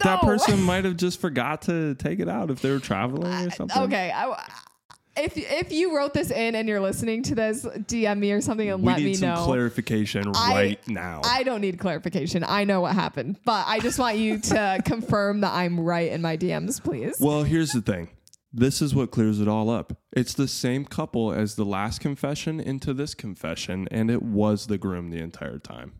that 0.00 0.22
person 0.22 0.62
might 0.64 0.84
have 0.86 0.96
just 0.96 1.20
forgot 1.20 1.62
to 1.62 1.94
take 1.96 2.18
it 2.18 2.28
out 2.28 2.50
if 2.50 2.62
they 2.62 2.70
were 2.70 2.78
traveling 2.80 3.26
or 3.30 3.48
uh, 3.48 3.50
something. 3.50 3.82
okay 3.82 4.10
I, 4.10 4.50
if 5.24 5.36
if 5.36 5.72
you 5.72 5.96
wrote 5.96 6.14
this 6.14 6.30
in 6.30 6.54
and 6.54 6.68
you're 6.68 6.80
listening 6.80 7.22
to 7.24 7.34
this 7.34 7.64
dm 7.64 8.18
me 8.18 8.32
or 8.32 8.40
something 8.40 8.68
and 8.68 8.80
We 8.82 8.86
let 8.88 8.98
need 8.98 9.04
me 9.04 9.14
some 9.14 9.28
know 9.30 9.44
clarification 9.44 10.30
I- 10.34 10.52
right 10.54 10.88
now. 10.88 11.20
I 11.24 11.42
don't 11.42 11.60
need 11.60 11.78
clarification. 11.78 12.44
I 12.44 12.64
know 12.64 12.80
what 12.80 12.94
happened, 12.94 13.38
but 13.44 13.66
I 13.66 13.80
just 13.80 13.98
want 13.98 14.16
you 14.18 14.38
to 14.40 14.80
confirm 14.84 15.40
that 15.42 15.52
I'm 15.52 15.78
right 15.80 16.10
in 16.10 16.22
my 16.22 16.36
DMs, 16.36 16.82
please. 16.82 17.16
well, 17.20 17.42
here's 17.44 17.72
the 17.72 17.80
thing. 17.82 18.08
This 18.52 18.82
is 18.82 18.94
what 18.96 19.12
clears 19.12 19.40
it 19.40 19.46
all 19.46 19.70
up. 19.70 19.92
It's 20.12 20.34
the 20.34 20.48
same 20.48 20.84
couple 20.84 21.32
as 21.32 21.54
the 21.54 21.64
last 21.64 22.00
confession 22.00 22.58
into 22.58 22.92
this 22.92 23.14
confession, 23.14 23.86
and 23.92 24.10
it 24.10 24.22
was 24.22 24.66
the 24.66 24.76
groom 24.76 25.10
the 25.10 25.18
entire 25.20 25.60
time. 25.60 25.92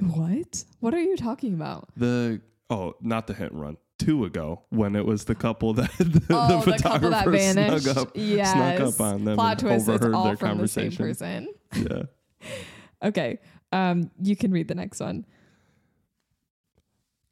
What? 0.00 0.64
What 0.80 0.92
are 0.94 1.00
you 1.00 1.16
talking 1.16 1.54
about? 1.54 1.88
The 1.96 2.42
oh, 2.68 2.94
not 3.00 3.26
the 3.26 3.32
hit 3.34 3.52
and 3.52 3.60
run. 3.60 3.76
Two 3.98 4.24
ago, 4.24 4.62
when 4.70 4.94
it 4.94 5.04
was 5.04 5.24
the 5.24 5.34
couple 5.34 5.74
that 5.74 5.90
the, 5.98 6.22
Oh, 6.30 6.60
the 6.60 6.64
the, 6.64 6.70
that 6.70 6.80
photographer 6.82 7.30
vanished. 7.32 7.84
snuck 7.84 7.96
up, 7.96 8.10
yes. 8.14 8.52
snuck 8.52 8.80
up 8.94 9.00
on 9.00 9.24
them 9.24 9.34
Plot 9.34 9.50
and 9.50 9.60
twist. 9.60 9.80
It's 9.80 9.88
overheard 9.88 10.14
all 10.14 10.24
their 10.24 10.36
from 10.36 10.58
the 10.58 10.68
same 10.68 10.90
conversation. 10.92 11.48
person. 11.74 11.88
Yeah. 11.90 12.02
Okay. 13.02 13.38
Um, 13.70 14.10
you 14.20 14.34
can 14.34 14.50
read 14.50 14.66
the 14.66 14.74
next 14.74 14.98
one. 14.98 15.24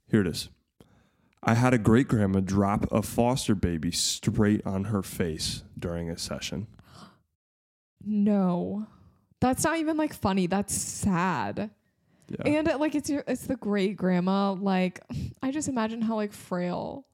Here 0.09 0.21
it 0.21 0.27
is. 0.29 0.49
I 1.43 1.55
had 1.55 1.75
a 1.75 1.79
great 1.79 2.07
grandma 2.09 2.39
drop 2.41 2.87
a 2.93 3.03
foster 3.03 3.55
baby 3.57 3.91
straight 3.91 4.65
on 4.67 4.85
her 4.85 5.03
face 5.03 5.63
during 5.79 6.11
a 6.11 6.19
session. 6.19 6.67
No, 8.09 8.87
that's 9.41 9.65
not 9.65 9.79
even 9.79 9.97
like 9.97 10.15
funny. 10.15 10.47
That's 10.47 10.73
sad. 10.73 11.71
Yeah. 12.29 12.43
And 12.59 12.69
uh, 12.69 12.79
like 12.79 12.95
it's 12.95 13.09
your, 13.11 13.23
it's 13.27 13.47
the 13.47 13.57
great 13.57 13.97
grandma. 13.97 14.53
Like 14.53 15.01
I 15.43 15.51
just 15.51 15.69
imagine 15.69 16.01
how 16.03 16.17
like 16.17 16.33
frail 16.33 17.07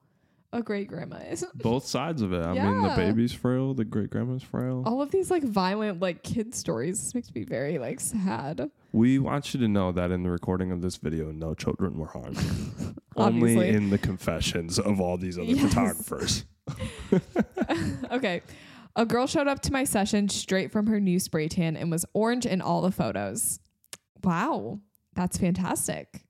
a 0.54 0.62
great 0.62 0.86
grandma 0.88 1.16
is. 1.16 1.44
Both 1.54 1.86
sides 1.86 2.20
of 2.22 2.32
it. 2.34 2.44
I 2.44 2.52
mean, 2.52 2.82
the 2.82 2.88
Yeah. 2.88 2.96
baby's 2.96 3.32
frail, 3.32 3.72
the 3.74 3.84
great 3.86 4.10
grandma's 4.10 4.42
frail. 4.42 4.82
All 4.86 5.00
of 5.00 5.10
these 5.10 5.30
like 5.30 5.42
violent 5.42 6.00
like 6.00 6.22
kid 6.22 6.54
stories. 6.54 7.14
Makes 7.14 7.34
me 7.34 7.44
very 7.44 7.78
like 7.78 8.00
sad. 8.00 8.70
We 8.92 9.18
want 9.18 9.54
you 9.54 9.60
to 9.60 9.68
know 9.68 9.92
that 9.92 10.10
in 10.10 10.22
the 10.22 10.30
recording 10.30 10.70
of 10.70 10.82
this 10.82 10.96
video, 10.96 11.30
no 11.32 11.54
children 11.54 11.96
were 11.98 12.06
harmed. 12.08 12.36
Only 13.16 13.52
Obviously. 13.56 13.68
in 13.70 13.88
the 13.90 13.98
confessions 13.98 14.78
of 14.78 15.00
all 15.00 15.16
these 15.18 15.38
other 15.38 15.46
Yes. 15.52 15.68
photographers. 15.68 16.44
okay. 18.10 18.42
A 18.94 19.06
girl 19.06 19.26
showed 19.26 19.48
up 19.48 19.60
to 19.62 19.72
my 19.72 19.84
session 19.84 20.28
straight 20.28 20.70
from 20.70 20.86
her 20.86 21.00
new 21.00 21.18
spray 21.18 21.48
tan 21.48 21.76
and 21.76 21.90
was 21.90 22.04
orange 22.12 22.44
in 22.44 22.60
all 22.60 22.82
the 22.82 22.90
photos. 22.92 23.58
Wow. 24.22 24.80
That's 25.14 25.36
fantastic. 25.36 26.24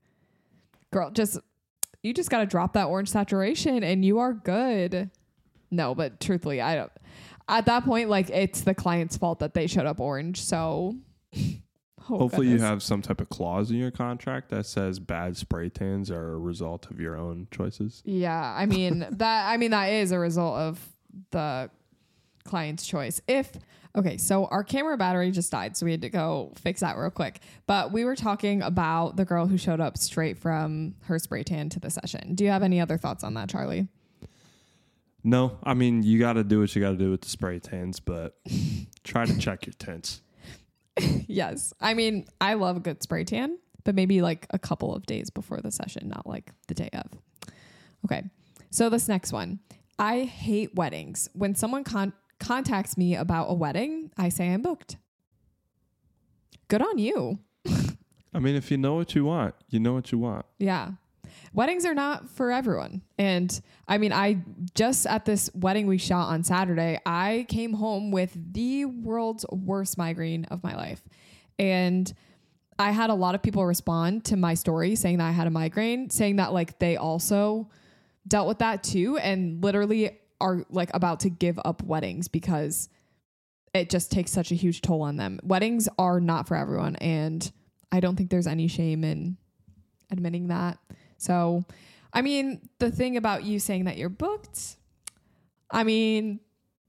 Girl, 0.90 1.10
just 1.10 1.38
you 2.02 2.12
just 2.12 2.30
got 2.30 2.40
to 2.40 2.46
drop 2.46 2.72
that 2.74 2.86
orange 2.86 3.08
saturation 3.08 3.82
and 3.84 4.04
you 4.04 4.18
are 4.18 4.32
good. 4.32 5.10
No, 5.70 5.94
but 5.94 6.20
truthfully, 6.20 6.60
I 6.60 6.74
don't 6.74 6.92
at 7.48 7.66
that 7.66 7.84
point 7.84 8.08
like 8.08 8.30
it's 8.30 8.62
the 8.62 8.74
client's 8.74 9.16
fault 9.16 9.40
that 9.40 9.54
they 9.54 9.66
showed 9.66 9.86
up 9.86 10.00
orange. 10.00 10.42
So 10.42 10.96
oh, 11.36 12.18
Hopefully, 12.18 12.48
you 12.48 12.58
have 12.58 12.82
some 12.82 13.02
type 13.02 13.20
of 13.20 13.28
clause 13.28 13.70
in 13.70 13.76
your 13.76 13.90
contract 13.90 14.50
that 14.50 14.66
says 14.66 14.98
bad 14.98 15.36
spray 15.36 15.68
tans 15.68 16.10
are 16.10 16.32
a 16.32 16.38
result 16.38 16.90
of 16.90 17.00
your 17.00 17.16
own 17.16 17.48
choices. 17.50 18.02
Yeah, 18.04 18.54
I 18.56 18.66
mean 18.66 19.06
that. 19.10 19.48
I 19.48 19.56
mean 19.56 19.70
that 19.70 19.86
is 19.86 20.12
a 20.12 20.18
result 20.18 20.56
of 20.56 20.88
the 21.30 21.70
client's 22.44 22.86
choice. 22.86 23.20
If 23.28 23.52
okay, 23.97 24.16
so 24.16 24.47
our 24.47 24.64
camera 24.64 24.97
battery 24.97 25.30
just 25.30 25.51
died, 25.53 25.76
so 25.76 25.86
we 25.86 25.93
had 25.93 26.03
to 26.03 26.09
go 26.11 26.53
fix 26.57 26.80
that 26.80 26.97
real 26.97 27.11
quick. 27.11 27.40
But 27.66 27.93
we 27.93 28.05
were 28.05 28.16
talking 28.16 28.62
about 28.62 29.16
the 29.16 29.24
girl 29.24 29.47
who 29.47 29.59
showed 29.59 29.80
up 29.80 29.99
straight 29.99 30.38
from 30.38 30.95
her 31.05 31.18
spray 31.18 31.43
tan 31.43 31.68
to 31.70 31.80
the 31.80 31.90
session. 31.90 32.34
Do 32.34 32.45
you 32.45 32.51
have 32.51 32.62
any 32.62 32.80
other 32.80 32.97
thoughts 32.99 33.24
on 33.24 33.34
that, 33.34 33.49
Charlie? 33.49 33.88
No, 35.24 35.59
I 35.62 35.74
mean, 35.74 36.03
you 36.03 36.18
got 36.18 36.32
to 36.34 36.45
do 36.45 36.61
what 36.61 36.74
you 36.74 36.82
got 36.82 36.90
to 36.90 36.97
do 36.97 37.11
with 37.11 37.20
the 37.20 37.28
spray 37.28 37.61
tans, 37.61 38.01
but 38.01 38.36
try 39.05 39.24
to 39.24 39.38
check 39.38 39.66
your 39.66 39.74
tints. 39.74 40.20
yes, 41.26 41.72
I 41.80 41.95
mean 41.95 42.26
I 42.40 42.55
love 42.55 42.76
a 42.76 42.80
good 42.80 43.03
spray 43.03 43.24
tan, 43.24 43.59
but 43.84 43.95
maybe 43.95 44.20
like 44.20 44.47
a 44.51 44.59
couple 44.59 44.95
of 44.95 45.07
days 45.07 45.30
before 45.30 45.61
the 45.61 45.70
session, 45.70 46.09
not 46.09 46.26
like 46.26 46.53
the 46.68 46.74
day 46.74 46.90
of. 46.93 47.07
Okay, 48.05 48.24
so 48.70 48.90
this 48.90 49.09
next 49.09 49.32
one, 49.32 49.61
I 49.99 50.24
hate 50.24 50.74
weddings. 50.74 51.28
When 51.34 51.55
someone 51.55 51.84
con- 51.84 52.12
contacts 52.43 52.99
me 52.99 53.14
about 53.14 53.47
a 53.49 53.55
wedding, 53.55 54.11
I 54.18 54.28
say 54.28 54.53
I'm 54.53 54.61
booked. 54.62 54.97
Good 56.68 56.82
on 56.82 56.99
you. 56.99 57.38
I 58.34 58.38
mean, 58.38 58.55
if 58.55 58.70
you 58.70 58.76
know 58.78 58.95
what 58.95 59.14
you 59.14 59.24
want, 59.24 59.55
you 59.68 59.78
know 59.78 59.93
what 59.93 60.11
you 60.12 60.18
want. 60.18 60.45
Yeah. 60.59 60.93
weddings 61.53 61.84
are 61.84 61.95
not 61.95 62.28
for 62.30 62.51
everyone. 62.51 63.03
And 63.18 63.61
I 63.86 63.99
mean, 63.99 64.12
I 64.12 64.43
just 64.74 65.07
at 65.07 65.24
this 65.24 65.51
wedding 65.55 65.86
we 65.86 65.99
shot 65.99 66.28
on 66.28 66.43
Saturday, 66.45 66.99
I 67.05 67.47
came 67.49 67.74
home 67.74 68.11
with 68.11 68.36
the 68.53 68.86
world's 68.86 69.45
worst 69.51 69.99
migraine 69.99 70.45
of 70.47 70.62
my 70.62 70.74
life. 70.74 71.03
And 71.59 72.12
I 72.78 72.90
had 72.90 73.11
a 73.11 73.14
lot 73.14 73.34
of 73.34 73.43
people 73.43 73.64
respond 73.64 74.24
to 74.26 74.36
my 74.36 74.55
story 74.55 74.95
saying 74.95 75.18
that 75.18 75.28
I 75.28 75.30
had 75.30 75.47
a 75.47 75.51
migraine, 75.51 76.11
saying 76.11 76.36
that 76.36 76.53
like 76.53 76.78
they 76.78 76.97
also 76.97 77.68
dealt 78.26 78.49
with 78.49 78.59
that 78.59 78.82
too 78.82 79.18
and 79.18 79.62
literally 79.62 80.18
are 80.43 80.64
like 80.68 80.90
about 80.93 81.20
to 81.20 81.30
give 81.30 81.59
up 81.64 81.82
weddings 81.82 82.28
because 82.28 82.88
it 83.72 83.88
just 83.88 84.11
takes 84.12 84.30
such 84.30 84.53
a 84.53 84.55
huge 84.55 84.82
toll 84.82 85.01
on 85.03 85.16
them. 85.16 85.40
Weddings 85.43 85.88
are 85.99 86.20
not 86.20 86.47
for 86.47 86.57
everyone 86.57 86.97
and 86.97 87.51
I 87.90 88.01
don't 88.01 88.16
think 88.16 88.30
there's 88.30 88.47
any 88.47 88.68
shame 88.68 89.05
in 89.05 89.36
admitting 90.11 90.49
that. 90.49 90.78
So, 91.16 91.64
I 92.12 92.20
mean, 92.22 92.68
the 92.78 92.90
thing 92.90 93.16
about 93.16 93.45
you 93.45 93.59
saying 93.59 93.84
that 93.84 93.97
you're 93.97 94.09
booked, 94.11 94.76
I 95.70 95.84
mean, 95.84 96.40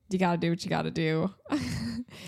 you 0.09 0.19
got 0.19 0.31
to 0.33 0.37
do 0.37 0.49
what 0.49 0.63
you 0.63 0.69
got 0.69 0.81
to 0.83 0.91
do. 0.91 1.33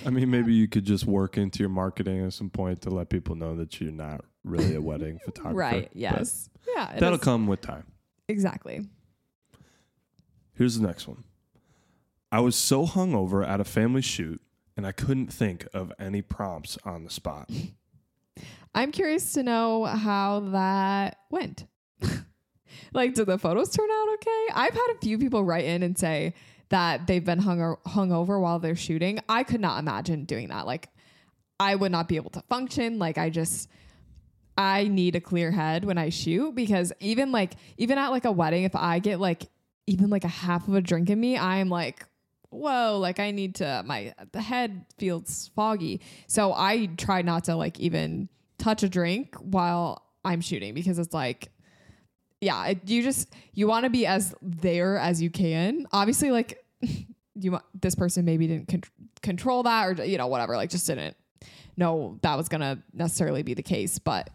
I 0.06 0.10
mean, 0.10 0.30
maybe 0.32 0.54
you 0.54 0.68
could 0.68 0.86
just 0.86 1.06
work 1.06 1.38
into 1.38 1.60
your 1.60 1.70
marketing 1.70 2.26
at 2.26 2.34
some 2.34 2.50
point 2.50 2.82
to 2.84 2.90
let 2.90 3.10
people 3.10 3.36
know 3.36 3.56
that 3.58 3.80
you're 3.82 3.92
not 3.92 4.24
really 4.44 4.76
a 4.76 4.82
wedding 4.82 5.20
photographer. 5.26 5.58
right. 5.58 5.90
but 5.92 5.96
Yes. 5.96 6.50
Yeah. 6.76 6.94
That'll 6.98 7.16
is- 7.16 7.22
come 7.22 7.48
with 7.48 7.62
time. 7.62 7.84
Exactly. 8.28 8.88
Here's 10.56 10.80
the 10.80 10.88
next 10.88 11.08
one. 11.08 11.24
I 12.32 12.40
was 12.40 12.56
so 12.56 12.86
hungover 12.86 13.48
at 13.48 13.60
a 13.60 13.64
family 13.64 14.02
shoot 14.02 14.42
and 14.78 14.86
I 14.86 14.92
couldn't 14.92 15.32
think 15.32 15.68
of 15.74 15.92
any 16.00 16.22
prompts 16.22 16.78
on 16.84 17.04
the 17.04 17.10
spot. 17.10 17.50
I'm 18.76 18.92
curious 18.92 19.34
to 19.34 19.44
know 19.44 19.86
how 19.86 20.42
that 20.52 21.20
went. 21.30 21.66
like, 22.94 23.14
did 23.14 23.28
the 23.28 23.38
photos 23.38 23.70
turn 23.70 23.90
out 23.90 24.14
okay? 24.16 24.48
I've 24.54 24.74
had 24.74 24.88
a 24.96 25.00
few 25.02 25.18
people 25.18 25.46
write 25.46 25.64
in 25.64 25.82
and 25.82 25.98
say 25.98 26.34
that 26.70 27.08
they've 27.08 27.24
been 27.24 27.40
hung 27.40 27.78
hung 27.86 28.12
over 28.12 28.38
while 28.38 28.60
they're 28.60 28.76
shooting. 28.76 29.20
I 29.30 29.44
could 29.44 29.62
not 29.62 29.80
imagine 29.80 30.26
doing 30.26 30.50
that. 30.50 30.66
Like, 30.66 30.90
I 31.58 31.76
would 31.76 31.92
not 31.92 32.10
be 32.10 32.18
able 32.18 32.32
to 32.32 32.42
function. 32.50 33.00
Like, 33.00 33.18
I 33.18 33.30
just, 33.30 33.70
I 34.58 34.90
need 34.90 35.16
a 35.16 35.22
clear 35.22 35.52
head 35.52 35.86
when 35.86 35.98
I 35.98 36.10
shoot 36.10 36.54
because 36.54 36.92
even 37.00 37.32
like, 37.32 37.54
even 37.78 37.98
at 37.98 38.10
like 38.10 38.26
a 38.26 38.32
wedding, 38.32 38.64
if 38.66 38.76
I 38.76 39.00
get 39.00 39.22
like 39.22 39.48
even 39.88 40.10
like 40.10 40.24
a 40.24 40.30
half 40.30 40.68
of 40.68 40.76
a 40.76 40.82
drink 40.82 41.10
in 41.10 41.20
me, 41.20 41.38
I 41.38 41.58
am 41.58 41.70
like, 41.70 42.06
whoa, 42.50 42.98
like 43.00 43.20
I 43.20 43.32
need 43.32 43.56
to, 43.56 43.84
my, 43.86 44.14
the 44.32 44.42
head 44.42 44.86
feels 44.98 45.52
foggy. 45.56 46.02
So 46.28 46.54
I 46.54 46.88
try 46.98 47.22
not 47.22 47.46
to 47.46 47.56
like 47.56 47.80
even 47.80 48.30
touch 48.58 48.84
a 48.84 48.90
drink 48.90 49.36
while 49.36 50.04
I'm 50.24 50.42
shooting 50.42 50.74
because 50.74 50.98
it's 50.98 51.14
like, 51.14 51.50
yeah, 52.42 52.68
it, 52.68 52.90
you 52.90 53.04
just, 53.04 53.34
you 53.54 53.68
want 53.68 53.84
to 53.84 53.90
be 53.90 54.06
as 54.06 54.34
there 54.42 54.98
as 54.98 55.22
you 55.22 55.30
can. 55.30 55.86
Obviously, 55.92 56.32
like, 56.32 56.64
you, 57.36 57.60
this 57.80 57.96
person 57.96 58.26
maybe 58.26 58.48
didn't 58.48 58.68
con- 58.68 58.84
control 59.22 59.64
that 59.64 60.00
or, 60.00 60.06
you 60.06 60.18
know, 60.18 60.28
whatever, 60.28 60.56
like 60.56 60.70
just 60.70 60.88
didn't 60.88 61.16
know 61.78 62.18
that 62.22 62.36
was 62.38 62.48
going 62.48 62.62
to 62.62 62.80
necessarily 62.94 63.44
be 63.44 63.54
the 63.54 63.64
case. 63.64 64.00
But 64.00 64.30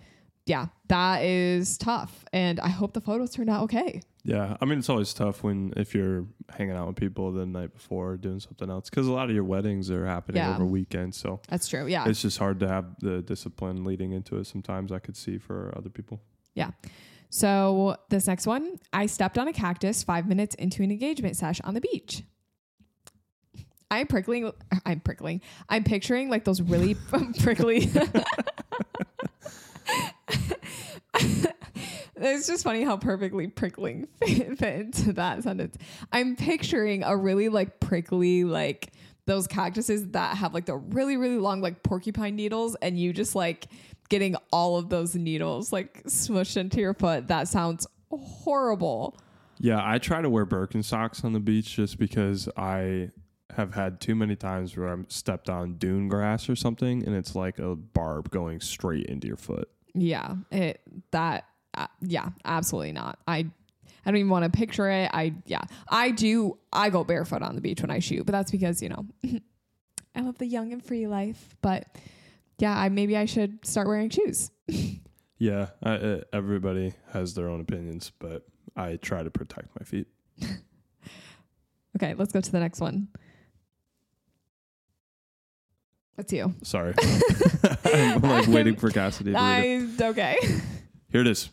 yeah, 0.46 0.66
that 0.88 1.22
is 1.24 1.78
tough. 1.78 2.24
And 2.32 2.60
I 2.60 2.68
hope 2.68 2.92
the 2.92 3.00
photos 3.00 3.30
turned 3.30 3.50
out 3.50 3.64
okay. 3.64 4.02
Yeah, 4.22 4.56
I 4.60 4.64
mean 4.66 4.78
it's 4.80 4.88
always 4.90 5.14
tough 5.14 5.42
when 5.42 5.72
if 5.76 5.94
you're 5.94 6.26
hanging 6.54 6.76
out 6.76 6.86
with 6.88 6.96
people 6.96 7.32
the 7.32 7.46
night 7.46 7.72
before 7.72 8.16
doing 8.18 8.38
something 8.40 8.68
else 8.68 8.90
because 8.90 9.06
a 9.06 9.12
lot 9.12 9.30
of 9.30 9.34
your 9.34 9.44
weddings 9.44 9.90
are 9.90 10.04
happening 10.04 10.42
Yeah. 10.42 10.54
over 10.54 10.66
weekends, 10.66 11.16
so 11.16 11.40
That's 11.48 11.68
true. 11.68 11.86
Yeah. 11.86 12.06
it's 12.06 12.20
just 12.20 12.36
hard 12.38 12.60
to 12.60 12.68
have 12.68 12.84
the 13.00 13.22
discipline 13.22 13.84
leading 13.84 14.12
into 14.12 14.36
it. 14.36 14.46
Sometimes 14.46 14.92
I 14.92 14.98
could 14.98 15.16
see 15.16 15.38
for 15.38 15.72
other 15.76 15.88
people. 15.88 16.20
Yeah. 16.54 16.72
So 17.30 17.96
this 18.10 18.26
next 18.26 18.46
one, 18.46 18.78
I 18.92 19.06
stepped 19.06 19.38
on 19.38 19.48
a 19.48 19.52
cactus 19.52 20.02
five 20.02 20.28
minutes 20.28 20.54
into 20.56 20.82
an 20.82 20.90
engagement 20.90 21.36
sesh 21.36 21.60
on 21.62 21.74
the 21.74 21.80
beach. 21.80 22.22
I'm 23.90 24.06
prickling. 24.06 24.52
I'm 24.84 25.00
prickling. 25.00 25.40
I'm 25.68 25.82
picturing 25.82 26.28
like 26.28 26.44
those 26.44 26.60
really 26.60 26.94
prickly. 27.40 27.90
it's 32.20 32.46
just 32.46 32.64
funny 32.64 32.82
how 32.82 32.96
perfectly 32.96 33.48
prickling 33.48 34.08
fit, 34.18 34.58
fit 34.58 34.80
into 34.80 35.12
that 35.14 35.42
sentence. 35.42 35.76
I'm 36.12 36.36
picturing 36.36 37.02
a 37.02 37.16
really 37.16 37.48
like 37.48 37.80
prickly 37.80 38.44
like 38.44 38.92
those 39.26 39.46
cactuses 39.46 40.08
that 40.08 40.36
have 40.36 40.54
like 40.54 40.66
the 40.66 40.76
really 40.76 41.16
really 41.16 41.38
long 41.38 41.60
like 41.60 41.82
porcupine 41.82 42.36
needles, 42.36 42.76
and 42.82 42.98
you 42.98 43.12
just 43.12 43.34
like 43.34 43.66
getting 44.08 44.36
all 44.52 44.76
of 44.76 44.88
those 44.88 45.14
needles 45.14 45.72
like 45.72 46.02
smushed 46.04 46.56
into 46.56 46.80
your 46.80 46.94
foot. 46.94 47.28
That 47.28 47.48
sounds 47.48 47.86
horrible. 48.10 49.16
Yeah, 49.58 49.80
I 49.82 49.98
try 49.98 50.22
to 50.22 50.30
wear 50.30 50.46
Birkenstocks 50.46 51.24
on 51.24 51.32
the 51.32 51.40
beach 51.40 51.76
just 51.76 51.98
because 51.98 52.48
I 52.56 53.10
have 53.56 53.74
had 53.74 54.00
too 54.00 54.14
many 54.14 54.36
times 54.36 54.76
where 54.76 54.88
I'm 54.88 55.08
stepped 55.08 55.50
on 55.50 55.74
dune 55.74 56.08
grass 56.08 56.48
or 56.48 56.56
something 56.56 57.04
and 57.04 57.14
it's 57.14 57.34
like 57.34 57.58
a 57.58 57.74
barb 57.74 58.30
going 58.30 58.60
straight 58.60 59.06
into 59.06 59.26
your 59.26 59.36
foot. 59.36 59.68
Yeah, 59.94 60.36
it 60.50 60.80
that 61.10 61.44
uh, 61.74 61.86
yeah, 62.00 62.28
absolutely 62.44 62.92
not. 62.92 63.18
I 63.26 63.46
I 64.04 64.10
don't 64.10 64.16
even 64.16 64.30
want 64.30 64.50
to 64.50 64.56
picture 64.56 64.90
it. 64.90 65.10
I 65.12 65.34
yeah, 65.46 65.62
I 65.88 66.10
do. 66.10 66.58
I 66.72 66.90
go 66.90 67.04
barefoot 67.04 67.42
on 67.42 67.54
the 67.54 67.60
beach 67.60 67.80
when 67.82 67.90
I 67.90 67.98
shoot, 67.98 68.24
but 68.24 68.32
that's 68.32 68.50
because 68.50 68.82
you 68.82 68.88
know 68.88 69.06
I 70.14 70.20
love 70.20 70.38
the 70.38 70.46
young 70.46 70.72
and 70.72 70.84
free 70.84 71.06
life. 71.06 71.56
But 71.62 71.86
yeah, 72.58 72.76
I 72.76 72.88
maybe 72.88 73.16
I 73.16 73.24
should 73.26 73.64
start 73.64 73.86
wearing 73.86 74.10
shoes. 74.10 74.50
Yeah, 75.42 75.68
I, 75.82 75.92
uh, 75.92 76.20
everybody 76.34 76.92
has 77.14 77.32
their 77.32 77.48
own 77.48 77.62
opinions, 77.62 78.12
but 78.18 78.46
I 78.76 78.96
try 78.96 79.22
to 79.22 79.30
protect 79.30 79.68
my 79.78 79.86
feet. 79.86 80.06
Okay, 81.96 82.14
let's 82.14 82.32
go 82.32 82.40
to 82.40 82.52
the 82.52 82.60
next 82.60 82.80
one. 82.80 83.08
That's 86.16 86.32
you. 86.32 86.54
Sorry. 86.62 86.94
I'm 87.84 88.20
like 88.20 88.46
waiting 88.46 88.76
for 88.76 88.90
Cassidy 88.90 89.32
to 89.32 89.38
read 89.38 89.64
it. 89.64 90.00
I 90.00 90.08
okay. 90.08 90.38
Here 91.10 91.22
it 91.22 91.26
is. 91.26 91.50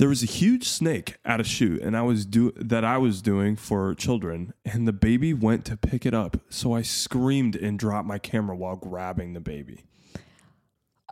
There 0.00 0.08
was 0.08 0.22
a 0.22 0.26
huge 0.26 0.66
snake 0.66 1.18
at 1.26 1.40
a 1.42 1.44
shoot 1.44 1.82
and 1.82 1.94
I 1.94 2.00
was 2.00 2.24
do 2.24 2.52
that 2.56 2.86
I 2.86 2.96
was 2.96 3.20
doing 3.20 3.54
for 3.54 3.94
children 3.94 4.54
and 4.64 4.88
the 4.88 4.94
baby 4.94 5.34
went 5.34 5.66
to 5.66 5.76
pick 5.76 6.06
it 6.06 6.14
up. 6.14 6.38
So 6.48 6.72
I 6.74 6.80
screamed 6.80 7.54
and 7.54 7.78
dropped 7.78 8.08
my 8.08 8.16
camera 8.16 8.56
while 8.56 8.76
grabbing 8.76 9.34
the 9.34 9.40
baby. 9.40 9.84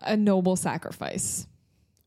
A 0.01 0.16
noble 0.16 0.57
sacrifice. 0.57 1.47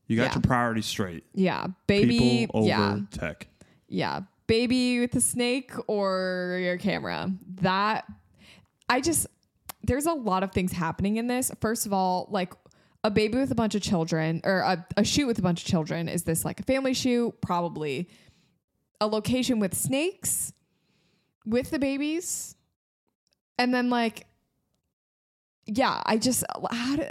You 0.08 0.16
got 0.16 0.24
Yeah. 0.24 0.34
your 0.34 0.42
priorities 0.42 0.86
straight. 0.86 1.22
Yeah, 1.34 1.68
baby. 1.86 2.18
People 2.18 2.58
over 2.62 2.68
yeah, 2.68 2.98
tech. 3.12 3.46
yeah, 3.88 4.22
baby 4.48 4.98
with 4.98 5.12
the 5.12 5.20
snake 5.20 5.70
or 5.86 6.58
your 6.60 6.78
camera. 6.78 7.30
That 7.60 8.06
I 8.88 9.00
just 9.00 9.28
there's 9.84 10.06
a 10.06 10.14
lot 10.14 10.42
of 10.42 10.50
things 10.50 10.72
happening 10.72 11.16
in 11.16 11.28
this. 11.28 11.52
First 11.60 11.86
of 11.86 11.92
all, 11.92 12.26
like 12.32 12.52
a 13.04 13.10
baby 13.10 13.38
with 13.38 13.50
a 13.50 13.54
bunch 13.54 13.74
of 13.74 13.82
children 13.82 14.40
or 14.44 14.58
a, 14.60 14.86
a 14.96 15.04
shoot 15.04 15.26
with 15.26 15.38
a 15.38 15.42
bunch 15.42 15.62
of 15.62 15.66
children. 15.66 16.08
Is 16.08 16.22
this 16.22 16.44
like 16.44 16.60
a 16.60 16.62
family 16.62 16.94
shoot? 16.94 17.34
Probably 17.40 18.08
a 19.00 19.06
location 19.06 19.58
with 19.58 19.74
snakes 19.74 20.52
with 21.44 21.70
the 21.70 21.78
babies. 21.78 22.56
And 23.58 23.74
then 23.74 23.90
like 23.90 24.26
yeah, 25.66 26.02
I 26.04 26.18
just 26.18 26.44
how 26.70 26.96
did 26.96 27.10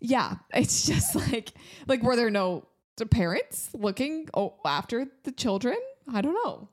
yeah, 0.00 0.36
it's 0.54 0.86
just 0.86 1.14
like 1.14 1.52
like 1.86 2.02
were 2.02 2.16
there 2.16 2.30
no 2.30 2.66
parents 3.10 3.70
looking 3.74 4.28
oh, 4.34 4.54
after 4.64 5.06
the 5.24 5.32
children? 5.32 5.76
I 6.12 6.20
don't 6.20 6.34
know. 6.44 6.68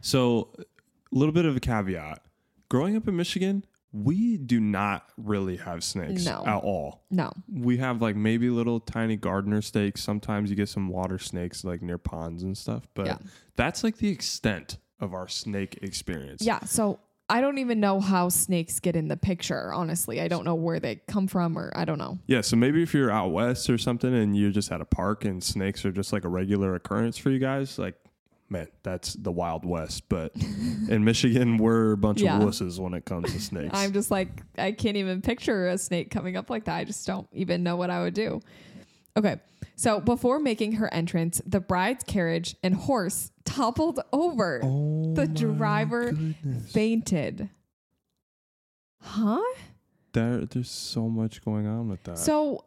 So, 0.00 0.50
a 0.58 0.64
little 1.12 1.32
bit 1.32 1.44
of 1.44 1.56
a 1.56 1.60
caveat. 1.60 2.22
Growing 2.68 2.96
up 2.96 3.08
in 3.08 3.16
Michigan, 3.16 3.64
we 3.92 4.36
do 4.36 4.60
not 4.60 5.04
really 5.16 5.56
have 5.56 5.82
snakes 5.82 6.24
No. 6.24 6.44
at 6.46 6.62
all. 6.62 7.02
No. 7.10 7.32
We 7.52 7.78
have 7.78 8.00
like 8.00 8.14
maybe 8.16 8.48
little 8.50 8.78
tiny 8.80 9.16
gardener 9.16 9.62
snakes. 9.62 10.02
Sometimes 10.02 10.48
you 10.50 10.56
get 10.56 10.68
some 10.68 10.88
water 10.88 11.18
snakes 11.18 11.64
like 11.64 11.82
near 11.82 11.98
ponds 11.98 12.42
and 12.44 12.56
stuff, 12.56 12.86
but 12.94 13.06
Yeah. 13.06 13.18
that's 13.56 13.82
like 13.82 13.96
the 13.96 14.08
extent 14.08 14.78
of 15.00 15.12
our 15.12 15.26
snake 15.28 15.78
experience. 15.82 16.42
Yeah, 16.44 16.60
so 16.60 17.00
I 17.28 17.40
don't 17.40 17.58
even 17.58 17.80
know 17.80 18.00
how 18.00 18.28
snakes 18.28 18.80
get 18.80 18.94
in 18.96 19.08
the 19.08 19.16
picture, 19.16 19.72
honestly. 19.72 20.20
I 20.20 20.28
don't 20.28 20.44
know 20.44 20.54
where 20.56 20.78
they 20.80 20.96
come 21.08 21.26
from 21.26 21.56
or 21.58 21.72
I 21.74 21.84
don't 21.84 21.98
know. 21.98 22.18
Yeah, 22.26 22.40
so 22.42 22.56
maybe 22.56 22.82
if 22.82 22.92
you're 22.94 23.10
out 23.10 23.28
west 23.32 23.70
or 23.70 23.78
something 23.78 24.12
and 24.14 24.36
you're 24.36 24.50
just 24.50 24.70
at 24.72 24.80
a 24.80 24.84
park 24.84 25.24
and 25.24 25.42
snakes 25.42 25.84
are 25.84 25.92
just 25.92 26.12
like 26.12 26.24
a 26.24 26.28
regular 26.28 26.74
occurrence 26.74 27.16
for 27.18 27.30
you 27.30 27.38
guys, 27.38 27.78
like 27.78 27.94
man, 28.50 28.68
that's 28.82 29.14
the 29.14 29.32
wild 29.32 29.64
west. 29.64 30.08
But 30.08 30.34
in 30.88 31.04
Michigan, 31.04 31.56
we're 31.56 31.92
a 31.92 31.96
bunch 31.96 32.20
Yeah. 32.20 32.36
of 32.38 32.42
wusses 32.42 32.78
when 32.78 32.92
it 32.94 33.04
comes 33.04 33.32
to 33.32 33.40
snakes. 33.40 33.70
I'm 33.72 33.92
just 33.92 34.10
like 34.10 34.42
I 34.58 34.72
can't 34.72 34.96
even 34.96 35.22
picture 35.22 35.68
a 35.68 35.78
snake 35.78 36.10
coming 36.10 36.36
up 36.36 36.50
like 36.50 36.64
that. 36.64 36.76
I 36.76 36.84
just 36.84 37.06
don't 37.06 37.28
even 37.32 37.62
know 37.62 37.76
what 37.76 37.88
I 37.90 38.02
would 38.02 38.14
do. 38.14 38.40
Okay. 39.16 39.40
So 39.76 39.98
before 40.00 40.38
making 40.38 40.72
her 40.72 40.92
entrance, 40.92 41.40
the 41.46 41.60
bride's 41.60 42.04
carriage 42.04 42.54
and 42.62 42.74
horse 42.74 43.30
toppled 43.44 44.00
over. 44.12 44.60
oh, 44.62 45.14
the 45.14 45.26
driver 45.26 46.12
goodness. 46.12 46.70
Fainted. 46.72 47.48
Huh? 49.00 49.40
There, 50.12 50.44
there's 50.44 50.70
so 50.70 51.08
much 51.08 51.42
going 51.44 51.66
on 51.66 51.88
with 51.88 52.02
that. 52.04 52.18
So 52.18 52.64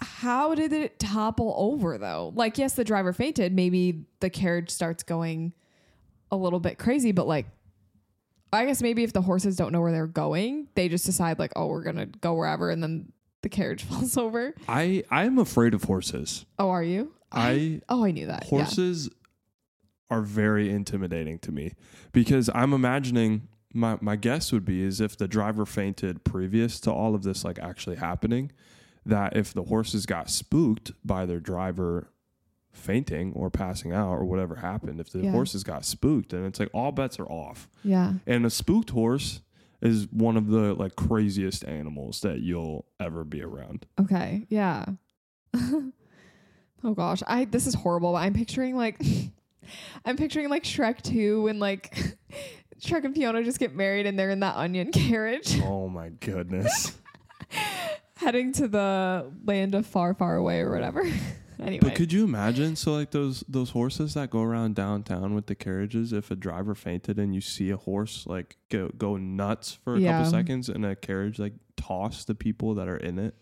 how 0.00 0.54
did 0.54 0.72
it 0.72 0.98
topple 0.98 1.54
over 1.56 1.98
though? 1.98 2.32
Like, 2.34 2.58
yes, 2.58 2.74
the 2.74 2.84
driver 2.84 3.12
fainted. 3.12 3.52
Maybe 3.54 4.04
the 4.20 4.30
carriage 4.30 4.70
starts 4.70 5.02
going 5.02 5.52
a 6.30 6.36
little 6.36 6.60
bit 6.60 6.78
crazy, 6.78 7.12
but 7.12 7.26
like, 7.26 7.46
I 8.52 8.66
guess 8.66 8.82
maybe 8.82 9.04
if 9.04 9.12
the 9.12 9.22
horses 9.22 9.56
don't 9.56 9.72
know 9.72 9.80
where 9.80 9.92
they're 9.92 10.06
going, 10.06 10.68
they 10.74 10.88
just 10.88 11.06
decide 11.06 11.38
like, 11.38 11.52
oh, 11.56 11.66
we're 11.66 11.82
gonna 11.82 12.06
go 12.06 12.34
wherever, 12.34 12.70
and 12.70 12.82
then 12.82 13.12
the 13.42 13.48
carriage 13.48 13.84
falls 13.88 14.16
over. 14.16 14.54
I 14.68 15.04
I 15.10 15.24
am 15.24 15.38
afraid 15.38 15.74
of 15.74 15.84
horses. 15.84 16.46
Oh, 16.58 16.70
are 16.70 16.82
you? 16.82 17.12
I 17.32 17.80
oh, 17.88 18.04
I 18.04 18.10
knew 18.10 18.26
that. 18.26 18.44
Yeah. 18.44 18.58
horses 18.58 19.08
are 20.10 20.22
very 20.22 20.70
intimidating 20.70 21.38
to 21.38 21.52
me 21.52 21.72
because 22.12 22.50
I'm 22.54 22.72
imagining 22.72 23.48
my 23.72 23.98
my 24.00 24.16
guess 24.16 24.50
would 24.52 24.64
be 24.64 24.82
is 24.82 25.00
if 25.00 25.16
the 25.16 25.28
driver 25.28 25.64
fainted 25.64 26.24
previous 26.24 26.80
to 26.80 26.92
all 26.92 27.14
of 27.14 27.22
this 27.22 27.44
like 27.44 27.58
actually 27.60 27.96
happening, 27.96 28.50
that 29.06 29.36
if 29.36 29.52
the 29.54 29.64
horses 29.64 30.06
got 30.06 30.28
spooked 30.30 30.92
by 31.04 31.26
their 31.26 31.40
driver 31.40 32.08
fainting 32.72 33.32
or 33.34 33.50
passing 33.50 33.92
out 33.92 34.12
or 34.14 34.24
whatever 34.24 34.56
happened, 34.56 35.00
if 35.00 35.10
the 35.10 35.20
Yeah. 35.24 35.30
horses 35.32 35.64
got 35.64 35.84
spooked, 35.84 36.30
then 36.30 36.44
it's 36.44 36.60
like 36.60 36.70
all 36.72 36.92
bets 36.92 37.18
are 37.18 37.26
off. 37.26 37.68
Yeah. 37.82 38.14
And 38.26 38.46
a 38.46 38.50
spooked 38.50 38.90
horse 38.90 39.40
is 39.80 40.06
one 40.12 40.36
of 40.36 40.46
the 40.48 40.74
like 40.74 40.94
craziest 40.96 41.64
animals 41.64 42.20
that 42.20 42.40
you'll 42.40 42.84
ever 43.00 43.24
be 43.24 43.42
around. 43.42 43.86
Okay. 43.98 44.46
Yeah. 44.48 44.84
oh 45.54 46.94
gosh. 46.94 47.22
I 47.26 47.44
this 47.46 47.66
is 47.66 47.74
horrible. 47.74 48.12
But 48.12 48.18
I'm 48.18 48.34
picturing 48.34 48.76
like 48.76 49.00
I'm 50.04 50.16
picturing 50.16 50.48
like 50.48 50.64
Shrek 50.64 51.00
2 51.02 51.42
when 51.42 51.58
like 51.58 51.94
Shrek 52.80 53.04
and 53.04 53.14
Fiona 53.14 53.42
just 53.42 53.58
get 53.58 53.74
married 53.74 54.06
and 54.06 54.18
they're 54.18 54.30
in 54.30 54.40
that 54.40 54.56
onion 54.56 54.90
carriage 54.92 55.60
Oh 55.62 55.88
my 55.88 56.10
goodness. 56.10 56.96
Heading 58.20 58.52
to 58.54 58.68
the 58.68 59.30
land 59.44 59.74
of 59.74 59.86
far, 59.86 60.14
far 60.14 60.36
away 60.36 60.60
or 60.60 60.70
whatever. 60.70 61.02
anyway. 61.60 61.80
But 61.80 61.94
could 61.94 62.12
you 62.12 62.24
imagine? 62.24 62.76
So 62.76 62.92
like 62.92 63.10
those 63.10 63.42
those 63.48 63.70
horses 63.70 64.14
that 64.14 64.30
go 64.30 64.42
around 64.42 64.74
downtown 64.74 65.34
with 65.34 65.46
the 65.46 65.54
carriages, 65.54 66.12
if 66.12 66.30
a 66.30 66.36
driver 66.36 66.74
fainted 66.74 67.18
and 67.18 67.34
you 67.34 67.40
see 67.40 67.70
a 67.70 67.76
horse 67.76 68.26
like 68.26 68.56
go 68.68 68.88
go 68.96 69.16
nuts 69.16 69.72
for 69.72 69.96
a 69.96 70.00
Yeah. 70.00 70.18
couple 70.18 70.30
seconds 70.30 70.68
and 70.68 70.84
a 70.84 70.94
carriage 70.96 71.38
like 71.38 71.54
toss 71.76 72.24
the 72.24 72.34
people 72.34 72.74
that 72.74 72.88
are 72.88 72.96
in 72.96 73.18
it, 73.18 73.34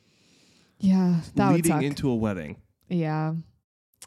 yeah, 0.79 1.21
that 1.35 1.51
would 1.53 1.65
leading 1.67 1.83
into 1.83 2.09
a 2.11 2.15
wedding 2.17 2.57
yeah. 2.89 3.35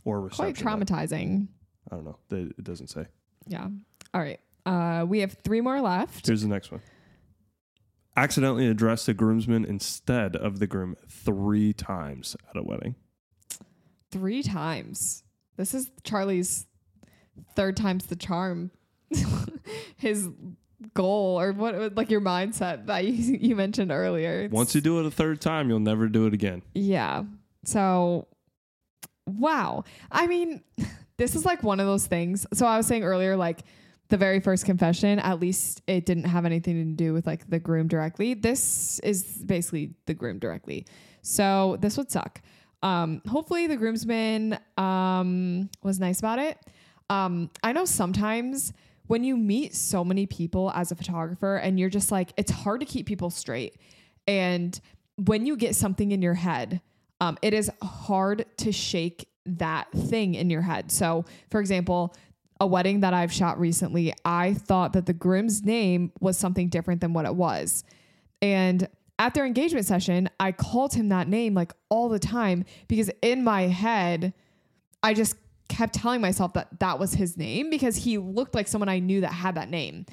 or 0.06 0.26
a 0.28 0.30
Quite 0.30 0.56
traumatizing. 0.56 1.48
I 1.92 1.96
don't 1.96 2.06
know. 2.06 2.18
It 2.32 2.64
doesn't 2.64 2.88
say. 2.88 3.06
Yeah. 3.48 3.68
All 4.14 4.22
right. 4.22 4.40
Uh 4.66 5.06
we 5.08 5.20
have 5.20 5.34
three 5.44 5.60
more 5.62 5.82
left. 5.82 6.28
Here's 6.28 6.42
the 6.44 6.48
next 6.48 6.72
one. 6.72 6.82
Accidentally 8.18 8.68
address 8.68 9.06
the 9.06 9.14
groomsman 9.14 9.64
instead 9.66 10.36
of 10.36 10.60
the 10.60 10.68
groom 10.68 10.96
three 11.10 11.72
times 11.74 12.36
at 12.50 12.58
a 12.58 12.64
wedding. 12.64 12.96
Three 14.12 14.44
times. 14.44 15.24
This 15.58 15.74
is 15.74 15.92
Charlie's 16.04 16.66
third 17.56 17.78
time's 17.78 18.08
the 18.08 18.16
charm. 18.18 18.72
His 19.96 20.28
goal 20.94 21.40
or 21.40 21.52
what 21.54 21.96
like 21.96 22.10
your 22.10 22.22
mindset 22.22 22.88
that 22.88 23.06
you, 23.06 23.12
you 23.42 23.56
mentioned 23.56 23.92
earlier. 23.92 24.42
It's- 24.46 24.52
Once 24.52 24.76
you 24.76 24.82
do 24.82 25.00
it 25.00 25.06
a 25.06 25.12
third 25.12 25.40
time, 25.40 25.70
you'll 25.70 25.80
never 25.80 26.08
do 26.10 26.26
it 26.28 26.34
again. 26.34 26.62
Yeah. 26.74 27.24
So 27.64 28.28
wow. 29.26 29.86
I 30.12 30.28
mean, 30.28 30.62
this 31.18 31.36
is 31.36 31.46
like 31.46 31.64
one 31.64 31.80
of 31.80 31.86
those 31.86 32.08
things. 32.08 32.46
So 32.54 32.66
I 32.66 32.76
was 32.78 32.88
saying 32.88 33.04
earlier 33.04 33.38
like 33.38 33.62
the 34.12 34.18
very 34.18 34.42
first 34.42 34.66
confession, 34.66 35.20
at 35.20 35.40
least 35.40 35.82
it 35.88 36.06
didn't 36.06 36.26
have 36.26 36.46
anything 36.46 36.76
to 36.76 37.04
do 37.04 37.14
with 37.14 37.26
like 37.26 37.50
the 37.50 37.58
groom 37.58 37.88
directly. 37.88 38.34
This 38.34 39.00
is 39.00 39.24
basically 39.24 39.96
the 40.06 40.14
groom 40.14 40.38
directly. 40.38 40.86
So 41.22 41.78
this 41.80 41.98
would 41.98 42.12
suck. 42.12 42.42
Um, 42.84 43.22
hopefully 43.28 43.68
the 43.68 43.78
groomsman 43.78 44.60
um, 44.78 45.70
was 45.82 46.00
nice 46.00 46.20
about 46.20 46.40
it. 46.40 46.60
Um, 47.10 47.50
I 47.64 47.72
know 47.72 47.86
sometimes 47.86 48.74
when 49.08 49.24
you 49.24 49.38
meet 49.38 49.76
so 49.76 50.04
many 50.04 50.26
people 50.26 50.72
as 50.76 50.92
a 50.92 50.96
photographer 50.96 51.56
and 51.56 51.80
you're 51.80 51.90
just 51.90 52.12
like, 52.12 52.34
it's 52.38 52.52
hard 52.52 52.82
to 52.82 52.86
keep 52.86 53.06
people 53.06 53.30
straight. 53.30 53.78
And 54.28 54.80
when 55.16 55.46
you 55.46 55.56
get 55.56 55.76
something 55.76 56.12
in 56.12 56.22
your 56.22 56.34
head, 56.34 56.82
um, 57.22 57.38
it 57.42 57.54
is 57.54 57.72
hard 57.82 58.46
to 58.58 58.72
shake 58.74 59.30
that 59.46 59.92
thing 59.92 60.36
in 60.36 60.50
your 60.50 60.62
head. 60.62 60.92
So, 60.92 61.26
for 61.50 61.60
example, 61.60 62.14
a 62.62 62.68
wedding 62.68 63.00
that 63.00 63.12
I've 63.12 63.34
shot 63.34 63.60
recently, 63.60 64.14
I 64.24 64.54
thought 64.54 64.94
that 64.94 65.08
the 65.08 65.14
groom's 65.14 65.64
name 65.64 66.12
was 66.20 66.38
something 66.38 66.70
different 66.70 67.02
than 67.02 67.12
what 67.12 67.26
it 67.26 67.34
was. 67.34 67.84
And 68.40 68.88
at 69.18 69.34
their 69.34 69.48
engagement 69.48 69.88
session, 69.88 70.30
I 70.40 70.52
called 70.52 70.94
him 70.94 71.10
that 71.10 71.28
name 71.28 71.56
like 71.56 71.74
all 71.90 72.08
the 72.08 72.20
time 72.20 72.66
because 72.88 73.10
in 73.24 73.44
my 73.44 73.64
head, 73.64 74.36
I 75.02 75.16
just 75.16 75.38
kept 75.70 75.96
telling 75.96 76.22
myself 76.22 76.54
that 76.54 76.80
that 76.80 77.00
was 77.00 77.16
his 77.16 77.36
name 77.36 77.72
because 77.72 77.96
he 77.96 78.20
looked 78.20 78.54
like 78.54 78.68
someone 78.68 78.90
I 78.90 79.00
knew 79.00 79.22
that 79.22 79.34
had 79.34 79.56
that 79.56 79.72
name. 79.72 80.06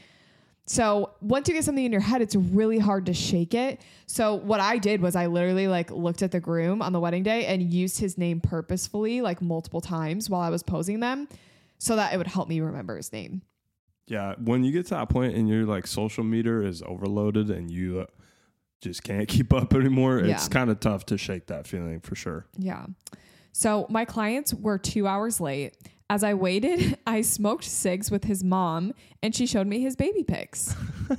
So 0.64 1.10
once 1.20 1.48
you 1.48 1.54
get 1.54 1.64
something 1.64 1.84
in 1.84 1.92
your 1.92 2.00
head, 2.00 2.22
it's 2.22 2.34
really 2.34 2.78
hard 2.78 3.04
to 3.06 3.14
shake 3.14 3.52
it. 3.52 3.82
So 4.06 4.36
what 4.36 4.60
I 4.60 4.78
did 4.78 5.02
was 5.02 5.16
I 5.16 5.26
literally 5.26 5.68
like 5.68 5.90
looked 5.90 6.22
at 6.22 6.30
the 6.30 6.40
groom 6.40 6.80
on 6.80 6.94
the 6.94 7.00
wedding 7.00 7.22
day 7.22 7.44
and 7.44 7.62
used 7.62 8.00
his 8.00 8.16
name 8.16 8.40
purposefully 8.40 9.20
like 9.20 9.42
multiple 9.42 9.82
times 9.82 10.30
while 10.30 10.40
I 10.40 10.48
was 10.48 10.62
posing 10.62 11.00
them 11.00 11.28
so 11.78 11.96
that 11.96 12.12
it 12.12 12.18
would 12.18 12.26
help 12.26 12.48
me 12.48 12.60
remember 12.60 12.96
his 12.96 13.12
name. 13.12 13.42
Yeah, 14.06 14.34
when 14.42 14.64
you 14.64 14.72
get 14.72 14.84
to 14.86 14.94
that 14.94 15.08
point 15.08 15.34
and 15.34 15.48
your 15.48 15.64
like 15.64 15.86
social 15.86 16.24
meter 16.24 16.62
is 16.62 16.82
overloaded 16.82 17.50
and 17.50 17.70
you 17.70 18.00
uh, 18.00 18.06
just 18.80 19.02
can't 19.02 19.28
keep 19.34 19.52
up 19.52 19.74
anymore, 19.74 20.18
it's 20.18 20.48
kind 20.48 20.70
of 20.70 20.80
tough 20.80 21.06
to 21.06 21.18
shake 21.18 21.46
that 21.46 21.66
feeling 21.66 22.00
for 22.00 22.14
sure. 22.14 22.46
Yeah. 22.56 22.86
So 23.52 23.86
my 23.90 24.04
clients 24.04 24.54
were 24.54 24.78
two 24.78 25.06
hours 25.06 25.40
late. 25.40 25.76
As 26.10 26.24
I 26.24 26.32
waited, 26.34 26.96
I 27.06 27.20
smoked 27.20 27.64
cigs 27.64 28.10
with 28.10 28.24
his 28.24 28.42
mom 28.42 28.92
and 29.22 29.34
she 29.34 29.46
showed 29.46 29.66
me 29.66 29.80
his 29.80 29.94
baby 29.96 30.24
pics. 30.24 30.74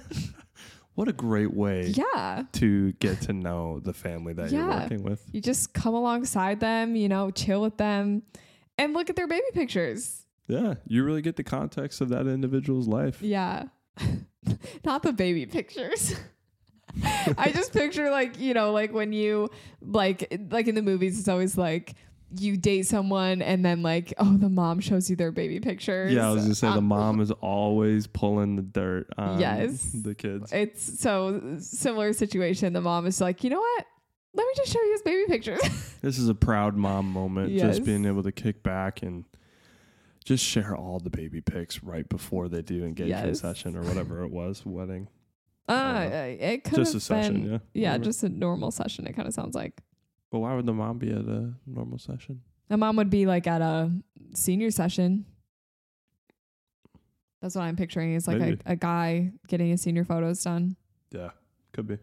What 0.95 1.07
a 1.07 1.13
great 1.13 1.53
way 1.53 1.93
Yeah. 1.95 2.43
to 2.53 2.91
get 2.93 3.21
to 3.21 3.31
know 3.31 3.79
the 3.79 3.93
family 3.93 4.33
that 4.33 4.51
you're 4.51 4.67
working 4.67 5.01
with. 5.01 5.23
You 5.31 5.39
just 5.39 5.73
come 5.73 5.93
alongside 5.93 6.59
them, 6.59 6.97
you 6.97 7.07
know, 7.07 7.31
chill 7.31 7.61
with 7.61 7.77
them 7.77 8.23
and 8.77 8.93
look 8.93 9.09
at 9.09 9.15
their 9.15 9.27
baby 9.27 9.45
pictures. 9.53 10.18
Yeah, 10.49 10.73
you 10.85 11.03
really 11.03 11.21
get 11.21 11.35
the 11.37 11.43
context 11.43 12.01
of 12.01 12.09
that 12.09 12.27
individual's 12.27 12.87
life. 12.87 13.21
Yeah. 13.21 13.65
Not 14.83 15.03
the 15.03 15.13
baby 15.13 15.45
pictures. 15.45 16.15
I 17.37 17.51
just 17.53 17.71
picture 17.71 18.09
like, 18.09 18.39
you 18.39 18.53
know, 18.53 18.71
like 18.71 18.91
when 18.91 19.13
you 19.13 19.49
like 19.81 20.33
like 20.49 20.67
in 20.67 20.75
the 20.75 20.81
movies 20.81 21.19
it's 21.19 21.27
always 21.27 21.57
like 21.57 21.93
you 22.37 22.57
date 22.57 22.83
someone 22.87 23.41
and 23.41 23.63
then 23.65 23.81
like 23.81 24.13
oh 24.19 24.37
the 24.37 24.49
mom 24.49 24.79
shows 24.79 25.09
you 25.09 25.15
their 25.15 25.31
baby 25.31 25.59
pictures. 25.59 26.11
Yeah, 26.13 26.27
I 26.29 26.31
was 26.33 26.43
gonna 26.43 26.55
say 26.55 26.67
the 26.71 26.77
Um, 26.77 26.85
mom 26.85 27.21
is 27.21 27.31
always 27.31 28.07
pulling 28.07 28.55
the 28.55 28.61
dirt 28.63 29.07
on 29.17 29.39
Yes. 29.39 29.83
the 29.93 30.15
kids. 30.15 30.51
It's 30.51 30.99
so 30.99 31.57
similar 31.59 32.11
situation. 32.13 32.73
The 32.73 32.81
mom 32.81 33.05
is 33.05 33.21
like, 33.21 33.43
"You 33.43 33.51
know 33.51 33.59
what? 33.59 33.85
Let 34.33 34.45
me 34.47 34.53
just 34.55 34.71
show 34.71 34.81
you 34.81 34.91
his 34.93 35.01
baby 35.03 35.25
pictures." 35.27 35.61
This 36.01 36.17
is 36.17 36.29
a 36.29 36.35
proud 36.35 36.75
mom 36.75 37.11
moment, 37.11 37.51
Yes. 37.51 37.75
just 37.77 37.83
being 37.83 38.05
able 38.05 38.23
to 38.23 38.31
kick 38.31 38.63
back 38.63 39.01
and 39.03 39.25
just 40.29 40.45
share 40.45 40.75
all 40.75 40.99
the 40.99 41.09
baby 41.09 41.41
pics 41.41 41.81
right 41.81 42.07
before 42.07 42.47
they 42.49 42.61
do 42.61 42.85
engagement 42.85 43.25
Yes. 43.29 43.39
session 43.39 43.75
or 43.75 43.81
whatever 43.81 44.23
it 44.23 44.29
was, 44.31 44.63
wedding. 44.63 45.07
uh, 45.67 46.07
it 46.39 46.63
could 46.63 46.75
just 46.75 46.93
a 46.93 46.99
session, 46.99 47.49
yeah. 47.51 47.57
yeah, 47.73 47.89
Whatever. 47.93 48.03
just 48.03 48.23
a 48.23 48.29
normal 48.29 48.69
session 48.69 49.07
it 49.07 49.13
kind 49.15 49.27
of 49.27 49.33
sounds 49.33 49.55
like. 49.55 49.81
But 50.31 50.39
why 50.39 50.53
would 50.53 50.67
the 50.67 50.73
mom 50.73 50.99
be 50.99 51.09
at 51.09 51.25
a 51.25 51.53
normal 51.65 51.97
session? 51.97 52.41
A 52.69 52.77
mom 52.77 52.95
would 52.97 53.09
be 53.09 53.25
like 53.25 53.47
at 53.47 53.61
a 53.63 53.91
senior 54.35 54.69
session. 54.69 55.25
That's 57.41 57.55
what 57.55 57.63
I'm 57.63 57.75
picturing 57.75 58.13
is 58.13 58.27
like 58.27 58.39
a, 58.41 58.57
a 58.67 58.75
guy 58.75 59.31
getting 59.47 59.69
his 59.69 59.81
senior 59.81 60.03
photos 60.05 60.43
done. 60.43 60.75
Yeah, 61.11 61.29
could 61.73 61.87
be. 61.87 61.97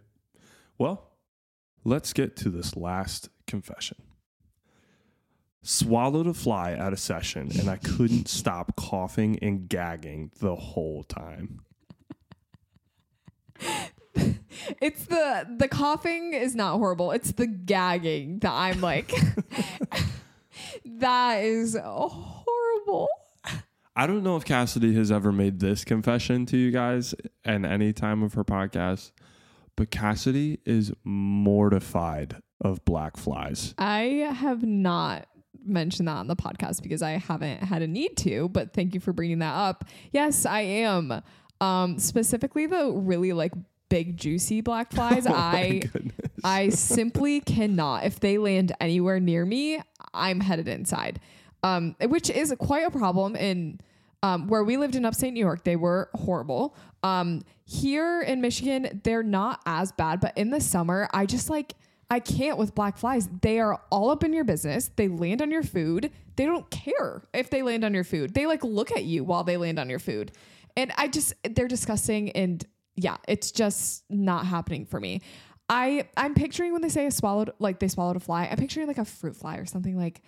Well, 0.79 1.13
let's 1.85 2.13
get 2.13 2.35
to 2.39 2.49
this 2.51 2.75
last 2.75 3.29
confession. 3.47 3.99
Swallowed 5.63 6.27
a 6.27 6.35
fly 6.35 6.73
at 6.73 6.93
a 6.93 6.97
session 6.97 7.51
and 7.59 7.69
I 7.69 7.77
couldn't 7.77 8.29
stop 8.29 8.77
coughing 8.77 9.39
and 9.43 9.69
gagging 9.69 10.31
the 10.39 10.55
whole 10.55 11.03
time. 11.03 11.61
It's 14.81 15.07
the 15.07 15.47
the 15.59 15.69
coughing 15.69 16.33
is 16.35 16.55
not 16.55 16.79
horrible. 16.79 17.11
It's 17.13 17.33
the 17.33 17.47
gagging 17.47 18.39
that 18.41 18.53
I'm 18.53 18.81
like 18.81 19.13
that 20.85 21.45
is 21.45 21.77
horrible. 21.83 23.09
I 23.95 24.07
don't 24.07 24.23
know 24.23 24.37
if 24.37 24.45
Cassidy 24.45 24.95
has 24.95 25.11
ever 25.11 25.33
made 25.33 25.61
this 25.61 25.85
confession 25.85 26.47
to 26.47 26.57
you 26.57 26.71
guys 26.71 27.15
at 27.45 27.65
any 27.65 27.93
time 27.93 28.23
of 28.23 28.35
her 28.35 28.45
podcast, 28.45 29.13
but 29.75 29.91
Cassidy 29.91 30.61
is 30.67 30.93
mortified 31.03 32.37
of 32.61 32.85
black 32.85 33.17
flies. 33.17 33.75
I 33.79 34.29
have 34.35 34.63
not 34.63 35.27
mentioned 35.65 36.09
that 36.09 36.17
on 36.17 36.27
the 36.27 36.37
podcast 36.37 36.83
because 36.83 37.03
I 37.03 37.13
haven't 37.13 37.63
had 37.63 37.83
a 37.83 37.87
need 37.87 38.17
to, 38.19 38.49
but 38.49 38.73
thank 38.73 38.95
you 38.95 39.01
for 39.01 39.13
bringing 39.13 39.39
that 39.41 39.55
up. 39.55 39.85
Yes, 40.13 40.47
I 40.47 40.61
am. 40.61 41.23
Um, 41.61 41.99
specifically 41.99 42.67
the 42.67 42.91
really 42.91 43.33
like 43.33 43.53
big 43.89 44.17
juicy 44.17 44.61
black 44.61 44.93
flies. 44.93 45.27
Oh 45.31 45.35
I 45.35 45.81
goodness. 45.93 46.15
I 46.45 46.69
simply 46.69 47.41
cannot. 47.41 48.05
If 48.05 48.21
they 48.21 48.39
land 48.39 48.73
anywhere 48.81 49.21
near 49.21 49.45
me, 49.45 49.81
I'm 50.13 50.41
headed 50.41 50.69
inside. 50.69 51.21
Um, 51.63 51.97
which 52.01 52.31
is 52.31 52.55
quite 52.59 52.87
a 52.87 52.91
problem 52.91 53.35
in 53.35 53.81
um, 54.23 54.49
where 54.49 54.63
we 54.65 54.77
lived 54.77 54.95
in 54.97 55.05
upstate 55.05 55.33
New 55.33 55.41
York. 55.41 55.65
They 55.65 55.77
were 55.77 56.11
horrible. 56.15 56.77
Um, 57.03 57.43
here 57.65 58.23
in 58.23 58.41
Michigan, 58.41 59.01
they're 59.05 59.23
not 59.23 59.61
as 59.67 59.93
bad, 59.93 60.21
but 60.21 60.37
in 60.37 60.51
the 60.51 60.61
summer, 60.61 61.09
I 61.13 61.27
just 61.27 61.51
like 61.51 61.75
I 62.11 62.21
can't 62.21 62.57
with 62.57 62.75
black 62.75 62.99
flies. 62.99 63.29
They 63.43 63.59
are 63.59 63.81
all 63.91 64.11
up 64.11 64.23
in 64.23 64.33
your 64.33 64.45
business. 64.45 64.91
They 64.95 65.09
land 65.09 65.43
on 65.43 65.51
your 65.51 65.65
food. 65.65 66.13
They 66.37 66.45
don't 66.45 66.71
care 66.71 67.23
if 67.35 67.51
they 67.51 67.63
land 67.63 67.85
on 67.85 67.95
your 67.95 68.05
food. 68.05 68.35
They 68.35 68.47
like 68.47 68.63
look 68.63 68.93
at 68.93 69.05
you 69.05 69.25
while 69.25 69.43
they 69.45 69.57
land 69.57 69.79
on 69.79 69.91
your 69.91 69.99
food. 69.99 70.33
And 70.77 70.93
I 70.97 71.09
just 71.09 71.35
they're 71.43 71.69
disgusting 71.69 72.31
and 72.33 72.65
yeah, 72.95 73.17
it's 73.27 73.51
just 73.51 74.05
not 74.09 74.47
happening 74.47 74.87
for 74.87 75.01
me. 75.01 75.21
I 75.69 76.07
I'm 76.17 76.35
picturing 76.35 76.73
when 76.73 76.83
they 76.83 76.89
say 76.89 77.07
a 77.07 77.11
swallowed 77.11 77.51
like 77.59 77.81
they 77.81 77.89
swallowed 77.89 78.17
a 78.17 78.21
fly, 78.21 78.47
I'm 78.51 78.59
picturing 78.59 78.87
like 78.87 78.99
a 78.99 79.05
fruit 79.05 79.35
fly 79.35 79.57
or 79.57 79.67
something 79.67 79.97
like 79.97 80.23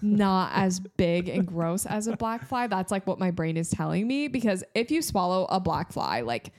not 0.00 0.50
as 0.54 0.80
big 0.80 1.28
and 1.28 1.46
gross 1.46 1.86
as 1.86 2.08
a 2.08 2.16
black 2.16 2.48
fly. 2.48 2.66
That's 2.66 2.90
like 2.90 3.06
what 3.06 3.20
my 3.20 3.30
brain 3.30 3.56
is 3.56 3.70
telling 3.70 4.08
me 4.08 4.26
because 4.26 4.64
if 4.74 4.90
you 4.90 5.02
swallow 5.02 5.46
a 5.50 5.60
black 5.60 5.92
fly, 5.92 6.22
like 6.22 6.52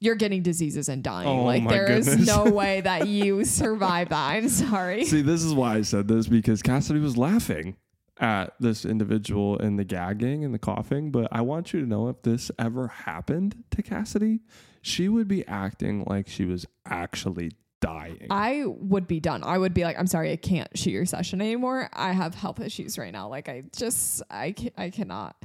you're 0.00 0.14
getting 0.14 0.42
diseases 0.42 0.88
and 0.88 1.02
dying. 1.02 1.28
Oh 1.28 1.44
like 1.44 1.68
there 1.68 1.90
is 1.90 2.08
goodness. 2.08 2.26
no 2.26 2.44
way 2.50 2.80
that 2.82 3.08
you 3.08 3.44
survive 3.44 4.10
that. 4.10 4.30
I'm 4.32 4.48
sorry. 4.48 5.04
See, 5.04 5.22
this 5.22 5.42
is 5.42 5.54
why 5.54 5.76
I 5.76 5.82
said 5.82 6.08
this 6.08 6.26
because 6.26 6.62
Cassidy 6.62 7.00
was 7.00 7.16
laughing 7.16 7.76
at 8.18 8.54
this 8.60 8.84
individual 8.84 9.58
and 9.58 9.78
the 9.78 9.84
gagging 9.84 10.44
and 10.44 10.54
the 10.54 10.58
coughing. 10.58 11.10
But 11.10 11.28
I 11.32 11.42
want 11.42 11.72
you 11.72 11.80
to 11.80 11.86
know 11.86 12.08
if 12.08 12.22
this 12.22 12.50
ever 12.58 12.88
happened 12.88 13.64
to 13.72 13.82
Cassidy, 13.82 14.40
she 14.82 15.08
would 15.08 15.28
be 15.28 15.46
acting 15.46 16.04
like 16.06 16.28
she 16.28 16.44
was 16.44 16.66
actually 16.86 17.52
dying. 17.80 18.26
I 18.30 18.64
would 18.66 19.06
be 19.06 19.20
done. 19.20 19.44
I 19.44 19.58
would 19.58 19.74
be 19.74 19.84
like, 19.84 19.98
I'm 19.98 20.06
sorry, 20.06 20.32
I 20.32 20.36
can't 20.36 20.76
shoot 20.76 20.90
your 20.90 21.06
session 21.06 21.40
anymore. 21.40 21.88
I 21.92 22.12
have 22.12 22.34
health 22.34 22.60
issues 22.60 22.98
right 22.98 23.12
now. 23.12 23.28
Like 23.28 23.48
I 23.48 23.64
just, 23.76 24.22
I, 24.30 24.54
I 24.76 24.90
cannot. 24.90 25.36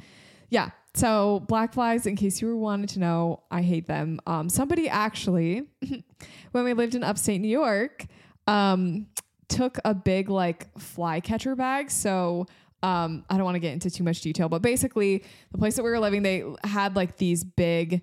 Yeah. 0.49 0.69
So 0.93 1.39
black 1.47 1.73
flies, 1.73 2.05
in 2.05 2.15
case 2.15 2.41
you 2.41 2.47
were 2.47 2.57
wanting 2.57 2.87
to 2.87 2.99
know, 2.99 3.43
I 3.49 3.61
hate 3.61 3.87
them. 3.87 4.19
Um, 4.27 4.49
somebody 4.49 4.89
actually, 4.89 5.63
when 6.51 6.63
we 6.65 6.73
lived 6.73 6.95
in 6.95 7.03
upstate 7.03 7.39
New 7.39 7.47
York, 7.47 8.05
um, 8.47 9.07
took 9.47 9.77
a 9.85 9.93
big 9.93 10.29
like 10.29 10.77
fly 10.77 11.19
catcher 11.21 11.55
bag. 11.55 11.89
So 11.91 12.45
um, 12.83 13.23
I 13.29 13.35
don't 13.37 13.45
want 13.45 13.55
to 13.55 13.59
get 13.59 13.73
into 13.73 13.89
too 13.89 14.03
much 14.03 14.21
detail, 14.21 14.49
but 14.49 14.61
basically 14.61 15.23
the 15.51 15.57
place 15.57 15.75
that 15.75 15.83
we 15.83 15.91
were 15.91 15.99
living, 15.99 16.23
they 16.23 16.43
had 16.63 16.95
like 16.95 17.17
these 17.17 17.43
big 17.43 18.01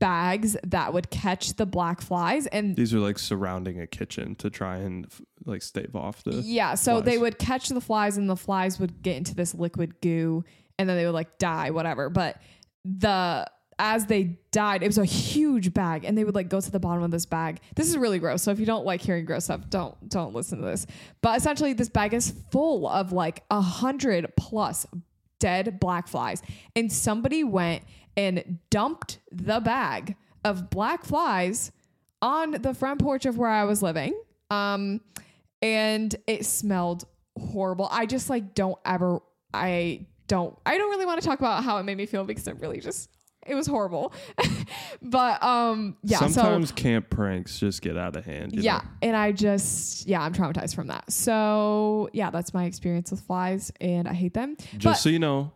bags 0.00 0.56
that 0.64 0.92
would 0.92 1.10
catch 1.10 1.54
the 1.54 1.66
black 1.66 2.00
flies 2.00 2.46
and 2.48 2.76
These 2.76 2.94
are 2.94 2.98
like 3.00 3.18
surrounding 3.18 3.80
a 3.80 3.86
kitchen 3.86 4.34
to 4.36 4.48
try 4.48 4.76
and 4.76 5.06
f- 5.06 5.20
like 5.44 5.62
stave 5.62 5.94
off 5.94 6.22
the. 6.24 6.36
Yeah, 6.36 6.74
so 6.74 7.00
they 7.00 7.12
flies. 7.12 7.20
would 7.20 7.38
catch 7.38 7.68
the 7.68 7.80
flies 7.80 8.16
and 8.16 8.28
the 8.28 8.36
flies 8.36 8.78
would 8.78 9.02
get 9.02 9.16
into 9.16 9.34
this 9.34 9.54
liquid 9.54 10.00
goo 10.00 10.44
and 10.78 10.88
then 10.88 10.96
they 10.96 11.04
would 11.04 11.14
like 11.14 11.38
die 11.38 11.70
whatever. 11.70 12.10
But 12.10 12.40
the 12.84 13.50
as 13.78 14.06
they 14.06 14.38
died, 14.50 14.82
it 14.82 14.86
was 14.86 14.98
a 14.98 15.04
huge 15.04 15.72
bag 15.72 16.04
and 16.04 16.18
they 16.18 16.24
would 16.24 16.34
like 16.34 16.48
go 16.48 16.60
to 16.60 16.70
the 16.70 16.80
bottom 16.80 17.02
of 17.02 17.10
this 17.10 17.26
bag. 17.26 17.60
This 17.76 17.88
is 17.88 17.96
really 17.96 18.18
gross. 18.18 18.42
So 18.42 18.50
if 18.50 18.58
you 18.58 18.66
don't 18.66 18.84
like 18.84 19.00
hearing 19.00 19.24
gross 19.24 19.44
stuff, 19.44 19.70
don't 19.70 20.08
don't 20.08 20.34
listen 20.34 20.60
to 20.60 20.66
this. 20.66 20.86
But 21.20 21.38
essentially 21.38 21.72
this 21.74 21.88
bag 21.88 22.14
is 22.14 22.34
full 22.50 22.88
of 22.88 23.12
like 23.12 23.44
a 23.50 23.60
hundred 23.60 24.32
plus 24.36 24.86
dead 25.38 25.78
black 25.78 26.08
flies. 26.08 26.42
And 26.74 26.92
somebody 26.92 27.44
went 27.44 27.84
and 28.16 28.58
dumped 28.70 29.20
the 29.30 29.60
bag 29.60 30.16
of 30.44 30.70
black 30.70 31.04
flies 31.04 31.70
on 32.20 32.50
the 32.50 32.74
front 32.74 33.00
porch 33.00 33.26
of 33.26 33.38
where 33.38 33.50
I 33.50 33.64
was 33.64 33.82
living. 33.82 34.20
Um, 34.50 35.00
and 35.62 36.14
it 36.26 36.46
smelled 36.46 37.04
horrible. 37.38 37.88
I 37.90 38.06
just 38.06 38.28
like 38.28 38.54
don't 38.54 38.78
ever 38.84 39.20
I 39.54 40.06
don't 40.28 40.56
I 40.64 40.78
don't 40.78 40.90
really 40.90 41.06
want 41.06 41.20
to 41.20 41.26
talk 41.26 41.38
about 41.40 41.64
how 41.64 41.78
it 41.78 41.82
made 41.82 41.96
me 41.96 42.06
feel 42.06 42.24
because 42.24 42.46
it 42.46 42.60
really 42.60 42.80
just 42.80 43.10
it 43.46 43.54
was 43.54 43.66
horrible. 43.66 44.12
but 45.02 45.42
um 45.42 45.96
yeah, 46.02 46.18
Sometimes 46.18 46.68
so 46.68 46.74
camp 46.74 47.10
pranks 47.10 47.58
just 47.58 47.82
get 47.82 47.96
out 47.96 48.14
of 48.14 48.24
hand. 48.24 48.54
you 48.54 48.62
yeah, 48.62 48.76
know? 48.78 48.82
and 49.02 49.16
I 49.16 49.32
just 49.32 50.06
yeah, 50.06 50.20
I'm 50.22 50.34
traumatized 50.34 50.74
from 50.74 50.88
that. 50.88 51.10
So 51.12 52.08
yeah, 52.12 52.30
that's 52.30 52.52
my 52.54 52.64
experience 52.64 53.10
with 53.10 53.20
flies 53.22 53.72
and 53.80 54.06
I 54.06 54.12
hate 54.12 54.34
them. 54.34 54.56
Just 54.76 54.84
But- 54.84 54.94
so 54.94 55.08
you 55.08 55.18
know, 55.18 55.52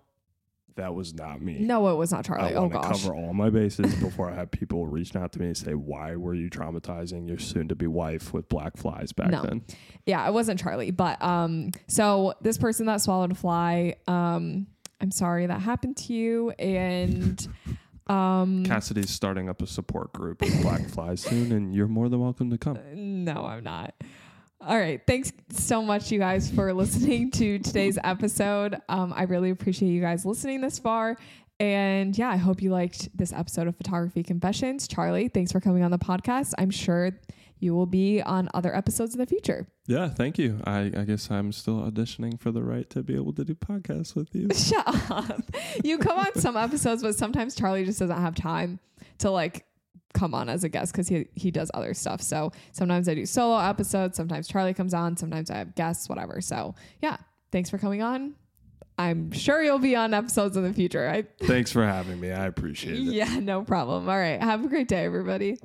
that 0.77 0.95
was 0.95 1.15
not 1.15 1.41
me. 1.43 1.59
No, 1.61 1.89
it 1.89 1.95
was 1.97 2.11
not 2.13 2.25
Charlie. 2.25 2.55
I 2.55 2.55
Oh 2.55 2.69
gosh. 2.69 3.03
cover 3.03 3.15
all 3.15 3.33
my 3.35 3.51
bases 3.51 3.95
before 3.97 4.31
I 4.31 4.35
have 4.35 4.51
people 4.51 4.87
reaching 4.87 5.21
out 5.21 5.33
to 5.33 5.41
me 5.41 5.47
and 5.47 5.57
say, 5.57 5.75
"Why 5.75 6.17
were 6.17 6.35
you 6.35 6.49
traumatizing 6.51 7.29
your 7.29 7.39
soon-to-be 7.39 7.87
wife 7.87 8.33
with 8.33 8.49
black 8.49 8.77
flies 8.77 9.13
back 9.13 9.31
No. 9.31 9.43
then?" 9.43 9.63
yeah, 10.07 10.27
it 10.27 10.33
wasn't 10.33 10.59
Charlie, 10.61 10.91
but 10.91 11.23
um, 11.23 11.71
so 11.87 12.35
this 12.41 12.59
person 12.59 12.87
that 12.87 13.01
swallowed 13.01 13.33
a 13.33 13.35
fly, 13.35 13.95
um, 14.07 14.67
I'm 15.01 15.11
sorry 15.11 15.47
that 15.47 15.61
happened 15.61 15.97
to 15.99 16.13
you, 16.13 16.51
and 16.59 17.47
um, 18.09 18.65
Cassidy's 18.65 19.11
starting 19.11 19.49
up 19.49 19.63
a 19.63 19.67
support 19.67 20.13
group 20.13 20.43
of 20.43 20.49
black 20.63 20.89
flies 20.89 21.21
soon, 21.23 21.53
and 21.53 21.75
you're 21.75 21.89
more 21.89 22.09
than 22.09 22.21
welcome 22.21 22.51
to 22.51 22.59
come. 22.59 22.79
no, 22.95 23.45
I'm 23.45 23.63
not. 23.65 23.95
All 24.65 24.79
right, 24.79 25.01
thanks 25.09 25.33
so 25.51 25.83
much, 25.83 26.13
you 26.13 26.21
guys, 26.21 26.49
for 26.49 26.73
listening 26.73 27.33
to 27.33 27.59
today's 27.59 27.99
episode. 28.05 28.77
Um, 28.89 29.13
I 29.15 29.25
really 29.25 29.51
appreciate 29.51 29.91
you 29.91 30.01
guys 30.01 30.25
listening 30.25 30.61
this 30.61 30.79
far. 30.79 31.17
And 31.59 32.17
yeah, 32.17 32.31
I 32.31 32.37
hope 32.37 32.63
you 32.63 32.71
liked 32.71 33.09
this 33.17 33.33
episode 33.33 33.67
of 33.67 33.77
Photography 33.77 34.23
Confessions. 34.23 34.87
Charlie, 34.87 35.27
thanks 35.27 35.51
for 35.51 35.59
coming 35.59 35.83
on 35.83 35.91
the 35.91 35.99
podcast. 35.99 36.53
I'm 36.59 36.71
sure 36.71 37.11
you 37.59 37.75
will 37.75 37.87
be 37.87 38.23
on 38.23 38.49
other 38.55 38.75
episodes 38.75 39.15
in 39.15 39.19
the 39.19 39.27
future. 39.27 39.67
Yeah, 39.89 40.09
thank 40.09 40.39
you. 40.39 40.61
I, 40.65 40.93
I 40.97 41.05
guess 41.07 41.29
I'm 41.29 41.51
still 41.51 41.81
auditioning 41.81 42.39
for 42.39 42.53
the 42.53 42.63
right 42.63 42.89
to 42.91 43.03
be 43.03 43.17
able 43.17 43.33
to 43.33 43.45
do 43.45 43.57
podcasts 43.57 44.15
with 44.15 44.33
you. 44.33 44.49
Shut 44.55 44.87
up. 45.11 45.43
You 45.83 45.99
come 45.99 46.21
on 46.21 46.37
some 46.37 46.57
episodes, 46.57 47.03
but 47.03 47.17
sometimes 47.17 47.57
Charlie 47.57 47.85
just 47.85 47.99
doesn't 47.99 48.17
have 48.17 48.37
time 48.37 48.79
to 49.19 49.31
like 49.31 49.67
come 50.13 50.35
on 50.35 50.49
as 50.49 50.65
a 50.65 50.69
guest 50.69 50.93
because 50.93 51.09
he 51.09 51.27
he 51.35 51.51
does 51.51 51.71
other 51.75 51.95
stuff. 51.95 52.21
So 52.21 52.53
sometimes 52.73 53.09
I 53.09 53.15
do 53.15 53.27
solo 53.27 53.59
episodes, 53.59 54.17
sometimes 54.17 54.49
Charlie 54.49 54.75
comes 54.75 54.95
on, 54.95 55.17
sometimes 55.17 55.51
I 55.51 55.57
have 55.59 55.75
guests, 55.75 56.09
whatever. 56.09 56.41
So 56.41 56.75
yeah, 57.01 57.17
thanks 57.51 57.71
for 57.71 57.79
coming 57.79 58.03
on. 58.03 58.35
I'm 58.99 59.33
sure 59.33 59.63
you'll 59.63 59.79
be 59.79 59.97
on 59.97 60.13
episodes 60.13 60.57
in 60.57 60.65
the 60.65 60.73
future. 60.73 61.09
I 61.09 61.23
Thanks 61.47 61.73
for 61.73 61.85
having 61.85 62.21
me. 62.21 62.31
I 62.31 62.47
appreciate 62.47 62.95
it. 62.97 63.01
yeah, 63.01 63.41
no 63.41 63.63
problem. 63.65 64.09
All 64.09 64.19
right. 64.19 64.41
Have 64.41 64.65
a 64.65 64.69
great 64.69 64.87
day, 64.87 65.05
everybody. 65.05 65.57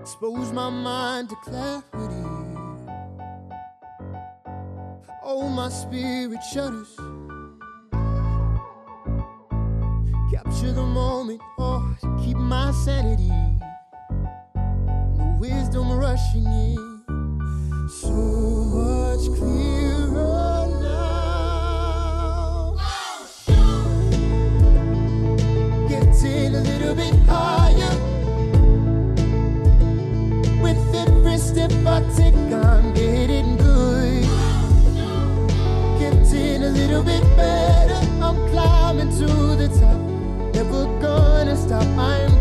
Expose 0.00 0.52
my 0.52 0.70
mind 0.70 1.28
to 1.30 1.36
clarity. 1.36 2.47
Oh, 5.30 5.46
my 5.46 5.68
spirit 5.68 6.38
shudders. 6.50 6.96
Capture 10.32 10.72
the 10.72 10.82
moment, 10.82 11.42
oh, 11.58 11.94
keep 12.24 12.38
my 12.38 12.72
sanity. 12.72 13.30
The 14.54 15.36
wisdom 15.38 15.92
rushing 15.92 16.46
in, 16.46 17.02
so 17.90 18.10
much 18.10 19.28
clearer 19.38 20.66
now. 20.80 22.74
Getting 25.90 26.54
a 26.54 26.62
little 26.62 26.94
bit 26.94 27.14
higher. 27.28 27.96
With 30.62 30.94
every 30.94 31.36
step 31.36 31.70
I 31.86 32.00
take, 32.16 32.38
Been 36.58 36.74
a 36.74 36.76
little 36.76 37.04
bit 37.04 37.22
better, 37.36 37.94
I'm 38.20 38.34
climbing 38.50 39.16
to 39.18 39.26
the 39.54 39.68
top. 39.78 40.00
Never 40.56 40.86
gonna 41.00 41.56
stop, 41.56 41.86
I'm 41.96 42.37